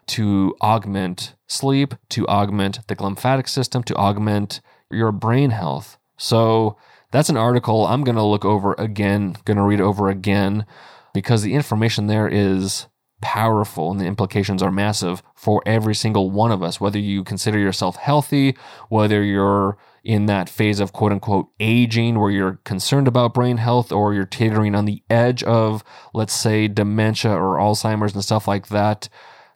to 0.08 0.56
augment 0.62 1.36
sleep, 1.48 1.96
to 2.10 2.28
augment 2.28 2.88
the 2.88 2.96
glymphatic 2.96 3.48
system, 3.48 3.84
to 3.84 3.96
augment 3.96 4.62
your 4.92 5.12
brain 5.12 5.52
health. 5.52 5.98
So 6.18 6.78
that's 7.12 7.30
an 7.30 7.38
article 7.38 7.86
I'm 7.86 8.04
going 8.04 8.16
to 8.16 8.24
look 8.24 8.46
over 8.46 8.74
again, 8.78 9.38
going 9.46 9.58
to 9.58 9.64
read 9.64 9.82
over 9.82 10.10
again 10.10 10.66
because 11.14 11.42
the 11.42 11.54
information 11.54 12.08
there 12.08 12.28
is 12.28 12.88
powerful 13.22 13.92
and 13.92 14.00
the 14.00 14.06
implications 14.06 14.64
are 14.64 14.72
massive 14.72 15.22
for 15.36 15.62
every 15.66 15.96
single 15.96 16.32
one 16.32 16.52
of 16.52 16.64
us, 16.64 16.80
whether 16.82 17.00
you 17.00 17.24
consider 17.24 17.60
yourself 17.60 17.96
healthy, 17.96 18.56
whether 18.90 19.24
you're 19.24 19.78
in 20.04 20.26
that 20.26 20.50
phase 20.50 20.80
of 20.80 20.94
quote 20.94 21.12
unquote 21.12 21.50
aging 21.60 22.20
where 22.20 22.32
you're 22.32 22.60
concerned 22.64 23.08
about 23.08 23.34
brain 23.34 23.58
health 23.58 23.92
or 23.92 24.14
you're 24.14 24.26
teetering 24.26 24.76
on 24.76 24.86
the 24.86 25.04
edge 25.10 25.44
of, 25.44 25.84
let's 26.14 26.34
say, 26.34 26.68
dementia 26.68 27.32
or 27.32 27.58
Alzheimer's 27.58 28.14
and 28.14 28.24
stuff 28.24 28.48
like 28.48 28.68
that, 28.70 29.10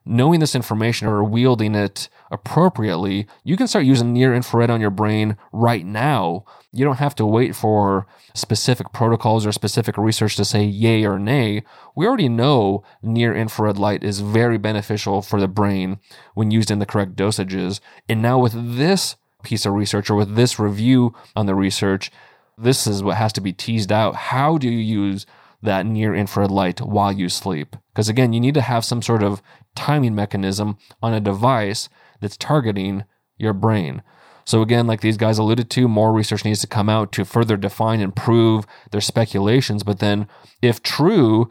knowing 0.05 0.39
this 0.39 0.55
information 0.55 1.07
or 1.07 1.23
wielding 1.23 1.73
it 1.73 2.09
appropriately, 2.31 3.27
you 3.43 3.57
can 3.57 3.67
start 3.67 3.85
using 3.85 4.13
near 4.13 4.35
infrared 4.35 4.69
on 4.69 4.81
your 4.81 4.91
brain 4.91 5.35
right 5.51 5.85
now. 5.85 6.45
You 6.71 6.85
don't 6.85 6.97
have 6.97 7.15
to 7.15 7.25
wait 7.25 7.55
for 7.55 8.05
specific 8.33 8.91
protocols 8.93 9.45
or 9.45 9.51
specific 9.51 9.97
research 9.97 10.35
to 10.35 10.45
say 10.45 10.63
yay 10.63 11.05
or 11.05 11.17
nay. 11.17 11.63
We 11.95 12.05
already 12.05 12.29
know 12.29 12.83
near 13.01 13.33
infrared 13.35 13.79
light 13.79 14.03
is 14.03 14.19
very 14.19 14.57
beneficial 14.57 15.21
for 15.21 15.39
the 15.39 15.47
brain 15.47 15.99
when 16.33 16.51
used 16.51 16.69
in 16.69 16.79
the 16.79 16.85
correct 16.85 17.15
dosages. 17.15 17.79
And 18.07 18.21
now 18.21 18.37
with 18.37 18.77
this 18.77 19.15
piece 19.45 19.65
of 19.65 19.73
research 19.73 20.09
or 20.09 20.15
with 20.15 20.35
this 20.35 20.59
review 20.59 21.15
on 21.35 21.45
the 21.45 21.55
research, 21.55 22.11
this 22.57 22.87
is 22.87 23.03
what 23.03 23.17
has 23.17 23.31
to 23.33 23.41
be 23.41 23.53
teased 23.53 23.91
out. 23.91 24.15
How 24.15 24.57
do 24.57 24.69
you 24.69 24.77
use 24.77 25.25
that 25.61 25.85
near 25.85 26.13
infrared 26.13 26.51
light 26.51 26.81
while 26.81 27.11
you 27.11 27.29
sleep? 27.29 27.75
Because 27.93 28.09
again, 28.09 28.33
you 28.33 28.39
need 28.39 28.53
to 28.55 28.61
have 28.61 28.83
some 28.83 29.01
sort 29.01 29.23
of 29.23 29.41
timing 29.75 30.15
mechanism 30.15 30.77
on 31.01 31.13
a 31.13 31.19
device 31.19 31.89
that's 32.19 32.37
targeting 32.37 33.03
your 33.37 33.53
brain. 33.53 34.01
So 34.45 34.61
again, 34.61 34.85
like 34.85 35.01
these 35.01 35.17
guys 35.17 35.37
alluded 35.37 35.69
to, 35.71 35.87
more 35.87 36.13
research 36.13 36.45
needs 36.45 36.61
to 36.61 36.67
come 36.67 36.87
out 36.87 37.11
to 37.13 37.25
further 37.25 37.57
define 37.57 37.99
and 37.99 38.15
prove 38.15 38.65
their 38.91 39.01
speculations. 39.01 39.83
But 39.83 39.99
then, 39.99 40.27
if 40.61 40.83
true, 40.83 41.49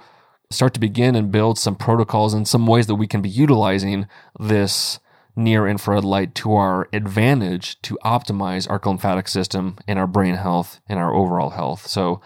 start 0.51 0.75
to 0.75 0.81
begin 0.81 1.17
and 1.17 1.33
build 1.33 1.59
some 1.59 1.75
protocols 1.75 2.35
and 2.35 2.47
some 2.47 2.67
ways 2.67 2.87
that 2.87 2.95
we 2.95 3.09
can 3.09 3.21
be 3.21 3.29
utilizing 3.29 4.07
this 4.39 5.01
near 5.37 5.67
infrared 5.67 6.05
light 6.05 6.35
to 6.37 6.55
our 6.55 6.89
advantage 6.93 7.81
to 7.83 7.99
optimize 8.05 8.71
our 8.71 8.81
lymphatic 8.85 9.29
system 9.29 9.77
and 9.89 9.99
our 9.99 10.07
brain 10.07 10.35
health 10.35 10.81
and 10.89 10.99
our 10.99 11.15
overall 11.15 11.51
health. 11.51 11.87
So 11.87 12.21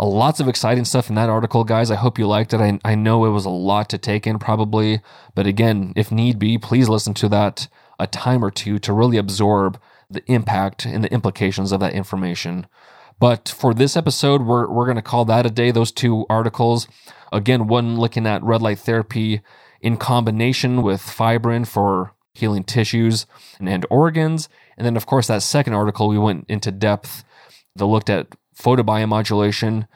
Uh, 0.00 0.06
lots 0.06 0.40
of 0.40 0.48
exciting 0.48 0.86
stuff 0.86 1.10
in 1.10 1.14
that 1.14 1.28
article, 1.28 1.62
guys. 1.62 1.90
I 1.90 1.96
hope 1.96 2.18
you 2.18 2.26
liked 2.26 2.54
it. 2.54 2.60
I, 2.60 2.78
I 2.82 2.94
know 2.94 3.26
it 3.26 3.30
was 3.32 3.44
a 3.44 3.50
lot 3.50 3.90
to 3.90 3.98
take 3.98 4.26
in, 4.26 4.38
probably. 4.38 5.00
But 5.34 5.46
again, 5.46 5.92
if 5.94 6.10
need 6.10 6.38
be, 6.38 6.56
please 6.56 6.88
listen 6.88 7.12
to 7.14 7.28
that 7.28 7.68
a 7.98 8.06
time 8.06 8.42
or 8.42 8.50
two 8.50 8.78
to 8.78 8.94
really 8.94 9.18
absorb 9.18 9.78
the 10.08 10.22
impact 10.24 10.86
and 10.86 11.04
the 11.04 11.12
implications 11.12 11.70
of 11.70 11.80
that 11.80 11.92
information. 11.92 12.66
But 13.18 13.50
for 13.50 13.74
this 13.74 13.94
episode, 13.94 14.40
we're, 14.40 14.66
we're 14.70 14.86
going 14.86 14.96
to 14.96 15.02
call 15.02 15.26
that 15.26 15.44
a 15.44 15.50
day, 15.50 15.70
those 15.70 15.92
two 15.92 16.24
articles. 16.30 16.88
Again, 17.30 17.68
one 17.68 18.00
looking 18.00 18.26
at 18.26 18.42
red 18.42 18.62
light 18.62 18.78
therapy 18.78 19.42
in 19.82 19.98
combination 19.98 20.80
with 20.80 21.02
fibrin 21.02 21.66
for 21.66 22.14
healing 22.34 22.64
tissues 22.64 23.26
and, 23.58 23.68
and 23.68 23.86
organs. 23.90 24.48
And 24.76 24.86
then, 24.86 24.96
of 24.96 25.06
course, 25.06 25.26
that 25.26 25.42
second 25.42 25.74
article, 25.74 26.08
we 26.08 26.18
went 26.18 26.46
into 26.48 26.72
depth 26.72 27.24
that 27.76 27.86
looked 27.86 28.10
at 28.10 28.28
photobiomodulation, 28.58 29.86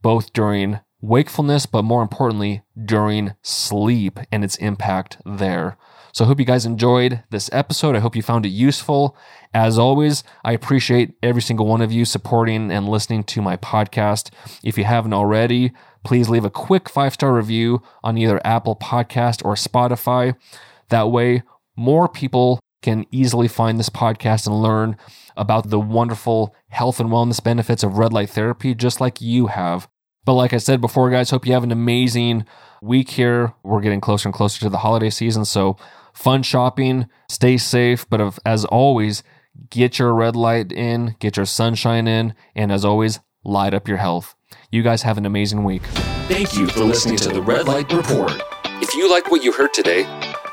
both 0.00 0.32
during 0.32 0.80
wakefulness, 1.00 1.66
but 1.66 1.82
more 1.82 2.02
importantly, 2.02 2.62
during 2.82 3.34
sleep 3.42 4.18
and 4.30 4.44
its 4.44 4.56
impact 4.56 5.18
there. 5.24 5.76
So 6.12 6.24
I 6.24 6.28
hope 6.28 6.38
you 6.38 6.44
guys 6.44 6.66
enjoyed 6.66 7.22
this 7.30 7.48
episode. 7.52 7.96
I 7.96 8.00
hope 8.00 8.14
you 8.14 8.22
found 8.22 8.44
it 8.44 8.50
useful. 8.50 9.16
As 9.54 9.78
always, 9.78 10.22
I 10.44 10.52
appreciate 10.52 11.14
every 11.22 11.40
single 11.40 11.66
one 11.66 11.80
of 11.80 11.90
you 11.90 12.04
supporting 12.04 12.70
and 12.70 12.86
listening 12.86 13.24
to 13.24 13.40
my 13.40 13.56
podcast. 13.56 14.30
If 14.62 14.76
you 14.76 14.84
haven't 14.84 15.14
already, 15.14 15.72
please 16.04 16.28
leave 16.28 16.44
a 16.44 16.50
quick 16.50 16.90
five 16.90 17.14
star 17.14 17.32
review 17.32 17.82
on 18.04 18.18
either 18.18 18.40
Apple 18.44 18.76
Podcast 18.76 19.42
or 19.42 19.54
Spotify. 19.54 20.36
That 20.90 21.10
way, 21.10 21.42
more 21.76 22.08
people 22.08 22.60
can 22.82 23.06
easily 23.10 23.48
find 23.48 23.78
this 23.78 23.88
podcast 23.88 24.46
and 24.46 24.60
learn 24.60 24.96
about 25.36 25.70
the 25.70 25.80
wonderful 25.80 26.54
health 26.68 27.00
and 27.00 27.10
wellness 27.10 27.42
benefits 27.42 27.82
of 27.82 27.96
red 27.96 28.12
light 28.12 28.30
therapy, 28.30 28.74
just 28.74 29.00
like 29.00 29.20
you 29.20 29.46
have. 29.46 29.88
But 30.24 30.34
like 30.34 30.52
I 30.52 30.58
said 30.58 30.80
before, 30.80 31.10
guys, 31.10 31.30
hope 31.30 31.46
you 31.46 31.52
have 31.52 31.64
an 31.64 31.72
amazing 31.72 32.44
week 32.80 33.10
here. 33.10 33.54
We're 33.62 33.80
getting 33.80 34.00
closer 34.00 34.28
and 34.28 34.34
closer 34.34 34.60
to 34.60 34.68
the 34.68 34.78
holiday 34.78 35.10
season, 35.10 35.44
so 35.44 35.76
fun 36.12 36.42
shopping, 36.42 37.08
stay 37.28 37.56
safe, 37.56 38.08
but 38.08 38.38
as 38.44 38.64
always, 38.64 39.22
get 39.70 39.98
your 39.98 40.14
red 40.14 40.36
light 40.36 40.72
in, 40.72 41.16
get 41.18 41.36
your 41.36 41.46
sunshine 41.46 42.06
in, 42.06 42.34
and 42.54 42.70
as 42.70 42.84
always, 42.84 43.20
light 43.44 43.74
up 43.74 43.88
your 43.88 43.98
health. 43.98 44.34
You 44.70 44.82
guys 44.82 45.02
have 45.02 45.18
an 45.18 45.26
amazing 45.26 45.64
week. 45.64 45.82
Thank 46.28 46.54
you 46.54 46.68
for 46.68 46.84
listening 46.84 47.16
to 47.18 47.28
the 47.30 47.42
Red 47.42 47.66
Light 47.66 47.92
Report. 47.92 48.32
If 48.80 48.94
you 48.94 49.10
like 49.10 49.30
what 49.30 49.42
you 49.42 49.52
heard 49.52 49.72
today, 49.74 50.04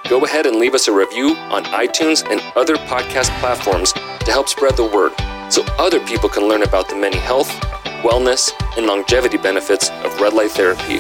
go 0.10 0.26
ahead 0.26 0.48
and 0.48 0.58
leave 0.58 0.74
us 0.74 0.88
a 0.88 0.92
review 0.92 1.36
on 1.52 1.64
iTunes 1.66 2.28
and 2.30 2.42
other 2.58 2.76
podcast 2.76 3.30
platforms 3.40 3.94
to 3.94 4.32
help 4.32 4.50
spread 4.50 4.76
the 4.76 4.84
word 4.84 5.14
so 5.52 5.64
other 5.78 6.00
people 6.00 6.28
can 6.28 6.48
learn 6.48 6.64
about 6.64 6.90
the 6.90 6.96
many 6.96 7.18
health, 7.18 7.50
wellness, 8.02 8.52
and 8.76 8.88
longevity 8.88 9.38
benefits 9.38 9.92
of 10.04 10.20
red 10.20 10.34
light 10.34 10.50
therapy. 10.52 11.00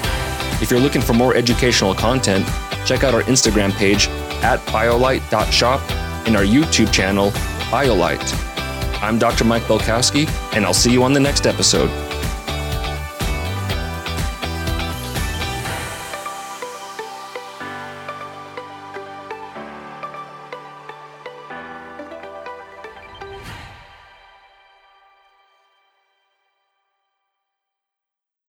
If 0.61 0.69
you're 0.69 0.79
looking 0.79 1.01
for 1.01 1.13
more 1.13 1.35
educational 1.35 1.95
content, 1.95 2.45
check 2.85 3.03
out 3.03 3.15
our 3.15 3.23
Instagram 3.23 3.71
page 3.71 4.07
at 4.43 4.59
biolight.shop 4.67 5.91
and 6.27 6.37
our 6.37 6.43
YouTube 6.43 6.93
channel, 6.93 7.31
BioLight. 7.71 9.01
I'm 9.01 9.17
Dr. 9.17 9.43
Mike 9.43 9.63
Belkowski, 9.63 10.27
and 10.55 10.65
I'll 10.65 10.73
see 10.73 10.91
you 10.91 11.03
on 11.03 11.13
the 11.13 11.19
next 11.19 11.47
episode. 11.47 11.89